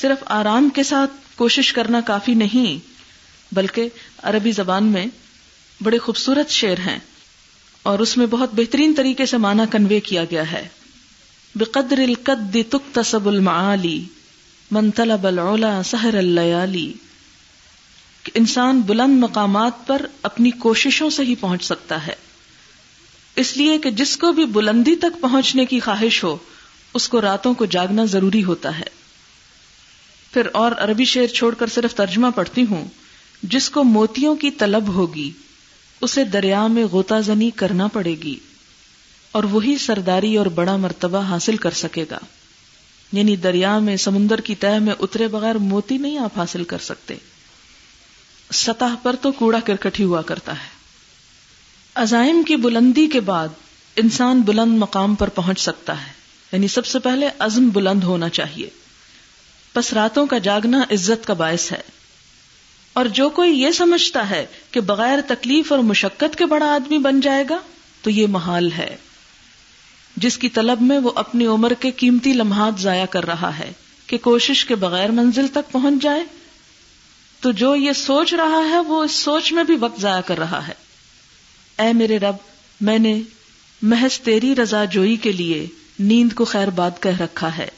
صرف 0.00 0.24
آرام 0.26 0.68
کے 0.68 0.82
ساتھ 0.82 1.10
کوشش 1.36 1.72
کرنا 1.72 2.00
کافی 2.00 2.34
نہیں، 2.34 2.90
بلکہ 3.54 3.88
عربی 4.18 4.52
زبان 4.52 4.84
میں 4.84 5.06
بڑے 5.82 5.98
خوبصورت 5.98 6.50
شعر 6.50 6.78
ہیں۔ 6.78 6.98
اور 7.82 7.98
اس 7.98 8.16
میں 8.16 8.26
بہت 8.26 8.50
بہترین 8.52 8.94
طریقے 8.96 9.26
سے 9.26 9.36
معنی 9.36 9.62
کنوے 9.70 10.00
کیا 10.00 10.24
گیا 10.24 10.52
ہے۔ 10.52 10.68
بقدر 11.54 11.98
القد 11.98 12.56
تکتسب 12.70 13.28
المعالی، 13.28 14.04
من 14.70 14.90
طلب 14.90 15.26
العلا 15.26 15.82
سحر 15.82 16.14
اللیالی۔ 16.14 16.92
کہ 18.22 18.30
انسان 18.34 18.80
بلند 18.80 19.18
مقامات 19.18 19.86
پر 19.86 20.06
اپنی 20.22 20.50
کوششوں 20.50 21.10
سے 21.10 21.22
ہی 21.22 21.34
پہنچ 21.34 21.64
سکتا 21.64 22.06
ہے۔ 22.06 22.14
اس 23.36 23.56
لیے 23.56 23.78
کہ 23.78 23.90
جس 23.90 24.16
کو 24.16 24.32
بھی 24.32 24.44
بلندی 24.44 24.96
تک 24.96 25.20
پہنچنے 25.20 25.64
کی 25.64 25.80
خواہش 25.80 26.24
ہو، 26.24 26.36
اس 26.94 27.08
کو 27.08 27.20
راتوں 27.20 27.54
کو 27.54 27.64
جاگنا 27.64 28.04
ضروری 28.04 28.44
ہوتا 28.44 28.78
ہے۔ 28.78 29.00
پھر 30.32 30.46
اور 30.52 30.72
عربی 30.72 31.04
شعر 31.04 31.26
چھوڑ 31.26 31.54
کر 31.54 31.66
صرف 31.66 31.94
ترجمہ 31.94 32.26
پڑھتی 32.34 32.64
ہوں۔ 32.70 32.88
جس 33.42 33.70
کو 33.70 33.84
موتیوں 33.84 34.36
کی 34.36 34.50
طلب 34.50 34.88
ہوگی، 34.88 35.30
اسے 36.00 36.24
دریا 36.24 36.66
میں 36.66 36.84
غوطہ 36.84 37.14
زنی 37.24 37.50
کرنا 37.50 37.86
پڑے 37.86 38.14
گی۔ 38.22 38.38
اور 39.32 39.44
وہی 39.44 39.78
سرداری 39.78 40.36
اور 40.36 40.46
بڑا 40.46 40.76
مرتبہ 40.76 41.22
حاصل 41.22 41.56
کر 41.56 41.70
سکے 41.70 42.04
گا۔ 42.10 42.18
یعنی 43.12 43.36
دریا 43.36 43.78
میں، 43.78 43.96
سمندر 43.96 44.40
کی 44.40 44.54
تہ 44.54 44.78
میں 44.78 44.94
اترے 44.98 45.28
بغیر 45.28 45.54
موتی 45.54 45.98
نہیں 45.98 46.18
آپ 46.18 46.38
حاصل 46.38 46.64
کر 46.64 46.78
سکتے۔ 46.78 47.14
سطح 48.52 48.94
پر 49.02 49.16
تو 49.16 49.32
کوڑا 49.32 49.60
کرکٹ 49.60 50.00
ہی 50.00 50.04
ہوا 50.04 50.22
کرتا 50.22 50.52
ہے۔ 50.52 50.68
عزائم 51.94 52.42
کی 52.42 52.56
بلندی 52.56 53.06
کے 53.06 53.20
بعد 53.20 53.48
انسان 53.96 54.40
بلند 54.40 54.78
مقام 54.78 55.14
پر 55.14 55.28
پہنچ 55.28 55.60
سکتا 55.60 56.06
ہے۔ 56.06 56.12
یعنی 56.52 56.68
سب 56.68 56.86
سے 56.86 56.98
پہلے 56.98 57.28
عزم 57.38 57.68
بلند 57.68 58.04
ہونا 58.04 58.28
چاہیے۔ 58.28 58.70
پس 59.72 59.92
راتوں 59.92 60.26
کا 60.26 60.38
جاگنا 60.38 60.80
عزت 60.90 61.26
کا 61.26 61.32
باعث 61.34 61.72
ہے۔ 61.72 61.80
اور 62.92 63.04
جو 63.06 63.28
کوئی 63.28 63.50
یہ 63.50 63.70
سمجھتا 63.70 64.30
ہے 64.30 64.46
کہ 64.70 64.80
بغیر 64.80 65.18
تکلیف 65.28 65.72
اور 65.72 65.78
مشقت 65.78 66.36
کے 66.36 66.46
بڑا 66.46 66.66
آدمی 66.66 66.98
بن 66.98 67.20
جائے 67.20 67.44
گا، 67.50 67.58
تو 68.02 68.10
یہ 68.10 68.26
محال 68.26 68.72
ہے۔ 68.72 68.96
جس 70.16 70.38
کی 70.38 70.48
طلب 70.48 70.82
میں 70.82 70.98
وہ 70.98 71.10
اپنی 71.14 71.46
عمر 71.46 71.72
کے 71.80 71.90
قیمتی 71.90 72.32
لمحات 72.32 72.80
ضائع 72.80 73.06
کر 73.06 73.26
رہا 73.26 73.58
ہے 73.58 73.72
کہ 74.06 74.18
کوشش 74.18 74.64
کے 74.64 74.74
بغیر 74.74 75.10
منزل 75.10 75.48
تک 75.48 75.72
پہنچ 75.72 76.02
جائے۔ 76.02 76.24
تو 77.40 77.50
جو 77.50 77.76
یہ 77.76 77.92
سوچ 77.92 78.34
رہا 78.34 78.68
ہے 78.70 78.78
وہ 78.78 79.04
اس 79.04 79.12
سوچ 79.12 79.52
میں 79.52 79.64
بھی 79.64 79.76
وقت 79.80 80.00
ضائع 80.00 80.20
کر 80.20 80.38
رہا 80.38 80.68
ہے۔ 80.68 80.72
اے 81.78 81.92
میرے 81.92 82.18
رب، 82.18 82.36
میں 82.80 82.98
نے 82.98 83.20
محض 83.82 84.20
تیری 84.20 84.56
رضا 84.56 84.84
جوئی 84.84 85.16
کے 85.16 85.32
لیے 85.32 85.66
نیند 85.98 86.32
کو 86.32 86.44
خیر 86.44 86.68
بات 86.68 87.02
کہہ 87.02 87.20
رکھا 87.20 87.56
ہے۔ 87.56 87.68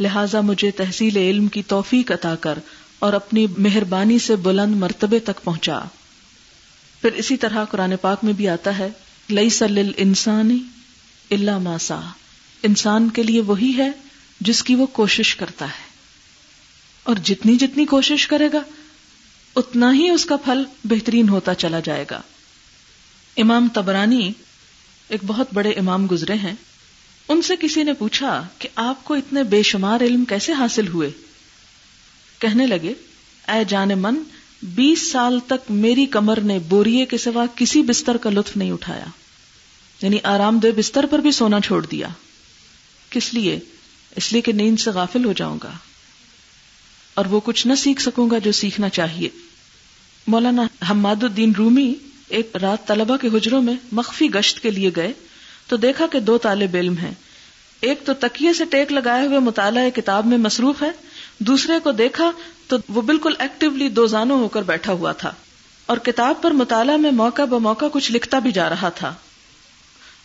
لہذا 0.00 0.40
مجھے 0.40 0.70
تحصیل 0.70 1.16
علم 1.16 1.48
کی 1.48 1.62
توفیق 1.62 2.10
عطا 2.10 2.34
کر 2.34 2.58
اور 2.98 3.12
اپنی 3.12 3.46
مہربانی 3.58 4.18
سے 4.18 4.36
بلند 4.36 4.76
مرتبے 4.76 5.18
تک 5.18 5.44
پہنچا۔ 5.44 5.80
پھر 7.00 7.12
اسی 7.12 7.36
طرح 7.36 7.64
قرآن 7.64 7.94
پاک 8.00 8.24
میں 8.24 8.32
بھی 8.32 8.48
آتا 8.48 8.78
ہے 8.78 8.88
لئی 9.30 9.50
سل 9.50 9.92
انسانی 9.96 10.58
اللہ 11.32 11.58
ماسا 11.58 12.00
انسان 12.62 13.10
کے 13.10 13.22
لیے 13.22 13.40
وہی 13.40 13.74
ہے 13.76 13.90
جس 14.40 14.62
کی 14.62 14.74
وہ 14.74 14.86
کوشش 14.86 15.36
کرتا 15.36 15.64
ہے۔ 15.64 15.92
اور 17.02 17.16
جتنی 17.24 17.56
جتنی 17.56 17.86
کوشش 17.86 18.26
کرے 18.26 18.48
گا، 18.52 18.60
اتنا 19.56 19.94
ہی 19.94 20.08
اس 20.08 20.24
کا 20.24 20.36
پھل 20.36 20.64
بہترین 20.84 21.28
ہوتا 21.28 21.54
چلا 21.54 21.80
جائے 21.80 22.04
گا۔ 22.10 22.20
امام 23.36 23.68
تبرانی 23.68 24.32
ایک 25.08 25.20
بہت 25.26 25.46
بڑے 25.52 25.70
امام 25.70 26.06
گزرے 26.10 26.34
ہیں۔ 26.34 26.54
ان 27.28 27.42
سے 27.42 27.54
کسی 27.60 27.82
نے 27.82 27.92
پوچھا 27.92 28.46
کہ 28.58 28.68
آپ 28.76 29.04
کو 29.04 29.14
اتنے 29.14 29.42
بے 29.42 29.62
شمار 29.62 30.00
علم 30.00 30.24
کیسے 30.24 30.52
حاصل 30.52 30.88
ہوئے؟ 30.88 31.10
کہنے 32.38 32.66
لگے، 32.66 32.94
اے 33.48 33.64
جان 33.68 33.88
من، 33.88 34.14
بیس 34.62 35.12
سال 35.12 35.40
تک 35.46 35.70
میری 35.70 36.06
کمر 36.06 36.40
نے 36.40 36.58
بوریے 36.58 37.06
کے 37.06 37.18
سوا 37.18 37.46
کسی 37.54 37.82
بستر 37.82 38.16
کا 38.16 38.30
لطف 38.30 38.56
نہیں 38.56 38.72
اٹھایا۔ 38.72 39.04
یعنی 40.02 40.18
آرام 40.22 40.58
دہ 40.58 40.66
بستر 40.76 41.06
پر 41.06 41.18
بھی 41.18 41.32
سونا 41.32 41.60
چھوڑ 41.60 41.86
دیا۔ 41.86 42.08
کس 43.10 43.34
لیے؟ 43.34 43.58
اس 44.16 44.32
لیے 44.32 44.40
کہ 44.40 44.52
نیند 44.52 44.80
سے 44.80 44.90
غافل 44.90 45.24
ہو 45.24 45.32
جاؤں 45.32 45.58
گا۔ 45.62 45.72
اور 47.14 47.24
وہ 47.24 47.40
کچھ 47.44 47.66
نہ 47.66 47.74
سیکھ 47.74 48.02
سکوں 48.02 48.30
گا 48.30 48.38
جو 48.38 48.52
سیکھنا 48.52 48.88
چاہیے۔ 48.88 49.28
مولانا 50.26 50.62
حماد 50.90 51.22
الدین 51.22 51.52
رومی 51.58 51.94
ایک 52.28 52.56
رات 52.56 52.86
طلبہ 52.86 53.16
کے 53.16 53.28
حجروں 53.28 53.62
میں 53.62 53.74
مخفی 53.92 54.34
گشت 54.34 54.60
کے 54.60 54.70
لیے 54.70 54.90
گئے 54.96 55.12
تو 55.68 55.76
دیکھا 55.76 56.06
کہ 56.12 56.20
دو 56.20 56.38
طالب 56.38 56.70
علم 56.74 56.98
ہیں۔ 56.98 57.14
ایک 57.80 58.00
تو 58.04 58.12
تکیے 58.14 58.52
سے 58.52 58.64
ٹیک 58.64 58.92
لگائے 58.92 59.26
ہوئے 59.26 59.38
مطالعہ 59.38 59.90
کتاب 59.90 60.26
میں 60.26 60.38
مصروف 60.38 60.82
ہے۔ 60.82 60.90
دوسرے 61.38 61.72
کو 61.82 61.92
دیکھا 61.92 62.30
تو 62.66 62.76
وہ 62.88 63.02
بالکل 63.02 63.32
ایکٹیولی 63.38 63.88
دو 63.88 64.06
زانوں 64.06 64.38
ہو 64.38 64.48
کر 64.48 64.62
بیٹھا 64.62 64.92
ہوا 64.92 65.12
تھا۔ 65.12 65.32
اور 65.86 65.96
کتاب 65.96 66.42
پر 66.42 66.50
مطالعہ 66.50 66.96
میں 66.96 67.10
موقع 67.10 67.44
ب 67.44 67.52
موقع 67.52 67.84
کچھ 67.92 68.12
لکھتا 68.12 68.38
بھی 68.38 68.52
جا 68.52 68.68
رہا 68.68 68.88
تھا۔ 68.88 69.14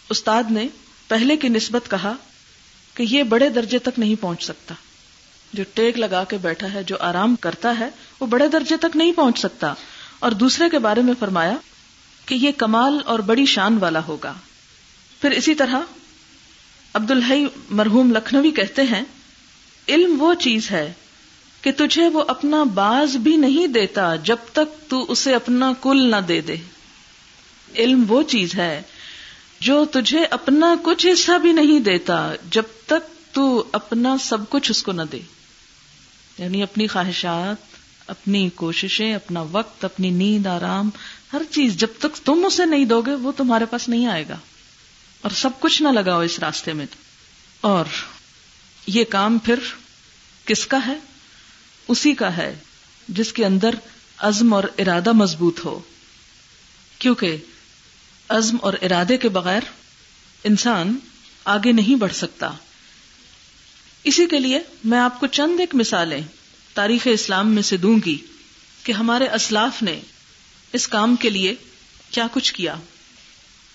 استاد 0.10 0.44
نے 0.50 0.68
پہلے 1.08 1.38
کی 1.38 1.50
نسبت 1.50 1.90
کہا 1.90 2.14
کہ 2.94 3.06
یہ 3.10 3.24
بڑے 3.24 3.50
درجے 3.50 3.80
تک 3.80 4.00
نہیں 4.00 4.16
پہنچ 4.22 4.44
سکتا۔ 4.44 4.76
جو 5.54 5.64
ٹیک 5.74 5.98
لگا 5.98 6.24
کے 6.24 6.38
بیٹھا 6.38 6.74
ہے، 6.74 6.84
جو 6.84 6.96
آرام 7.00 7.36
کرتا 7.36 7.80
ہے، 7.80 7.90
وہ 8.20 8.26
بڑے 8.26 8.48
درجے 8.48 8.78
تک 8.78 8.96
نہیں 8.96 9.12
پہنچ 9.12 9.40
سکتا۔ 9.40 9.74
اور 10.20 10.32
دوسرے 10.32 10.70
کے 10.70 10.80
بارے 10.80 11.02
میں 11.02 11.14
فرمایا 11.20 11.56
کہ 12.26 12.36
یہ 12.36 12.52
کمال 12.58 13.00
اور 13.06 13.20
بڑی 13.20 13.46
شان 13.46 13.78
والا 13.78 14.00
ہوگا۔ 14.08 14.34
پھر 15.22 15.32
اسی 15.32 15.56
طرح 15.56 15.76
عبد 16.94 17.12
الحی 17.12 17.46
مرحوم 17.70 18.12
لکھنوی 18.12 18.52
کہتے 18.52 18.82
ہیں، 18.82 19.04
علم 19.90 20.22
وہ 20.22 20.34
چیز 20.34 20.72
ہے 20.72 20.94
کہ 21.62 21.72
تجھے 21.78 22.08
وہ 22.08 22.24
اپنا 22.28 22.64
باز 22.64 23.16
بھی 23.16 23.36
نہیں 23.36 23.68
دیتا 23.68 24.16
جب 24.16 24.38
تک 24.54 24.90
تو 24.90 25.06
اسے 25.12 25.36
اپنا 25.36 25.74
کل 25.82 26.12
نہ 26.12 26.16
دے 26.16 26.42
دے۔ 26.42 26.56
علم 27.76 28.04
وہ 28.08 28.24
چیز 28.24 28.56
ہے 28.56 28.82
جو 29.60 29.86
تجھے 29.86 30.26
اپنا 30.26 30.76
کچھ 30.84 31.08
حصہ 31.14 31.38
بھی 31.38 31.52
نہیں 31.52 31.80
دیتا، 31.80 32.34
جب 32.50 32.64
تک 32.86 33.34
تو 33.34 33.70
اپنا 33.72 34.18
سب 34.18 34.38
کچھ 34.50 34.72
اس 34.72 34.84
کو 34.84 34.92
نہ 34.92 35.02
دے۔ 35.12 35.20
یعنی 36.38 36.64
اپنی 36.64 36.88
خواہشات، 36.88 37.56
اپنی 38.08 38.50
کوششیں، 38.50 39.14
اپنا 39.14 39.42
وقت، 39.52 39.86
اپنی 39.86 40.10
نیند، 40.10 40.46
آرام، 40.46 40.90
ہر 41.34 41.42
چیز، 41.50 41.76
جب 41.76 41.88
تک 42.00 42.26
تم 42.26 42.44
اسے 42.46 42.66
نہیں 42.66 42.86
دو 42.86 43.02
گے، 43.02 43.12
وہ 43.12 43.32
تمہارے 43.32 43.66
پاس 43.66 43.90
نہیں 43.90 44.08
آئے 44.08 44.26
گا۔ 44.30 44.38
اور 45.22 45.32
سب 45.32 45.50
کچھ 45.60 45.82
نہ 45.82 45.88
لگاؤ 45.88 46.22
اس 46.22 46.40
راستے 46.40 46.74
میں۔ 46.74 46.86
اور 47.62 47.86
یہ 48.88 49.04
کام 49.04 49.38
پھر 49.38 49.60
کس 50.46 50.68
کا 50.68 50.78
ہے؟ 50.88 50.98
اسی 51.88 52.14
کا 52.14 52.38
ہے 52.38 52.60
جس 53.08 53.34
کے 53.34 53.46
اندر 53.46 53.76
عزم 54.18 54.54
اور 54.54 54.64
ارادہ 54.78 55.12
مضبوط 55.12 55.66
ہو۔ 55.66 55.80
کیونکہ 57.00 57.38
عزم 58.30 58.58
اور 58.62 58.74
ارادے 58.82 59.18
کے 59.18 59.30
بغیر 59.30 59.62
انسان 60.44 60.98
آگے 61.46 61.72
نہیں 61.72 61.96
بڑھ 61.96 62.14
سکتا۔ 62.14 62.52
اسی 64.04 64.26
کے 64.26 64.40
لیے 64.40 64.60
میں 64.84 65.00
آپ 65.00 65.20
کو 65.20 65.28
چند 65.28 65.60
ایک 65.60 65.76
مثالیں 65.76 66.22
تاریخ 66.74 67.08
اسلام 67.12 67.52
میں 67.52 67.64
سے 67.64 67.78
دوں 67.78 68.00
گی 68.06 68.18
کہ 68.84 68.92
ہمارے 68.92 69.28
اسلاف 69.28 69.84
نے 69.84 70.00
اس 70.74 70.88
کام 70.88 71.16
کے 71.16 71.30
لیے 71.30 71.56
کیا 72.12 72.28
کچھ 72.34 72.54
کیا۔ 72.54 72.76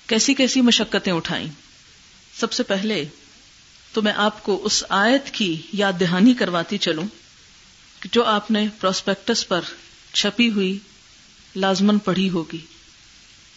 کیسی 0.06 0.34
کیسی 0.34 0.60
مشقتیں 0.60 1.12
اٹھائیں۔ 1.12 1.48
سب 2.40 2.52
سے 2.52 2.62
پہلے 2.62 3.04
تو 3.92 4.02
میں 4.02 4.12
آپ 4.16 4.42
کو 4.42 4.60
اس 4.64 4.84
آیت 4.88 5.30
کی 5.30 5.62
یاد 5.72 5.92
دہانی 6.00 6.34
کرواتی 6.34 6.78
چلوں 6.78 7.04
جو 8.12 8.24
آپ 8.24 8.50
نے 8.50 8.66
پروسپیکٹس 8.80 9.48
پر 9.48 9.60
چھپی 10.12 10.50
ہوئی 10.50 10.78
لازمن 11.56 11.98
پڑھی 11.98 12.30
ہوگی۔ 12.30 12.58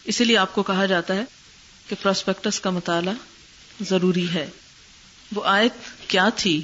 اسی 0.05 0.23
لیے 0.23 0.37
آپ 0.37 0.55
کو 0.55 0.63
کہا 0.63 0.85
جاتا 0.85 1.15
ہے 1.15 1.25
کہ 1.89 1.95
پروسپیکٹس 2.01 2.59
کا 2.59 2.69
مطالعہ 2.69 3.13
ضروری 3.81 4.27
ہے۔ 4.33 4.49
وہ 5.35 5.41
آیت 5.45 6.09
کیا 6.09 6.29
تھی؟ 6.35 6.61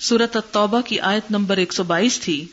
سورت 0.00 0.36
التوبہ 0.36 0.80
کی 0.80 1.00
آیت 1.00 1.30
نمبر 1.30 1.56
ایک 1.56 1.72
سو 1.72 1.84
بائیس 1.84 2.20
تھی۔ 2.20 2.46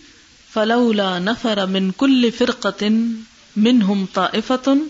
فلولا 0.54 1.20
نفر 1.20 1.66
من 1.66 1.92
کل 1.92 2.30
فرقتن 2.38 3.22
منہم 3.56 4.06
طائفتن 4.14 4.88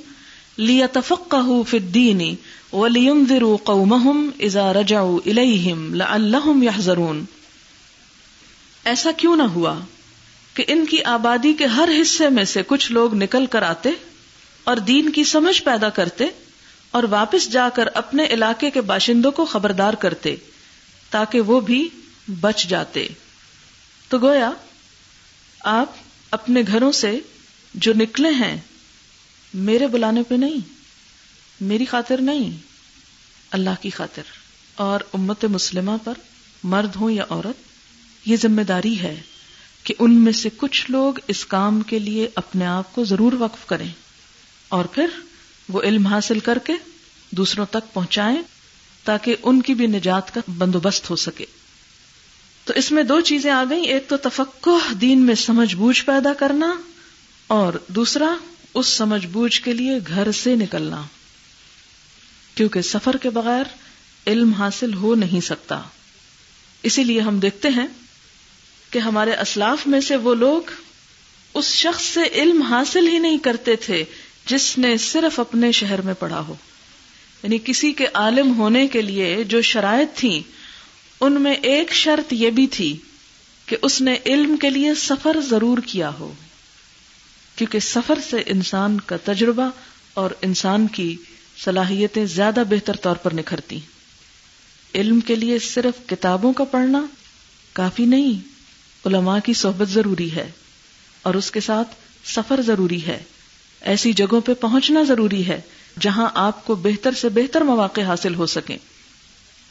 لیتفقہوا 0.57 1.63
فی 1.69 1.77
الدین 1.77 2.35
ولینذروا 2.73 3.57
قومہم 3.63 4.29
اذا 4.39 4.73
رجعوا 4.73 5.19
الیہم 5.25 5.93
لعلہم 5.93 6.63
یحذرون 6.63 7.25
ایسا 8.83 9.11
کیوں 9.17 9.35
نہ 9.35 9.43
ہوا 9.43 9.79
کہ 10.53 10.63
ان 10.67 10.85
کی 10.85 11.03
آبادی 11.03 11.53
کے 11.53 11.65
ہر 11.65 11.89
حصے 12.01 12.29
میں 12.29 12.43
سے 12.43 12.61
کچھ 12.67 12.91
لوگ 12.91 13.15
نکل 13.15 13.45
کر 13.45 13.61
آتے 13.61 13.89
اور 14.67 14.77
دین 14.77 15.11
کی 15.11 15.23
سمجھ 15.23 15.63
پیدا 15.63 15.89
کرتے 15.89 16.25
اور 16.91 17.03
واپس 17.03 17.51
جا 17.51 17.69
کر 17.75 17.87
اپنے 17.93 18.25
علاقے 18.25 18.71
کے 18.71 18.81
باشندوں 18.81 19.31
کو 19.31 19.45
خبردار 19.45 19.93
کرتے 19.93 20.35
تاکہ 21.09 21.41
وہ 21.41 21.59
بھی 21.59 21.89
بچ 22.27 22.67
جاتے۔ 22.67 23.07
تو 24.07 24.17
گویا، 24.17 24.51
آپ 25.59 25.91
اپنے 26.31 26.61
گھروں 26.67 26.91
سے 26.91 27.19
جو 27.73 27.93
نکلے 27.93 28.29
ہیں، 28.29 28.57
میرے 29.53 29.87
بلانے 29.87 30.23
پہ 30.23 30.35
نہیں، 30.35 30.73
میری 31.61 31.85
خاطر 31.85 32.21
نہیں، 32.21 32.57
اللہ 33.51 33.81
کی 33.81 33.89
خاطر۔ 33.89 34.23
اور 34.75 34.99
امت 35.13 35.45
مسلمہ 35.45 35.91
پر 36.03 36.13
مرد 36.63 36.95
ہوں 36.95 37.11
یا 37.11 37.23
عورت، 37.29 37.63
یہ 38.27 38.37
ذمہ 38.41 38.61
داری 38.61 38.99
ہے 38.99 39.21
کہ 39.83 39.93
ان 39.99 40.13
میں 40.13 40.33
سے 40.33 40.49
کچھ 40.57 40.91
لوگ 40.91 41.13
اس 41.27 41.45
کام 41.45 41.81
کے 41.81 41.99
لیے 41.99 42.29
اپنے 42.35 42.65
آپ 42.65 42.95
کو 42.95 43.05
ضرور 43.05 43.33
وقف 43.33 43.65
کریں۔ 43.65 43.91
اور 44.69 44.85
پھر 44.85 45.07
وہ 45.69 45.81
علم 45.81 46.07
حاصل 46.07 46.39
کر 46.39 46.57
کے 46.57 46.73
دوسروں 47.31 47.65
تک 47.65 47.93
پہنچائیں 47.93 48.41
تاکہ 49.03 49.35
ان 49.43 49.61
کی 49.61 49.73
بھی 49.73 49.87
نجات 49.87 50.33
کا 50.33 50.41
بندوبست 50.57 51.09
ہو 51.09 51.15
سکے۔ 51.15 51.45
تو 52.63 52.73
اس 52.75 52.91
میں 52.91 53.03
دو 53.03 53.21
چیزیں 53.21 53.51
آ 53.51 53.63
گئیں، 53.69 53.83
ایک 53.83 54.09
تو 54.09 54.17
تفقع 54.17 54.93
دین 55.01 55.21
میں 55.21 55.35
سمجھ 55.35 55.75
بوجھ 55.75 56.05
پیدا 56.05 56.33
کرنا 56.33 56.73
اور 57.47 57.73
دوسرا 57.87 58.35
اس 58.73 58.87
سمجھ 58.87 59.27
بوجھ 59.27 59.61
کے 59.61 59.73
لیے 59.73 59.91
گھر 60.07 60.31
سے 60.31 60.55
نکلنا۔ 60.55 61.03
کیونکہ 62.55 62.81
سفر 62.81 63.17
کے 63.17 63.29
بغیر 63.29 63.63
علم 64.27 64.53
حاصل 64.53 64.93
ہو 64.93 65.15
نہیں 65.15 65.41
سکتا۔ 65.41 65.81
اسی 66.83 67.03
لیے 67.03 67.19
ہم 67.19 67.39
دیکھتے 67.39 67.67
ہیں 67.67 67.87
کہ 68.89 68.99
ہمارے 68.99 69.35
اسلاف 69.35 69.87
میں 69.87 70.01
سے 70.01 70.15
وہ 70.15 70.35
لوگ 70.35 70.61
اس 71.53 71.65
شخص 71.65 72.03
سے 72.03 72.23
علم 72.31 72.61
حاصل 72.61 73.07
ہی 73.07 73.19
نہیں 73.19 73.37
کرتے 73.37 73.75
تھے 73.75 74.05
جس 74.47 74.77
نے 74.77 74.97
صرف 74.97 75.39
اپنے 75.39 75.71
شہر 75.71 76.01
میں 76.01 76.13
پڑھا 76.13 76.39
ہو۔ 76.39 76.55
یعنی 77.43 77.57
کسی 77.65 77.91
کے 77.91 78.05
عالم 78.13 78.57
ہونے 78.57 78.87
کے 78.87 79.01
لیے 79.01 79.43
جو 79.43 79.61
شرائط 79.61 80.17
تھیں، 80.17 80.41
ان 81.19 81.41
میں 81.41 81.53
ایک 81.53 81.93
شرط 81.93 82.33
یہ 82.33 82.49
بھی 82.49 82.67
تھی 82.67 82.97
کہ 83.65 83.77
اس 83.81 84.01
نے 84.01 84.15
علم 84.25 84.57
کے 84.57 84.69
لیے 84.69 84.95
سفر 84.95 85.37
ضرور 85.49 85.77
کیا 85.77 86.09
ہو۔ 86.09 86.33
کیونکہ 87.55 87.79
سفر 87.79 88.19
سے 88.29 88.43
انسان 88.45 88.99
کا 88.99 89.17
تجربہ 89.23 89.69
اور 90.13 90.31
انسان 90.41 90.87
کی 90.87 91.15
صلاحیتیں 91.63 92.25
زیادہ 92.25 92.63
بہتر 92.69 92.95
طور 92.95 93.15
پر 93.15 93.33
نکھرتی 93.33 93.79
علم 94.95 95.19
کے 95.19 95.35
لیے 95.35 95.59
صرف 95.59 96.07
کتابوں 96.07 96.53
کا 96.53 96.63
پڑھنا 96.63 97.05
کافی 97.73 98.05
نہیں، 98.05 98.47
علماء 99.07 99.39
کی 99.39 99.53
صحبت 99.53 99.89
ضروری 99.89 100.35
ہے 100.35 100.51
اور 101.21 101.33
اس 101.33 101.51
کے 101.51 101.59
ساتھ 101.59 101.87
سفر 102.25 102.61
ضروری 102.61 103.07
ہے۔ 103.07 103.23
ایسی 103.81 104.13
جگہوں 104.13 104.41
پہ 104.41 104.53
پہنچنا 104.53 105.03
ضروری 105.03 105.47
ہے 105.47 105.61
جہاں 105.99 106.29
آپ 106.33 106.65
کو 106.65 106.75
بہتر 106.75 107.11
سے 107.11 107.29
بہتر 107.29 107.61
مواقع 107.61 108.01
حاصل 108.01 108.35
ہو 108.35 108.45
سکیں۔ 108.45 108.77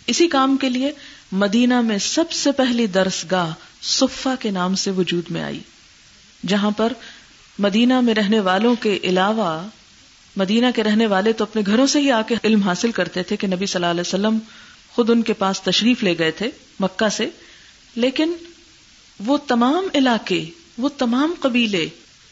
اسی 0.07 0.29
کام 0.29 0.57
کے 0.57 0.69
لیے 0.69 0.93
مدینہ 1.33 1.81
میں 1.81 1.99
سب 1.99 2.33
سے 2.33 2.53
پہلی 2.53 2.87
درس 2.87 3.25
گاہ 3.31 3.53
صفا 3.83 4.35
کے 4.41 4.51
نام 4.51 4.75
سے 4.75 4.91
وجود 4.91 5.31
میں 5.31 5.43
آئی، 5.43 5.61
جہاں 6.47 6.71
پر 6.71 6.93
مدینہ 7.59 8.01
میں 8.01 8.15
رہنے 8.15 8.41
والوں 8.41 8.75
کے 8.75 8.99
علاوہ، 9.03 9.69
مدینہ 10.37 10.67
کے 10.75 10.83
رہنے 10.83 11.07
والے 11.07 11.33
تو 11.33 11.45
اپنے 11.45 11.63
گھروں 11.67 11.87
سے 11.87 12.01
ہی 12.01 12.11
آ 12.11 12.23
کے 12.23 12.35
علم 12.45 12.61
حاصل 12.61 12.93
کرتے 12.93 13.23
تھے 13.23 13.37
کہ 13.37 13.47
نبی 13.47 13.67
صلی 13.67 13.79
اللہ 13.79 13.91
علیہ 13.91 14.01
وسلم 14.01 14.39
خود 14.93 15.11
ان 15.11 15.23
کے 15.23 15.33
پاس 15.33 15.61
تشریف 15.61 16.03
لے 16.03 16.19
گئے 16.19 16.31
تھے 16.31 16.51
مکہ 16.81 17.09
سے، 17.09 17.29
لیکن 17.97 18.33
وہ 19.27 19.37
تمام 19.47 19.89
علاقے، 19.95 20.45
وہ 20.79 20.89
تمام 20.89 21.35
قبیلے 21.41 21.87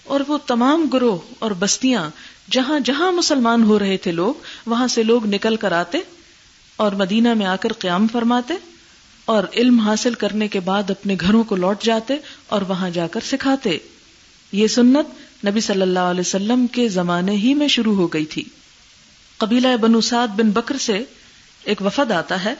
اور 0.05 0.21
وہ 0.29 0.39
تمام 0.47 0.87
گروہ 0.93 1.19
اور 1.39 1.51
بستیاں 1.51 2.11
جہاں 2.51 2.81
جہاں 2.81 3.13
مسلمان 3.13 3.65
ہو 3.65 3.79
رہے 3.79 3.97
تھے 3.97 4.13
لوگ، 4.13 4.35
وہاں 4.67 4.87
سے 4.87 5.03
لوگ 5.03 5.27
نکل 5.27 5.57
کر 5.57 5.73
آتے 5.73 5.99
اور 6.77 6.93
مدینہ 6.93 7.35
میں 7.35 7.47
آ 7.47 7.57
کر 7.57 7.73
قیام 7.73 8.07
فرماتے 8.13 8.55
اور 9.25 9.45
علم 9.57 9.79
حاصل 9.79 10.15
کرنے 10.15 10.49
کے 10.49 10.61
بعد 10.61 10.91
اپنے 10.91 11.17
گھروں 11.21 11.45
کو 11.45 11.57
لوٹ 11.57 11.83
جاتے 11.83 12.17
اور 12.47 12.63
وہاں 12.63 12.91
جا 12.91 13.07
کر 13.07 13.21
سکھاتے۔ 13.27 13.79
یہ 14.53 14.67
سنت 14.67 15.07
نبی 15.47 15.61
صلی 15.61 15.83
اللہ 15.83 15.99
علیہ 15.99 16.21
وسلم 16.21 16.67
کے 16.67 16.89
زمانے 16.89 17.33
ہی 17.33 17.55
میں 17.55 17.69
شروع 17.69 17.95
ہو 17.95 18.07
گئی 18.07 18.25
تھی۔ 18.25 18.45
قبیلہ 19.37 19.77
بنو 19.81 20.01
سعد 20.01 20.29
بن 20.29 20.51
بکر 20.51 20.77
سے 20.77 21.05
ایک 21.65 21.83
وفد 21.83 22.11
آتا 22.11 22.45
ہے۔ 22.45 22.55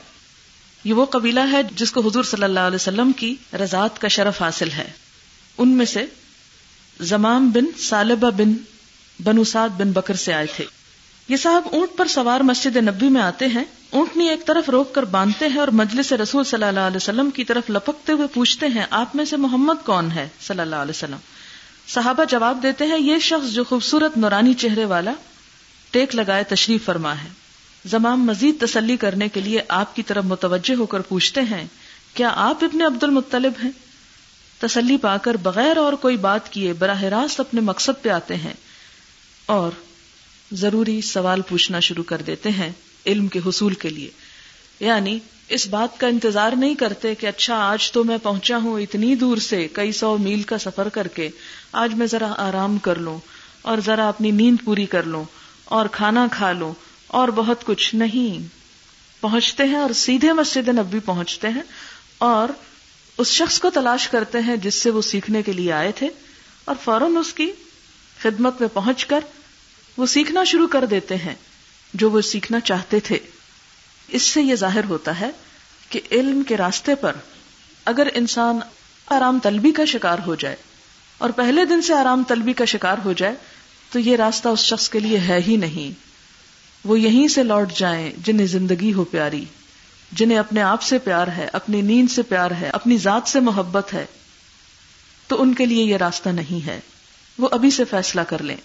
یہ 0.85 0.93
وہ 0.93 1.05
قبیلہ 1.05 1.41
ہے 1.53 1.63
جس 1.77 1.93
کو 1.93 2.01
حضور 2.01 2.25
صلی 2.25 2.45
اللہ 2.45 2.61
علیہ 2.61 2.75
وسلم 2.75 3.13
کی 3.13 3.37
رضاط 3.53 3.99
کا 3.99 4.09
شرف 4.09 4.43
حاصل 4.43 4.71
ہے۔ 4.71 4.91
ان 5.59 5.69
میں 5.69 5.87
سے 5.87 6.07
زمام 7.01 7.51
بن 7.51 7.65
سالبہ 7.79 8.31
بن 8.31 8.53
بنوساد 9.25 9.69
بن 9.69 9.93
بکر 9.93 10.15
سے 10.15 10.35
آئے 10.35 10.47
تھے۔ 10.57 10.65
یہ 11.29 11.37
صاحب 11.37 11.63
اونٹ 11.73 11.97
پر 11.97 12.07
سوار 12.07 12.41
مسجد 12.41 12.77
نبی 12.77 13.09
میں 13.09 13.23
آتے 13.23 13.47
ہیں۔ 13.47 13.65
اونٹنی 13.91 14.29
ایک 14.29 14.47
طرف 14.47 14.69
روک 14.69 14.95
کر 14.95 15.03
باندھتے 15.03 15.49
ہیں 15.49 15.59
اور 15.59 15.69
مجلس 15.69 16.13
رسول 16.13 16.45
صلی 16.45 16.65
اللہ 16.65 16.81
علیہ 16.81 16.97
وسلم 16.97 17.31
کی 17.31 17.45
طرف 17.45 17.71
لپکتے 17.71 18.13
ہوئے 18.13 18.27
پوچھتے 18.35 18.67
ہیں، 18.67 18.87
آپ 18.91 19.17
میں 19.17 19.25
سے 19.25 19.37
محمد 19.37 19.87
کون 19.87 20.13
ہے؟ 20.13 20.29
صلی 20.41 20.61
اللہ 20.61 20.77
علیہ 20.77 20.91
وسلم۔ 20.91 21.17
صحابہ 21.89 22.25
جواب 22.25 22.63
دیتے 22.63 22.85
ہیں، 22.85 22.99
یہ 22.99 23.19
شخص 23.19 23.51
جو 23.51 23.65
خوبصورت 23.65 24.17
نورانی 24.17 24.55
چہرے 24.55 24.85
والا 24.85 25.13
ٹیک 25.91 26.15
لگائے 26.15 26.45
تشریف 26.45 26.85
فرما 26.85 27.13
ہے۔ 27.13 27.29
زمام 27.85 28.27
مزید 28.27 28.61
تسلی 28.61 28.97
کرنے 28.97 29.29
کے 29.29 29.41
لیے 29.41 29.63
آپ 29.69 29.97
کی 29.97 30.03
طرف 30.03 30.25
متوجہ 30.25 30.75
ہو 30.75 30.87
کر 30.87 31.01
پوچھتے 31.01 31.41
ہیں، 31.41 31.67
کیا 32.15 32.31
آپ 32.35 32.65
ابن 32.65 32.83
عبد 32.83 33.03
المطلب 33.03 33.53
ہیں؟ 33.65 33.71
تسلی 34.59 34.97
پا 34.97 35.17
کر 35.17 35.35
بغیر 35.35 35.77
اور 35.77 35.93
کوئی 35.93 36.17
بات 36.17 36.53
کیے 36.53 36.73
براہ 36.73 37.03
راست 37.03 37.41
اپنے 37.41 37.61
مقصد 37.61 38.03
پہ 38.03 38.09
آتے 38.09 38.37
ہیں۔ 38.37 38.53
اور 39.47 39.71
ضروری 40.53 41.01
سوال 41.01 41.41
پوچھنا 41.41 41.81
شروع 41.81 42.05
کر 42.05 42.23
دیتے 42.27 42.51
ہیں 42.51 42.73
علم 43.07 43.29
کے 43.29 43.41
حصول 43.47 43.75
کے 43.75 43.89
لیے۔ 43.89 44.11
یعنی 44.81 45.19
اس 45.49 45.67
بات 45.67 46.01
کا 46.01 46.07
انتظار 46.07 46.53
نہیں 46.53 46.75
کرتے 46.75 47.15
کہ 47.15 47.27
اچھا 47.27 47.55
آج 47.55 47.93
تو 47.93 48.05
میں 48.05 48.19
پہنچا 48.23 48.57
ہوں 48.57 48.81
اتنی 48.81 49.15
دور 49.15 49.37
سے، 49.37 49.69
کئی 49.73 49.93
سو 49.93 50.19
میل 50.19 50.43
کا 50.43 50.59
سفر 50.59 50.89
کر 50.89 51.09
کے۔ 51.09 51.29
آج 51.73 51.95
میں 51.95 52.07
ذرا 52.07 52.35
آرام 52.37 52.79
کر 52.79 52.97
لوں 52.97 53.19
اور 53.63 53.79
ذرا 53.87 54.09
اپنی 54.09 54.31
نیند 54.31 54.65
پوری 54.65 54.87
کر 54.87 55.03
لوں 55.03 55.25
اور 55.65 55.87
کھانا 55.87 56.27
کھا 56.33 56.53
لوں 56.53 56.73
اور 57.07 57.29
بہت 57.29 57.65
کچھ 57.65 57.95
نہیں۔ 57.95 58.49
پہنچتے 59.21 59.65
ہیں 59.65 59.77
اور 59.77 59.93
سیدھے 59.93 60.33
مسجد 60.33 60.69
نبی 60.69 60.99
پہنچتے 60.99 61.49
ہیں 61.49 61.63
اور 62.19 62.49
اس 63.19 63.27
شخص 63.27 63.61
کو 63.61 63.71
تلاش 63.71 64.09
کرتے 64.09 64.39
ہیں 64.39 64.57
جس 64.57 64.75
سے 64.75 64.91
وہ 64.91 65.03
سیکھنے 65.03 65.43
کے 65.43 65.53
لیے 65.53 65.73
آئے 65.73 65.93
تھے 65.93 66.09
اور 66.65 66.75
فوراً 66.85 67.17
اس 67.17 67.35
کی 67.35 67.53
خدمت 68.23 68.61
میں 68.61 68.69
پہنچ 68.73 69.07
کر 69.07 69.21
وہ 69.97 70.07
سیکھنا 70.07 70.45
شروع 70.45 70.69
کر 70.69 70.85
دیتے 70.85 71.17
ہیں 71.17 71.35
جو 71.95 72.11
وہ 72.11 72.21
سیکھنا 72.21 72.61
چاہتے 72.61 73.01
تھے۔ 73.01 73.19
اس 74.09 74.23
سے 74.23 74.43
یہ 74.43 74.55
ظاہر 74.55 74.85
ہوتا 74.85 75.21
ہے 75.21 75.31
کہ 75.89 76.01
علم 76.11 76.43
کے 76.43 76.57
راستے 76.57 76.95
پر 76.95 77.13
اگر 77.85 78.09
انسان 78.15 78.59
آرام 79.07 79.39
طلبی 79.43 79.73
کا 79.73 79.85
شکار 79.85 80.19
ہو 80.27 80.35
جائے 80.35 80.57
اور 81.19 81.31
پہلے 81.31 81.65
دن 81.65 81.83
سے 81.83 81.95
آرام 81.95 82.23
طلبی 82.29 82.53
کا 82.53 82.65
شکار 82.65 82.97
ہو 83.05 83.13
جائے 83.13 83.35
تو 83.91 83.99
یہ 83.99 84.17
راستہ 84.17 84.49
اس 84.49 84.59
شخص 84.59 84.89
کے 84.89 85.01
لیے 85.01 85.19
ہے 85.19 85.41
ہی 85.47 85.57
نہیں۔ 85.57 85.99
وہ 86.85 87.01
یہیں 87.01 87.29
سے 87.29 87.43
لوٹ 87.43 87.73
جائیں 87.73 88.13
جنہیں 88.19 88.47
زندگی 88.47 88.93
ہو 88.93 89.05
پیاری۔ 89.05 89.45
جنہیں 90.15 90.39
اپنے 90.39 90.63
آپ 90.63 90.83
سے 90.83 90.99
پیار 90.99 91.27
ہے، 91.27 91.49
اپنی 91.53 91.81
نیند 91.81 92.11
سے 92.11 92.23
پیار 92.23 92.51
ہے، 92.51 92.71
اپنی 92.71 92.97
ذات 92.97 93.29
سے 93.29 93.41
محبت 93.41 93.95
ہے، 93.95 94.07
تو 95.27 95.43
ان 95.43 95.55
کے 95.55 95.67
لیے 95.67 95.85
یہ 95.85 95.97
راستہ 95.97 96.29
نہیں 96.29 96.67
ہے۔ 96.67 96.81
وہ 97.39 97.49
ابھی 97.53 97.71
سے 97.71 97.85
فیصلہ 97.85 98.21
کر 98.21 98.43
لیں۔ 98.43 98.57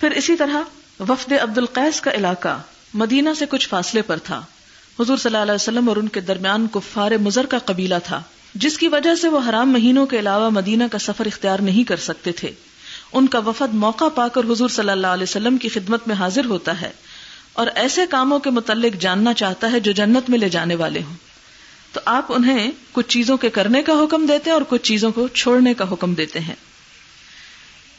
پھر 0.00 0.10
اسی 0.10 0.36
طرح 0.36 0.56
وفد 1.00 1.32
عبد 1.42 1.58
القیس 1.58 2.00
کا 2.00 2.10
علاقہ 2.10 2.62
مدینہ 2.94 3.28
سے 3.38 3.46
کچھ 3.46 3.68
فاصلے 3.68 4.02
پر 4.02 4.16
تھا۔ 4.16 4.42
حضور 5.00 5.16
صلی 5.16 5.30
اللہ 5.30 5.42
علیہ 5.42 5.54
وسلم 5.54 5.88
اور 5.88 5.96
ان 5.96 6.08
کے 6.08 6.20
درمیان 6.20 6.66
کفار 6.72 7.10
مزر 7.10 7.46
کا 7.46 7.58
قبیلہ 7.58 7.94
تھا، 8.04 8.22
جس 8.54 8.78
کی 8.78 8.88
وجہ 8.88 9.14
سے 9.14 9.28
وہ 9.28 9.40
حرام 9.48 9.72
مہینوں 9.72 10.06
کے 10.06 10.18
علاوہ 10.18 10.50
مدینہ 10.50 10.84
کا 10.92 10.98
سفر 10.98 11.26
اختیار 11.26 11.58
نہیں 11.58 11.84
کر 11.84 11.96
سکتے 11.96 12.32
تھے۔ 12.32 12.50
ان 13.12 13.26
کا 13.26 13.38
وفد 13.38 13.74
موقع 13.74 14.04
پا 14.14 14.28
کر 14.28 14.40
حضور 14.44 14.68
صلی 14.68 14.90
اللہ 14.90 15.06
علیہ 15.06 15.22
وسلم 15.22 15.56
کی 15.56 15.68
خدمت 15.68 16.08
میں 16.08 16.16
حاضر 16.16 16.44
ہوتا 16.44 16.80
ہے۔ 16.80 16.92
اور 17.52 17.66
ایسے 17.74 18.00
کاموں 18.10 18.38
کے 18.38 18.50
متعلق 18.50 19.00
جاننا 19.00 19.34
چاہتا 19.34 19.72
ہے 19.72 19.80
جو 19.80 19.92
جنت 19.92 20.30
میں 20.30 20.38
لے 20.38 20.48
جانے 20.48 20.74
والے 20.74 21.02
ہوں۔ 21.02 21.16
تو 21.92 22.00
آپ 22.04 22.24
انہیں 22.28 22.70
کچھ 22.92 23.08
چیزوں 23.08 23.36
کے 23.36 23.50
کرنے 23.50 23.82
کا 23.82 23.92
حکم 23.92 24.26
دیتے 24.26 24.50
ہیں 24.50 24.54
اور 24.54 24.62
کچھ 24.68 24.82
چیزوں 24.82 25.12
کو 25.12 25.28
چھوڑنے 25.28 25.74
کا 25.74 25.92
حکم 25.92 26.14
دیتے 26.14 26.40
ہیں۔ 26.40 26.54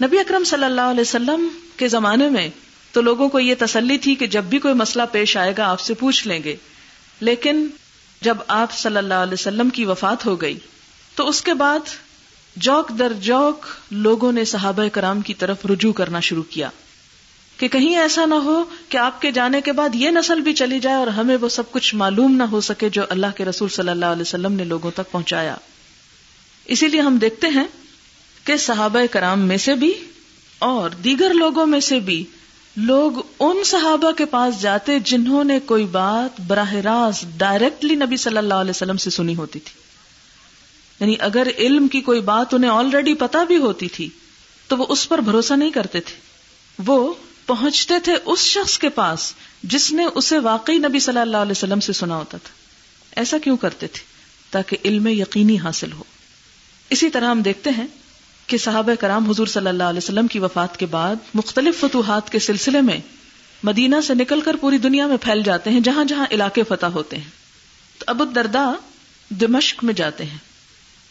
نبی 0.04 0.20
اکرم 0.20 0.44
صلی 0.44 0.64
اللہ 0.64 0.82
علیہ 0.82 1.02
وسلم 1.02 1.48
کے 1.78 1.88
زمانے 1.88 2.30
میں 2.30 2.50
تو 2.92 3.02
لوگوں 3.02 3.30
کو 3.30 3.40
یہ 3.40 3.56
تسلی 3.60 3.98
تھی 3.98 4.16
کہ 4.16 4.28
جب 4.28 4.44
بھی 4.44 4.60
کوئی 4.60 4.74
مسئلہ 4.74 5.04
پیش 5.12 5.38
آئے 5.38 5.54
گا 5.58 5.70
آپ 5.70 5.80
سے 5.80 5.94
پوچھ 5.94 6.28
لیں 6.28 6.44
گے۔ 6.44 6.56
لیکن 7.20 7.68
جب 8.22 8.38
آپ 8.48 8.72
صلی 8.72 8.98
اللہ 8.98 9.14
علیہ 9.14 9.34
وسلم 9.34 9.70
کی 9.70 9.86
وفات 9.86 10.26
ہو 10.26 10.42
گئی 10.42 10.58
تو 11.16 11.28
اس 11.28 11.42
کے 11.42 11.54
بعد 11.54 11.80
جوک 12.56 12.90
در 13.00 13.14
جوک 13.14 13.66
لوگوں 13.92 14.32
نے 14.32 14.46
صحابہ 14.46 14.88
کرام 14.88 15.22
کی 15.22 15.34
طرف 15.34 15.66
رجوع 15.66 15.94
کرنا 15.94 16.20
شروع 16.20 16.44
کیا۔ 16.44 16.70
کہ 17.64 17.70
کہیں 17.70 17.98
ایسا 17.98 18.26
نہ 18.26 18.34
ہو 18.34 18.64
کہ 18.90 18.98
آپ 18.98 19.22
کے 19.22 19.32
جانے 19.32 19.62
کے 19.62 19.72
بعد 19.72 19.90
یہ 19.94 20.10
نسل 20.10 20.42
بھی 20.42 20.54
چلی 20.54 20.80
جائے 20.80 20.96
اور 20.96 21.08
ہمیں 21.08 21.38
وہ 21.42 21.50
سب 21.50 21.72
کچھ 21.72 21.96
معلوم 21.96 22.36
نہ 22.36 22.44
ہو 22.44 22.62
سکے 22.62 22.90
جو 22.90 23.02
اللہ 23.10 23.28
کے 23.36 23.46
رسول 23.46 23.70
صلی 23.70 23.90
اللہ 23.90 24.06
علیہ 24.06 24.22
وسلم 24.22 24.54
نے 24.54 24.64
لوگوں 24.64 24.92
تک 24.92 25.12
پہنچایا۔ 25.12 25.56
اسی 26.66 26.88
لیے 26.88 27.02
ہم 27.02 27.18
دیکھتے 27.18 27.48
ہیں 27.48 27.64
کہ 28.44 28.58
صحابہ 28.58 29.00
کرام 29.12 29.40
میں 29.40 29.58
سے 29.58 29.76
بھی 29.76 29.94
اور 30.60 30.90
دیگر 30.90 31.34
لوگوں 31.34 31.66
میں 31.66 31.80
سے 31.80 32.00
بھی 32.00 32.24
لوگ 32.76 33.12
ان 33.40 33.64
صحابہ 33.64 34.12
کے 34.12 34.26
پاس 34.26 34.62
جاتے 34.62 35.00
جنہوں 35.00 35.44
نے 35.44 35.60
کوئی 35.60 35.86
بات 35.86 36.42
براہ 36.42 36.74
راست 36.74 37.40
ڈائریکٹلی 37.40 37.96
نبی 37.96 38.18
صلی 38.18 38.38
اللہ 38.38 38.54
علیہ 38.54 38.70
وسلم 38.70 38.98
سے 38.98 39.10
سنی 39.10 39.36
ہوتی 39.36 39.60
تھی۔ 39.60 39.74
یعنی 41.00 41.16
اگر 41.20 41.48
علم 41.58 41.88
کی 41.88 42.02
کوئی 42.02 42.22
بات 42.22 42.54
انہیں 42.54 42.72
آلریڈی 42.72 43.14
پتا 43.14 43.44
بھی 43.44 43.58
ہوتی 43.58 43.88
تھی 43.88 44.10
تو 44.68 44.78
وہ 44.78 44.86
اس 44.90 45.10
پر 45.10 45.18
بھروسہ 45.18 45.54
نہیں 45.54 45.72
کرتے 45.72 46.02
تھے۔ 46.02 46.16
وہ 46.86 47.14
پہنچتے 47.46 47.94
تھے 48.00 48.14
اس 48.26 48.40
شخص 48.40 48.80
کے 48.80 48.90
پاس 48.90 49.34
جس 49.64 49.92
نے 49.92 50.06
اسے 50.16 50.38
واقعی 50.38 50.78
نبی 50.78 51.00
صلی 51.00 51.20
اللہ 51.20 51.38
علیہ 51.38 51.52
وسلم 51.52 51.80
سے 51.80 51.94
سنا 51.94 52.16
ہوتا 52.16 52.38
تھا۔ 52.38 52.54
ایسا 53.16 53.38
کیوں 53.38 53.58
کرتے 53.58 53.88
تھے؟ 53.88 54.04
تاکہ 54.52 54.78
علم 54.86 55.08
یقینی 55.08 55.60
حاصل 55.60 55.92
ہو۔ 55.92 56.04
اسی 56.90 57.10
طرح 57.10 57.26
ہم 57.26 57.42
دیکھتے 57.42 57.70
ہیں 57.70 57.88
کہ 58.48 58.58
صحابہ 58.58 58.96
کرام 58.96 59.30
حضور 59.30 59.48
صلی 59.48 59.68
اللہ 59.68 59.84
علیہ 59.84 59.98
وسلم 59.98 60.28
کی 60.28 60.40
وفات 60.40 60.78
کے 60.78 60.86
بعد 60.86 61.16
مختلف 61.34 61.80
فتوحات 61.80 62.30
کے 62.30 62.40
سلسلے 62.40 62.82
میں 62.82 62.98
مدینہ 63.64 63.96
سے 64.08 64.14
نکل 64.14 64.42
کر 64.42 64.56
پوری 64.56 64.78
دنیا 64.78 65.08
میں 65.08 65.18
پھیل 65.18 65.44
جاتے 65.44 65.70
ہیں، 65.70 65.80
جہاں 65.80 66.06
جہاں 66.06 66.26
علاقے 66.32 66.64
فتح 66.64 66.86
ہوتے 66.86 67.18
ہیں۔ 67.18 67.32
تو 67.98 68.06
ابو 68.08 68.26
دردا 68.26 68.74
دمشق 69.30 69.84
میں 69.84 69.94
جاتے 69.94 70.26
ہیں۔ 70.26 70.38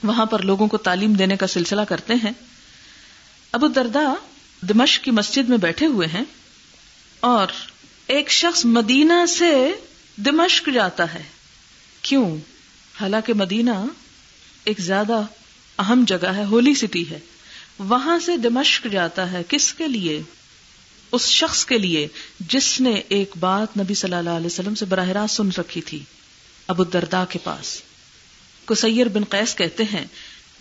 وہاں 0.03 0.27
پر 0.27 0.43
لوگوں 0.43 0.69
کو 0.69 0.77
تعلیم 0.77 1.13
دینے 1.13 1.37
کا 1.37 1.47
سلسلہ 1.47 1.81
کرتے 1.81 2.15
ہیں۔ 2.15 2.33
ابو 3.53 3.67
دردا 3.67 4.15
دمشق 4.69 5.05
کی 5.05 5.11
مسجد 5.11 5.49
میں 5.49 5.59
بیٹھے 5.59 5.87
ہوئے 5.87 6.09
ہیں 6.09 6.25
اور 7.21 7.47
ایک 8.07 8.31
شخص 8.31 8.65
مدینہ 8.65 9.27
سے 9.27 9.73
دمشق 10.17 10.69
جاتا 10.75 11.15
ہے۔ 11.15 11.23
کیوں؟ 12.03 12.37
حالانکہ 13.01 13.35
مدینہ 13.35 13.71
ایک 14.65 14.81
زیادہ 14.81 15.21
اہم 15.79 16.05
جگہ 16.07 16.27
ہے، 16.27 16.45
ہولی 16.45 16.75
سٹی 16.75 17.11
ہے۔ 17.11 17.19
وہاں 17.79 18.19
سے 18.19 18.37
دمشق 18.37 18.87
جاتا 18.93 19.33
ہے 19.33 19.43
کس 19.49 19.75
کے 19.75 19.89
لیے؟ 19.89 20.23
اس 21.13 21.27
شخص 21.27 21.67
کے 21.67 21.79
لیے 21.79 22.09
جس 22.41 22.81
نے 22.81 23.03
ایک 23.09 23.31
بات 23.41 23.77
نبی 23.77 23.95
صلی 23.95 24.15
اللہ 24.15 24.31
علیہ 24.31 24.47
وسلم 24.47 24.75
سے 24.75 24.85
براہ 24.85 25.09
راست 25.09 25.37
سن 25.37 25.49
رکھی 25.59 25.81
تھی 25.81 25.99
ابو 26.67 26.85
دردا 26.85 27.25
کے 27.25 27.39
پاس۔ 27.45 27.83
کو 28.65 28.75
سیر 28.75 29.09
بن 29.09 29.25
قیس 29.25 29.57
کہتے 29.57 29.85
ہیں 29.85 30.05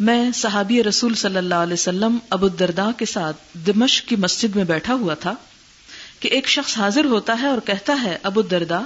میں 0.01 0.31
صحابی 0.31 0.83
رسول 0.83 1.15
صلی 1.15 1.37
اللہ 1.37 1.55
علیہ 1.55 1.73
وسلم 1.73 2.17
ابو 2.29 2.47
دردا 2.47 2.91
کے 2.97 3.05
ساتھ 3.05 3.37
دمشق 3.53 4.09
کی 4.09 4.15
مسجد 4.15 4.55
میں 4.55 4.63
بیٹھا 4.63 4.93
ہوا 4.93 5.13
تھا 5.13 5.33
کہ 6.19 6.27
ایک 6.27 6.47
شخص 6.47 6.77
حاضر 6.77 7.05
ہوتا 7.05 7.35
ہے 7.41 7.47
اور 7.47 7.57
کہتا 7.65 7.97
ہے، 8.03 8.17
ابو 8.23 8.41
دردا 8.41 8.81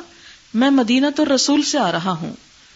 میں 0.54 0.70
مدینہ 0.70 1.08
تو 1.16 1.26
رسول 1.36 1.62
سے 1.62 1.78
آ 1.78 1.92
رہا 1.92 2.12
ہوں، 2.12 2.34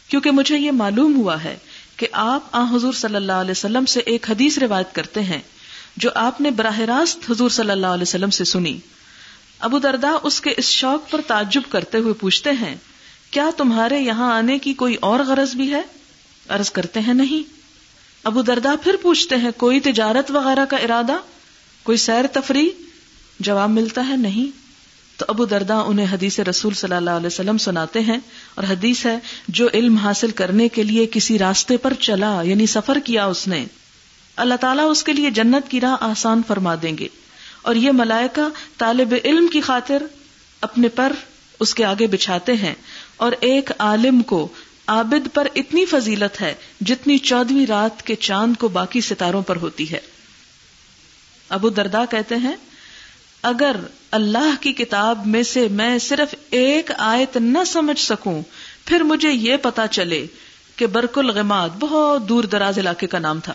کیونکہ 0.08 0.32
مجھے 0.32 0.58
یہ 0.58 0.72
معلوم 0.72 1.16
ہوا 1.16 1.44
ہے 1.44 1.58
کہ 1.98 2.08
آپ 2.12 2.42
آ 2.52 2.64
حضور 2.64 2.94
صلی 2.94 3.16
اللہ 3.16 3.32
علیہ 3.32 3.52
وسلم 3.52 3.86
سے 3.86 4.00
ایک 4.00 4.30
حدیث 4.30 4.58
روایت 4.58 4.96
کرتے 4.96 5.22
ہیں، 5.22 5.42
جو 5.98 6.10
آپ 6.16 6.42
نے 6.42 6.52
براہ 6.52 6.80
راست 6.80 7.32
حضور 7.32 7.50
صلی 7.50 7.72
اللہ 7.72 7.88
علیہ 7.88 8.08
وسلم 8.08 8.30
سے 8.30 8.44
سنی۔ 8.44 8.78
ابو 9.60 9.80
دردا 9.80 10.18
اس 10.24 10.42
کے 10.42 10.54
اس 10.58 10.66
شوق 10.66 11.12
پر 11.12 11.22
تعجب 11.28 11.62
کرتے 11.70 11.98
ہوئے 11.98 12.14
پوچھتے 12.14 12.52
ہیں، 12.52 12.76
کیا 13.32 13.50
تمہارے 13.58 14.00
یہاں 14.00 14.34
آنے 14.34 14.60
کی 14.60 14.74
کوئی 14.74 14.96
اور 14.96 15.20
غرض 15.20 15.56
بھی 15.56 15.74
ہے؟ 15.74 15.82
عرض 16.50 16.72
کرتے 16.72 17.00
ہیں، 17.00 17.14
نہیں۔ 17.14 17.59
ابو 18.24 18.42
دردا 18.42 18.76
پھر 18.84 18.96
پوچھتے 19.02 19.36
ہیں، 19.36 19.52
کوئی 19.58 19.80
تجارت 19.80 20.32
وغیرہ 20.32 20.66
کا 20.66 20.78
ارادہ؟ 20.78 21.18
کوئی 21.84 21.98
سیر 21.98 22.28
تفریح؟ 22.28 22.70
جواب 23.40 23.70
ملتا 23.70 24.08
ہے، 24.10 24.16
نہیں۔ 24.16 24.58
تو 25.20 25.26
ابو 25.28 25.46
دردا 25.46 25.78
انہیں 25.78 26.06
حدیث 26.12 26.40
رسول 26.40 26.74
صلی 26.74 26.96
اللہ 26.96 27.10
علیہ 27.10 27.28
وسلم 27.28 27.58
سناتے 27.58 28.00
ہیں 28.00 28.18
اور 28.56 28.64
حدیث 28.64 29.06
ہے، 29.06 29.20
جو 29.48 29.68
علم 29.74 29.96
حاصل 29.96 30.32
کرنے 30.32 30.70
کے 30.70 30.84
لیے 30.84 31.06
کسی 31.12 31.40
راستے 31.40 31.78
پر 31.78 31.94
چلا 31.94 32.42
یعنی 32.42 32.66
سفر 32.66 33.00
کیا 33.00 33.26
اس 33.26 33.48
نے۔ 33.48 33.66
اللہ 34.36 34.56
تعالیٰ 34.56 34.92
اس 34.92 35.04
کے 35.04 35.14
لیے 35.14 35.30
جنت 35.30 35.72
کی 35.72 35.82
راہ 35.82 35.96
آسان 36.00 36.42
فرما 36.48 36.76
دیں 36.82 36.98
گے۔ 36.98 37.08
اور 37.62 37.76
یہ 37.76 37.92
ملائکہ 37.92 38.42
طالب 38.78 39.16
علم 39.26 39.48
کی 39.48 39.62
خاطر 39.62 40.04
اپنے 40.62 40.88
پر 40.88 41.12
اس 41.60 41.74
کے 41.74 41.86
آگے 41.86 42.08
بچھاتے 42.08 42.54
ہیں۔ 42.54 42.76
اور 43.18 43.32
ایک 43.40 43.72
عالم 43.80 44.22
کو 44.22 44.48
عابد 44.90 45.28
پر 45.34 45.48
اتنی 45.56 45.86
فضیلت 45.86 46.42
ہے 46.42 46.54
جتنی 46.82 47.18
چودویں 47.18 47.66
رات 47.66 48.04
کے 48.04 48.16
چاند 48.16 48.54
کو 48.60 48.68
باقی 48.68 49.02
ستاروں 49.02 49.42
پر 49.42 49.56
ہوتی 49.56 49.92
ہے۔ 49.92 50.00
ابو 51.50 51.70
دردا 51.70 52.06
کہتے 52.06 52.36
ہیں، 52.36 52.56
اگر 53.44 53.76
اللہ 54.12 54.54
کی 54.62 54.74
کتاب 54.74 55.28
میں 55.28 55.44
سے 55.44 55.68
میں 55.68 55.98
صرف 55.98 56.36
ایک 56.50 56.92
آیت 56.98 57.38
نہ 57.38 57.64
سمجھ 57.68 58.00
سکوں، 58.00 58.42
پھر 58.86 59.00
مجھے 59.00 59.32
یہ 59.32 59.58
پتا 59.58 59.88
چلے 59.88 60.26
کہ 60.76 60.88
برک 60.88 61.18
الغماد 61.18 61.70
بہت 61.80 62.30
دور 62.30 62.44
دراز 62.44 62.80
علاقے 62.80 63.08
کا 63.08 63.20
نام 63.20 63.40
تھا 63.40 63.54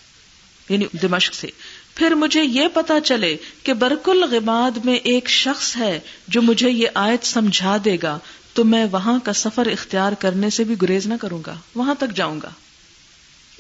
یعنی 0.69 0.85
دمشق 1.03 1.35
سے۔ 1.35 1.47
پھر 1.95 2.15
مجھے 2.15 2.43
یہ 2.43 2.69
پتا 2.75 3.01
چلے 3.01 3.37
کہ 3.63 3.73
برک 3.73 4.09
الغماد 4.09 4.85
میں 4.85 4.95
ایک 4.95 5.29
شخص 5.29 5.77
ہے 5.77 6.01
جو 6.29 6.43
مجھے 6.43 6.71
یہ 6.71 6.89
آیت 6.95 7.27
سمجھا 7.27 7.77
دے 7.85 7.97
گا 8.03 8.19
تو 8.55 8.65
میں 8.65 8.87
وہاں 8.91 9.19
کا 9.25 9.33
سفر 9.33 9.67
اختیار 9.67 10.13
کرنے 10.13 10.51
سے 10.51 10.65
بھی 10.65 10.75
گریز 10.83 11.07
نہ 11.07 11.15
کروں 11.21 11.43
گا، 11.47 11.55
وہاں 11.75 11.95
تک 11.95 12.17
جاؤں 12.17 12.41
گا۔ 12.43 12.51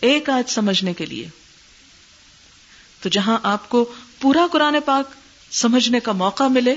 ایک 0.00 0.30
آیت 0.30 0.50
سمجھنے 0.50 0.94
کے 0.94 1.06
لیے۔ 1.06 1.28
تو 3.02 3.08
جہاں 3.08 3.38
آپ 3.42 3.68
کو 3.68 3.92
پورا 4.20 4.46
قرآن 4.52 4.76
پاک 4.84 5.10
سمجھنے 5.54 6.00
کا 6.00 6.12
موقع 6.12 6.44
ملے 6.44 6.74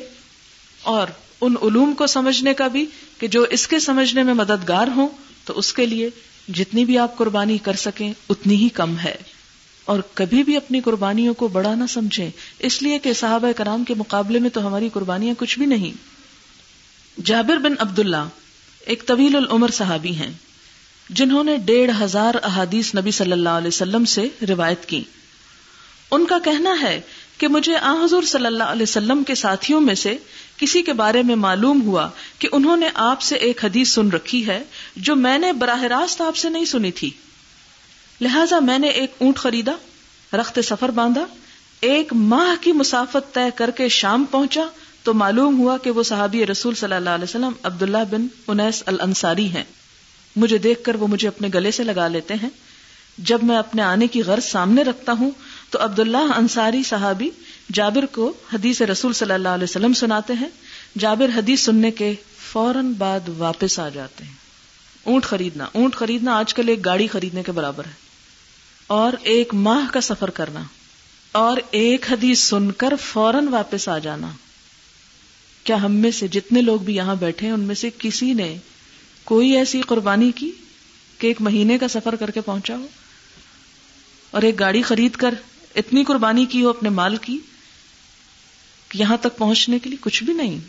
اور 0.81 1.07
ان 1.41 1.55
علوم 1.61 1.93
کو 1.93 2.07
سمجھنے 2.07 2.53
کا 2.53 2.67
بھی 2.67 2.85
کہ 3.17 3.27
جو 3.27 3.43
اس 3.43 3.67
کے 3.67 3.79
سمجھنے 3.79 4.23
میں 4.23 4.33
مددگار 4.33 4.87
ہوں، 4.87 5.07
تو 5.45 5.59
اس 5.59 5.73
کے 5.73 5.85
لیے 5.85 6.09
جتنی 6.53 6.85
بھی 6.85 6.97
آپ 6.97 7.17
قربانی 7.17 7.57
کر 7.57 7.73
سکیں، 7.73 8.13
اتنی 8.29 8.55
ہی 8.55 8.69
کم 8.69 8.99
ہے۔ 8.99 9.15
اور 9.85 9.99
کبھی 10.13 10.43
بھی 10.43 10.57
اپنی 10.57 10.81
قربانیوں 10.81 11.33
کو 11.33 11.47
بڑا 11.47 11.75
نہ 11.75 11.83
سمجھیں۔ 11.89 12.29
اس 12.59 12.81
لیے 12.81 12.99
کہ 12.99 13.13
صحابہ 13.13 13.51
کرام 13.51 13.83
کے 13.83 13.93
مقابلے 13.93 14.39
میں 14.39 14.49
تو 14.49 14.67
ہماری 14.67 14.89
قربانیاں 14.93 15.35
کچھ 15.37 15.57
بھی 15.57 15.65
نہیں۔ 15.65 16.16
جابر 17.23 17.57
بن 17.57 17.73
عبداللہ 17.79 18.27
ایک 18.85 19.05
طویل 19.05 19.35
العمر 19.35 19.69
صحابی 19.69 20.15
ہیں، 20.15 20.31
جنہوں 21.09 21.43
نے 21.43 21.57
ڈیڑھ 21.57 21.91
ہزار 22.03 22.35
احادیث 22.43 22.95
نبی 22.95 23.11
صلی 23.11 23.31
اللہ 23.31 23.49
علیہ 23.49 23.67
وسلم 23.67 24.05
سے 24.05 24.27
روایت 24.49 24.85
کی۔ 24.85 25.03
ان 26.11 26.25
کا 26.25 26.39
کہنا 26.39 26.75
ہے 26.81 27.01
کہ 27.37 27.47
مجھے 27.47 27.77
آ 27.77 27.93
حضور 28.03 28.23
صلی 28.23 28.45
اللہ 28.45 28.63
علیہ 28.63 28.83
وسلم 28.83 29.23
کے 29.23 29.35
ساتھیوں 29.35 29.81
میں 29.81 29.95
سے 29.95 30.17
کسی 30.57 30.81
کے 30.81 30.93
بارے 30.93 31.23
میں 31.23 31.35
معلوم 31.35 31.81
ہوا 31.81 32.09
کہ 32.39 32.47
انہوں 32.51 32.77
نے 32.77 32.89
آپ 32.93 33.21
سے 33.21 33.35
ایک 33.35 33.65
حدیث 33.65 33.89
سن 33.89 34.09
رکھی 34.09 34.47
ہے 34.47 34.63
جو 34.95 35.15
میں 35.15 35.37
نے 35.37 35.53
براہ 35.53 35.83
راست 35.83 36.21
آپ 36.21 36.35
سے 36.35 36.49
نہیں 36.49 36.65
سنی 36.65 36.91
تھی۔ 36.91 37.09
لہذا 38.21 38.59
میں 38.59 38.79
نے 38.79 38.87
ایک 38.87 39.11
اونٹ 39.17 39.37
خریدا، 39.37 39.71
رخت 40.33 40.59
سفر 40.63 40.89
باندھا، 40.89 41.25
ایک 41.81 42.13
ماہ 42.13 42.63
کی 42.63 42.71
مسافت 42.71 43.33
طے 43.33 43.49
کر 43.55 43.71
کے 43.71 43.89
شام 43.89 44.25
پہنچا 44.31 44.63
تو 45.07 45.13
معلوم 45.13 45.59
ہوا 45.59 45.77
کہ 45.77 45.91
وہ 45.91 46.03
صحابی 46.03 46.45
رسول 46.45 46.75
صلی 46.75 46.95
اللہ 46.95 47.09
علیہ 47.09 47.23
وسلم 47.23 47.51
عبداللہ 47.63 47.97
بن 48.09 48.27
انیس 48.47 48.83
الانصاری 48.85 49.49
ہیں۔ 49.49 49.63
مجھے 50.35 50.57
دیکھ 50.57 50.83
کر 50.83 50.95
وہ 50.95 51.07
مجھے 51.07 51.27
اپنے 51.27 51.47
گلے 51.53 51.71
سے 51.71 51.83
لگا 51.83 52.07
لیتے 52.07 52.33
ہیں۔ 52.33 52.49
جب 53.17 53.43
میں 53.43 53.57
اپنے 53.57 53.81
آنے 53.81 54.07
کی 54.07 54.21
غرض 54.23 54.43
سامنے 54.43 54.83
رکھتا 54.83 55.11
ہوں 55.11 55.31
تو 55.69 55.83
عبداللہ 55.83 56.17
انصاری 56.17 56.83
صحابی 56.83 57.29
جابر 57.73 58.05
کو 58.05 58.33
حدیث 58.53 58.81
رسول 58.81 59.13
صلی 59.13 59.33
اللہ 59.33 59.49
علیہ 59.49 59.63
وسلم 59.63 59.93
سناتے 59.93 60.33
ہیں۔ 60.33 60.49
جابر 60.97 61.37
حدیث 61.37 61.61
سننے 61.61 61.91
کے 61.91 62.13
فوراً 62.51 62.93
بعد 62.93 63.29
واپس 63.37 63.79
آ 63.79 63.89
جاتے 63.89 64.23
ہیں۔ 64.23 64.33
اونٹ 65.03 65.25
خریدنا 65.25 65.65
اونٹ 65.73 65.95
خریدنا 65.95 66.37
آج 66.37 66.53
کل 66.53 66.69
ایک 66.69 66.85
گاڑی 66.85 67.07
خریدنے 67.07 67.43
کے 67.43 67.51
برابر 67.51 67.85
ہے۔ 67.85 67.91
اور 68.87 69.13
ایک 69.23 69.53
ماہ 69.53 69.93
کا 69.93 70.01
سفر 70.01 70.29
کرنا۔ 70.29 70.63
اور 71.31 71.57
ایک 71.71 72.11
حدیث 72.11 72.43
سن 72.43 72.71
کر 72.71 72.93
فوراً 73.01 73.47
واپس 73.47 73.89
آ 73.89 73.97
جانا۔ 73.97 74.27
کیا 75.67 75.81
ہم 75.81 75.91
میں 75.91 76.11
سے 76.11 76.27
جتنے 76.27 76.61
لوگ 76.61 76.79
بھی 76.79 76.95
یہاں 76.95 77.15
بیٹھے 77.15 77.47
ہیں، 77.47 77.53
ان 77.53 77.59
میں 77.59 77.75
سے 77.75 77.89
کسی 77.97 78.33
نے 78.33 78.57
کوئی 79.23 79.51
ایسی 79.51 79.81
قربانی 79.81 80.31
کی 80.35 80.51
کہ 81.17 81.27
ایک 81.27 81.41
مہینے 81.41 81.77
کا 81.77 81.87
سفر 81.87 82.15
کر 82.15 82.31
کے 82.31 82.41
پہنچا 82.41 82.77
ہو؟ 82.77 82.87
اور 84.31 84.41
ایک 84.41 84.59
گاڑی 84.59 84.81
خرید 84.81 85.11
کر 85.11 85.33
اتنی 85.75 86.03
قربانی 86.03 86.45
کی 86.45 86.63
ہو، 86.63 86.69
اپنے 86.69 86.89
مال 86.89 87.17
کی، 87.17 87.37
یہاں 88.93 89.17
تک 89.17 89.37
پہنچنے 89.37 89.79
کے 89.79 89.89
لیے 89.89 89.97
کچھ 90.01 90.23
بھی 90.23 90.33
نہیں؟ 90.33 90.59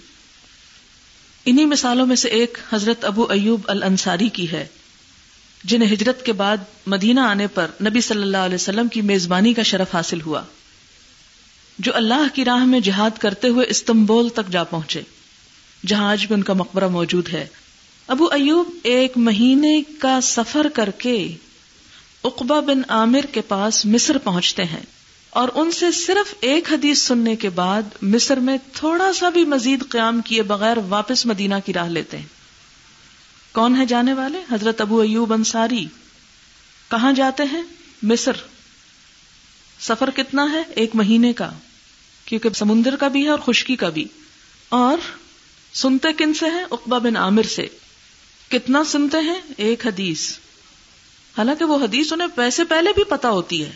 انہی 1.44 1.64
مثالوں 1.64 2.06
میں 2.06 2.16
سے 2.16 2.28
ایک 2.28 2.58
حضرت 2.72 3.04
ابو 3.04 3.26
ایوب 3.30 3.60
الانصاری 3.66 4.28
کی 4.28 4.52
ہے، 4.52 4.66
جنہیں 5.64 5.92
ہجرت 5.92 6.26
کے 6.26 6.32
بعد 6.32 6.56
مدینہ 6.86 7.20
آنے 7.20 7.46
پر 7.46 7.66
نبی 7.82 8.00
صلی 8.00 8.22
اللہ 8.22 8.36
علیہ 8.36 8.54
وسلم 8.54 8.88
کی 8.88 9.00
میزبانی 9.00 9.54
کا 9.54 9.62
شرف 9.62 9.94
حاصل 9.94 10.20
ہوا۔ 10.20 10.42
جو 11.78 11.96
اللہ 11.96 12.34
کی 12.34 12.44
راہ 12.44 12.64
میں 12.64 12.80
جہاد 12.80 13.18
کرتے 13.18 13.48
ہوئے 13.48 13.66
استنبول 13.66 14.28
تک 14.28 14.48
جا 14.50 14.64
پہنچے، 14.64 15.02
جہاں 15.86 16.10
آج 16.10 16.26
بھی 16.26 16.34
ان 16.34 16.42
کا 16.42 16.52
مقبرہ 16.52 16.88
موجود 16.88 17.28
ہے۔ 17.28 17.46
ابو 18.06 18.24
ایوب 18.24 18.70
ایک 18.82 19.12
مہینے 19.16 19.82
کا 19.98 20.20
سفر 20.22 20.66
کر 20.74 20.90
کے 20.90 21.36
اقبا 22.24 22.60
بن 22.60 22.82
عامر 22.88 23.20
کے 23.32 23.40
پاس 23.40 23.86
مصر 23.86 24.18
پہنچتے 24.18 24.64
ہیں 24.64 24.82
اور 25.30 25.48
ان 25.54 25.70
سے 25.70 25.90
صرف 25.90 26.34
ایک 26.40 26.72
حدیث 26.72 27.02
سننے 27.02 27.36
کے 27.36 27.50
بعد 27.50 27.82
مصر 28.02 28.36
میں 28.36 28.56
تھوڑا 28.72 29.12
سا 29.12 29.28
بھی 29.28 29.44
مزید 29.44 29.84
قیام 29.88 30.20
کیے 30.20 30.42
بغیر 30.42 30.76
واپس 30.88 31.26
مدینہ 31.26 31.54
کی 31.66 31.72
راہ 31.72 31.88
لیتے 31.88 32.18
ہیں۔ 32.18 32.26
کون 33.52 33.76
ہے 33.76 33.86
جانے 33.86 34.12
والے؟ 34.12 34.38
حضرت 34.52 34.80
ابو 34.80 35.00
ایوب 35.00 35.32
انصاری۔ 35.32 35.86
کہاں 36.90 37.12
جاتے 37.12 37.42
ہیں؟ 37.42 37.62
مصر۔ 38.02 38.32
سفر 39.80 40.10
کتنا 40.10 40.52
ہے؟ 40.52 40.62
ایک 40.74 40.90
مہینے 40.94 41.32
کا۔ 41.32 41.50
کیونکہ 42.28 42.48
سمندر 42.50 42.96
کا 42.96 43.08
بھی 43.08 43.24
ہے 43.24 43.28
اور 43.28 43.38
خشکی 43.38 43.76
کا 43.76 43.88
بھی۔ 43.88 44.04
اور 44.68 44.98
سنتے 45.74 46.12
کن 46.12 46.34
سے 46.34 46.46
ہیں؟ 46.46 46.64
اقبا 46.70 46.98
بن 46.98 47.16
عامر 47.16 47.42
سے۔ 47.42 47.66
کتنا 48.50 48.84
سنتے 48.84 49.18
ہیں؟ 49.24 49.40
ایک 49.56 49.86
حدیث۔ 49.86 50.38
حالانکہ 51.38 51.64
وہ 51.64 51.84
حدیث 51.84 52.12
انہیں 52.12 52.28
پیسے 52.34 52.64
پہلے 52.64 52.90
بھی 52.94 53.04
پتا 53.04 53.30
ہوتی 53.30 53.64
ہے۔ 53.64 53.70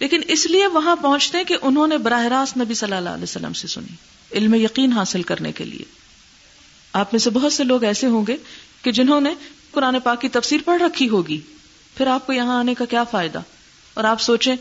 لیکن 0.00 0.20
اس 0.28 0.46
لیے 0.46 0.66
وہاں 0.66 0.96
پہنچتے 0.96 1.44
کہ 1.44 1.56
انہوں 1.62 1.86
نے 1.86 1.98
براہ 1.98 2.24
راست 2.24 2.56
نبی 2.56 2.74
صلی 2.74 2.96
اللہ 2.96 3.08
علیہ 3.08 3.22
وسلم 3.22 3.52
سے 3.52 3.66
سنی، 3.66 3.94
علم 4.32 4.54
یقین 4.54 4.92
حاصل 4.92 5.22
کرنے 5.22 5.52
کے 5.52 5.64
لیے۔ 5.64 5.84
آپ 6.92 7.14
میں 7.14 7.20
سے 7.20 7.30
بہت 7.30 7.52
سے 7.52 7.64
لوگ 7.64 7.84
ایسے 7.84 8.06
ہوں 8.06 8.24
گے 8.28 8.36
کہ 8.82 8.92
جنہوں 8.92 9.20
نے 9.20 9.34
قرآن 9.70 10.00
پاک 10.00 10.20
کی 10.20 10.28
تفسیر 10.28 10.58
پڑھ 10.64 10.82
رکھی 10.82 11.08
ہوگی۔ 11.08 11.40
پھر 11.96 12.06
آپ 12.06 12.26
کو 12.26 12.32
یہاں 12.32 12.58
آنے 12.58 12.74
کا 12.74 12.84
کیا 12.84 13.04
فائدہ؟ 13.04 13.40
اور 13.94 14.04
آپ 14.04 14.20
سوچیں 14.20 14.56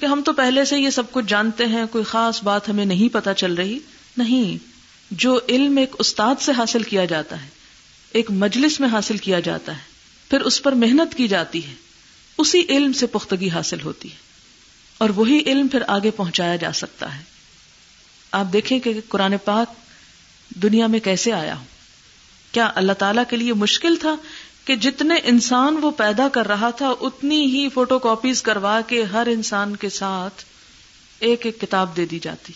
کہ 0.00 0.06
ہم 0.06 0.22
تو 0.22 0.32
پہلے 0.32 0.64
سے 0.64 0.78
یہ 0.78 0.90
سب 0.90 1.02
کچھ 1.10 1.24
جانتے 1.28 1.66
ہیں، 1.66 1.86
کوئی 1.86 2.04
خاص 2.04 2.42
بات 2.42 2.68
ہمیں 2.68 2.84
نہیں 2.84 3.14
پتا 3.14 3.34
چل 3.34 3.54
رہی۔ 3.54 3.78
نہیں، 4.16 4.64
جو 5.10 5.40
علم 5.48 5.76
ایک 5.76 5.96
استاد 5.98 6.34
سے 6.40 6.52
حاصل 6.52 6.82
کیا 6.82 7.04
جاتا 7.04 7.42
ہے، 7.42 7.48
ایک 8.12 8.30
مجلس 8.30 8.80
میں 8.80 8.88
حاصل 8.88 9.16
کیا 9.16 9.40
جاتا 9.40 9.72
ہے، 9.72 9.82
پھر 10.30 10.40
اس 10.40 10.62
پر 10.62 10.72
محنت 10.72 11.14
کی 11.14 11.28
جاتی 11.28 11.66
ہے۔ 11.66 11.74
اسی 12.38 12.62
علم 12.68 12.92
سے 12.92 13.06
پختگی 13.06 13.50
حاصل 13.50 13.80
ہوتی 13.80 14.10
ہے۔ 14.10 14.16
اور 14.98 15.10
وہی 15.10 15.38
علم 15.46 15.68
پھر 15.68 15.82
آگے 15.88 16.10
پہنچایا 16.10 16.56
جا 16.56 16.72
سکتا 16.72 17.18
ہے۔ 17.18 17.22
آپ 18.32 18.46
دیکھیں 18.52 18.80
کہ 18.80 19.00
قرآن 19.08 19.34
پاک 19.44 19.74
دنیا 20.62 20.86
میں 20.86 21.00
کیسے 21.00 21.32
آیا 21.32 21.58
ہو 21.58 21.64
کیا 22.52 22.70
اللہ 22.74 22.92
تعالی 22.92 23.20
کے 23.30 23.36
لیے 23.36 23.52
مشکل 23.52 23.96
تھا؟ 23.96 24.16
کہ 24.70 24.76
جتنے 24.76 25.14
انسان 25.24 25.76
وہ 25.82 25.90
پیدا 25.90 26.28
کر 26.28 26.46
رہا 26.46 26.70
تھا، 26.70 26.94
اتنی 27.00 27.44
ہی 27.44 27.68
فوٹو 27.68 27.98
کاپیز 27.98 28.42
کروا 28.42 28.80
کے 28.86 29.02
ہر 29.02 29.26
انسان 29.26 29.76
کے 29.76 29.88
ساتھ 29.88 30.44
ایک 31.18 31.46
ایک 31.46 31.60
کتاب 31.60 31.96
دے 31.96 32.06
دی 32.06 32.18
جاتی۔ 32.18 32.52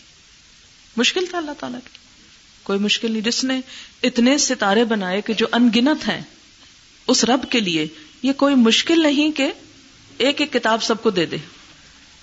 مشکل 0.96 1.26
تھا 1.30 1.38
اللہ 1.38 1.50
تعالیٰ 1.60 1.78
کی۔ 1.84 1.98
کوئی 2.62 2.78
مشکل 2.78 3.12
نہیں۔ 3.12 3.20
جس 3.20 3.44
نے 3.44 3.60
اتنے 4.02 4.38
ستارے 4.38 4.84
بنائے 4.84 5.20
کہ 5.20 5.32
جو 5.32 5.46
انگنت 5.52 6.08
ہیں 6.08 6.20
اس 7.06 7.24
رب 7.24 7.50
کے 7.50 7.60
لیے، 7.60 7.86
یہ 8.22 8.32
کوئی 8.32 8.54
مشکل 8.54 9.02
نہیں 9.02 9.30
کہ 9.30 9.52
ایک 10.18 10.40
ایک 10.40 10.52
کتاب 10.52 10.82
سب 10.82 11.02
کو 11.02 11.10
دے 11.10 11.26
دے۔ 11.26 11.36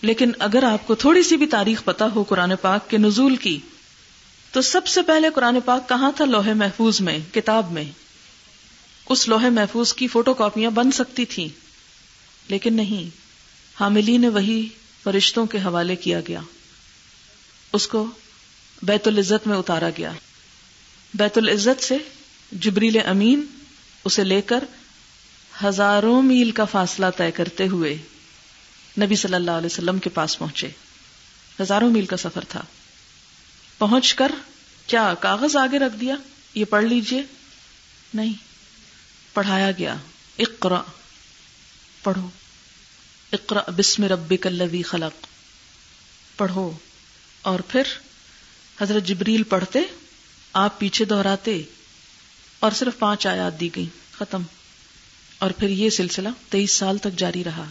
لیکن 0.01 0.31
اگر 0.39 0.63
آپ 0.63 0.87
کو 0.87 0.95
تھوڑی 0.95 1.23
سی 1.23 1.37
بھی 1.37 1.47
تاریخ 1.47 1.83
پتا 1.83 2.07
ہو 2.15 2.23
قرآن 2.23 2.53
پاک 2.61 2.89
کے 2.89 2.97
نزول 2.97 3.35
کی، 3.35 3.59
تو 4.51 4.61
سب 4.61 4.87
سے 4.87 5.01
پہلے 5.01 5.29
قرآن 5.35 5.59
پاک 5.65 5.89
کہاں 5.89 6.11
تھا؟ 6.11 6.25
لوہے 6.25 6.53
محفوظ 6.53 7.01
میں، 7.01 7.19
کتاب 7.33 7.71
میں۔ 7.71 7.83
اس 9.09 9.27
لوہے 9.27 9.49
محفوظ 9.49 9.93
کی 9.93 10.07
فوٹو 10.07 10.33
کاپیاں 10.33 10.71
بن 10.71 10.91
سکتی 10.91 11.25
تھیں۔ 11.25 11.47
لیکن 12.47 12.73
نہیں، 12.73 13.09
حاملی 13.79 14.17
نے 14.17 14.29
وہی 14.29 14.69
فرشتوں 15.03 15.45
کے 15.45 15.57
حوالے 15.57 15.95
کیا 15.95 16.19
گیا۔ 16.27 16.39
اس 17.73 17.87
کو 17.87 18.07
بیت 18.83 19.07
العزت 19.07 19.47
میں 19.47 19.57
اتارا 19.57 19.89
گیا۔ 19.97 20.11
بیت 21.13 21.37
العزت 21.37 21.83
سے 21.83 21.97
جبریل 22.51 22.97
امین 23.05 23.45
اسے 24.03 24.23
لے 24.23 24.41
کر 24.41 24.63
ہزاروں 25.63 26.21
میل 26.21 26.51
کا 26.51 26.65
فاصلہ 26.65 27.05
طے 27.17 27.31
کرتے 27.31 27.67
ہوئے 27.67 27.97
نبی 29.01 29.15
صلی 29.15 29.33
اللہ 29.33 29.51
علیہ 29.51 29.65
وسلم 29.65 29.99
کے 29.99 30.09
پاس 30.09 30.39
پہنچے۔ 30.39 30.69
ہزاروں 31.61 31.91
میل 31.91 32.05
کا 32.05 32.17
سفر 32.17 32.43
تھا۔ 32.43 32.61
پہنچ 33.77 34.13
کر 34.13 34.31
کیا 34.87 35.13
کاغذ 35.19 35.55
آگے 35.55 35.79
رکھ 35.79 35.97
دیا؟ 35.97 36.15
یہ 36.55 36.65
پڑھ 36.65 36.83
لیجیے۔ 36.83 37.21
نہیں۔ 38.13 38.50
پڑھایا 39.33 39.71
گیا۔ 39.71 39.95
اقرا 40.39 40.81
پڑھو۔ 42.03 42.29
اقرا 43.33 43.61
بسم 43.77 44.03
ربک 44.03 44.47
الذی 44.47 44.81
خلق۔ 44.81 45.27
پڑھو۔ 46.37 46.71
اور 47.41 47.59
پھر 47.59 47.81
حضرت 48.81 49.03
جبریل 49.03 49.43
پڑھتے، 49.43 49.79
آپ 50.53 50.79
پیچھے 50.79 51.05
دہراتے 51.05 51.63
اور 52.59 52.71
صرف 52.71 52.99
پانچ 52.99 53.27
آیات 53.27 53.59
دی 53.59 53.69
گئی 53.75 53.89
ختم۔ 54.11 54.41
اور 55.39 55.51
پھر 55.51 55.69
یہ 55.69 55.89
سلسلہ 55.89 56.29
تیئیس 56.49 56.71
سال 56.71 56.97
تک 56.97 57.19
جاری 57.19 57.43
رہا۔ 57.43 57.65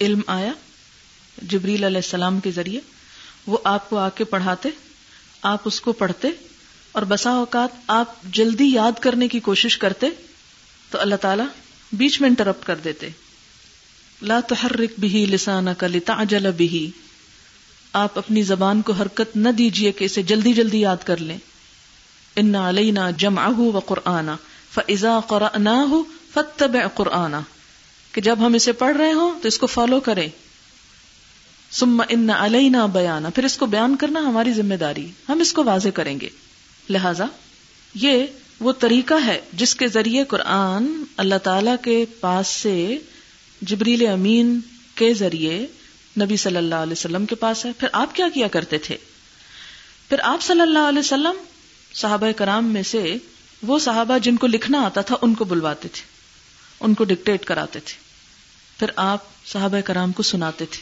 علم 0.00 0.20
آیا 0.26 0.52
جبریل 1.42 1.84
علیہ 1.84 1.96
السلام 1.96 2.40
کے 2.40 2.50
ذریعے۔ 2.50 2.80
وہ 3.46 3.58
آپ 3.64 3.90
کو 3.90 3.98
آ 3.98 4.08
کے 4.08 4.24
پڑھاتے، 4.24 4.68
آپ 5.42 5.62
اس 5.64 5.80
کو 5.80 5.92
پڑھتے 5.92 6.28
اور 6.92 7.02
بسا 7.02 7.30
اوقات 7.30 7.68
آپ 7.86 8.22
جلدی 8.22 8.64
یاد 8.64 9.00
کرنے 9.00 9.28
کی 9.28 9.40
کوشش 9.40 9.78
کرتے 9.78 10.06
تو 10.90 11.00
اللہ 11.00 11.14
تعالی 11.14 11.42
بیچ 11.92 12.20
میں 12.20 12.28
انٹرپٹ 12.28 12.66
کر 12.66 12.76
دیتے۔ 12.76 13.08
لا 14.22 14.40
تحرک 14.40 15.00
بھی 15.00 15.26
لسانہ 15.26 15.70
کا 15.78 15.86
لتاجل 15.86 16.50
بھی 16.52 16.90
آپ 17.92 18.18
اپنی 18.18 18.42
زبان 18.42 18.82
کو 18.82 18.92
حرکت 18.92 19.36
نہ 19.36 19.48
دیجیے 19.48 19.92
کہ 19.92 20.04
اسے 20.04 20.22
جلدی 20.22 20.52
جلدی 20.52 20.80
یاد 20.80 20.96
کر 21.04 21.16
لیں۔ 21.16 21.38
ان 22.36 22.54
علینا 22.54 23.10
جمع 23.10 23.48
و 23.58 23.78
قرآن 23.78 24.30
فضا 24.74 25.20
قرآن 25.20 25.66
ہو 25.66 26.02
فتب 26.34 26.76
قرآن 26.94 27.34
کہ 28.12 28.20
جب 28.20 28.46
ہم 28.46 28.54
اسے 28.54 28.72
پڑھ 28.72 28.96
رہے 28.96 29.12
ہوں 29.12 29.42
تو 29.42 29.48
اس 29.48 29.58
کو 29.58 29.66
فالو 29.66 30.00
کریں۔ 30.00 30.28
سم 31.70 32.02
ان 32.08 32.30
علینا 32.30 32.86
بیانا 32.86 33.30
پھر 33.30 33.44
اس 33.44 33.56
کو 33.56 33.66
بیان 33.66 33.96
کرنا 33.96 34.20
ہماری 34.20 34.52
ذمہ 34.52 34.74
داری۔ 34.74 35.10
ہم 35.28 35.40
اس 35.40 35.52
کو 35.52 35.64
واضح 35.64 35.88
کریں 35.88 36.20
گے۔ 36.20 36.28
لہذا 36.88 37.24
یہ 37.94 38.26
وہ 38.60 38.72
طریقہ 38.72 39.14
ہے 39.26 39.40
جس 39.52 39.74
کے 39.74 39.88
ذریعے 39.88 40.24
قرآن 40.24 41.04
اللہ 41.16 41.34
تعالی 41.42 41.70
کے 41.82 42.04
پاس 42.20 42.48
سے 42.48 42.98
جبریل 43.62 44.06
امین 44.06 44.60
کے 44.94 45.14
ذریعے 45.14 45.66
نبی 46.20 46.36
صلی 46.36 46.56
اللہ 46.56 46.74
علیہ 46.74 46.92
وسلم 46.92 47.26
کے 47.26 47.34
پاس 47.34 47.66
ہے۔ 47.66 47.70
پھر 47.78 47.88
آپ 47.92 48.14
کیا 48.14 48.28
کیا 48.34 48.48
کرتے 48.48 48.78
تھے؟ 48.78 48.96
پھر 50.08 50.16
آپ 50.22 50.42
صلی 50.42 50.60
اللہ 50.60 50.78
علیہ 50.78 50.98
وسلم 50.98 51.44
صحابہ 51.94 52.32
کرام 52.36 52.66
میں 52.66 52.82
سے 52.82 53.16
وہ 53.62 53.78
صحابہ 53.78 54.18
جن 54.18 54.36
کو 54.36 54.46
لکھنا 54.46 54.82
آتا 54.82 55.00
تھا 55.00 55.16
ان 55.22 55.34
کو 55.34 55.44
بلواتے 55.44 55.88
تھے، 55.88 56.02
ان 56.80 56.94
کو 56.94 57.04
ڈکٹیٹ 57.04 57.44
کراتے 57.44 57.80
تھے۔ 57.80 57.94
پھر 58.78 58.90
آپ 58.96 59.46
صحابہ 59.46 59.80
کرام 59.80 60.12
کو 60.12 60.22
سناتے 60.22 60.66
تھے 60.66 60.80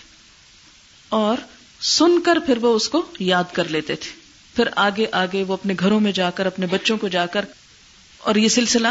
اور 1.09 1.37
سن 1.81 2.20
کر 2.20 2.39
پھر 2.47 2.57
وہ 2.57 2.77
اس 2.77 2.89
کو 2.89 3.07
یاد 3.18 3.45
کر 3.53 3.68
لیتے 3.68 3.97
تھے۔ 3.97 4.11
پھر 4.57 4.68
آگے 4.77 5.07
آگے 5.12 5.43
وہ 5.43 5.53
اپنے 5.53 5.75
گھروں 5.81 6.01
میں 6.01 6.12
جا 6.12 6.31
کر، 6.31 6.47
اپنے 6.47 6.66
بچوں 6.66 6.97
کو 6.97 7.09
جا 7.09 7.27
کر 7.27 7.45
اور 8.25 8.35
یہ 8.35 8.49
سلسلہ 8.49 8.89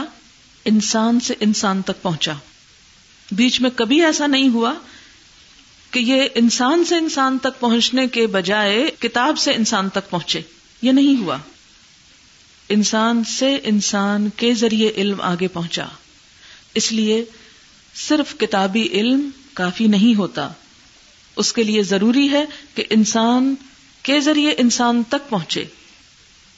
انسان 0.65 1.19
سے 1.19 1.33
انسان 1.39 1.81
تک 1.81 2.01
پہنچا۔ 2.01 2.33
بیچ 3.31 3.61
میں 3.61 3.69
کبھی 3.75 4.05
ایسا 4.05 4.27
نہیں 4.27 4.49
ہوا 4.49 4.73
کہ 5.91 5.99
یہ 5.99 6.23
انسان 6.35 6.85
سے 6.85 6.95
انسان 6.97 7.37
تک 7.37 7.59
پہنچنے 7.59 8.07
کے 8.07 8.27
بجائے 8.27 8.91
کتاب 8.99 9.37
سے 9.37 9.53
انسان 9.53 9.89
تک 9.89 10.09
پہنچے۔ 10.09 10.41
یہ 10.81 10.91
نہیں 10.91 11.21
ہوا۔ 11.21 11.37
انسان 12.69 13.23
سے 13.23 13.59
انسان 13.63 14.29
کے 14.29 14.53
ذریعے 14.53 14.91
علم 14.95 15.21
آگے 15.21 15.47
پہنچا۔ 15.47 15.85
اس 16.73 16.91
لیے 16.91 17.25
صرف 17.95 18.37
کتابی 18.37 18.87
علم 18.91 19.29
کافی 19.53 19.87
نہیں 19.87 20.15
ہوتا۔ 20.15 20.49
اس 21.35 21.53
کے 21.53 21.63
لیے 21.63 21.83
ضروری 21.83 22.31
ہے 22.31 22.45
کہ 22.75 22.83
انسان 22.89 23.55
کے 24.03 24.19
ذریعے 24.19 24.55
انسان 24.57 25.03
تک 25.09 25.29
پہنچے۔ 25.29 25.65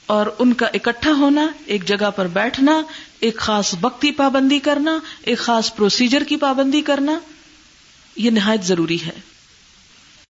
اور 0.06 0.26
ان 0.38 0.52
کا 0.52 0.66
اکٹھا 0.66 1.10
ہونا، 1.10 1.46
ایک 1.66 1.88
جگہ 1.88 2.10
پر 2.16 2.26
بیٹھنا، 2.26 2.82
ایک 3.20 3.36
خاص 3.36 3.74
وقت 3.80 4.02
کی 4.02 4.10
پابندی 4.10 4.58
کرنا، 4.58 4.98
ایک 5.22 5.38
خاص 5.38 5.76
پروسیجر 5.76 6.24
کی 6.24 6.36
پابندی 6.36 6.80
کرنا، 6.80 7.18
یہ 8.16 8.30
نہایت 8.30 8.64
ضروری 8.64 8.98
ہے۔ 9.06 9.35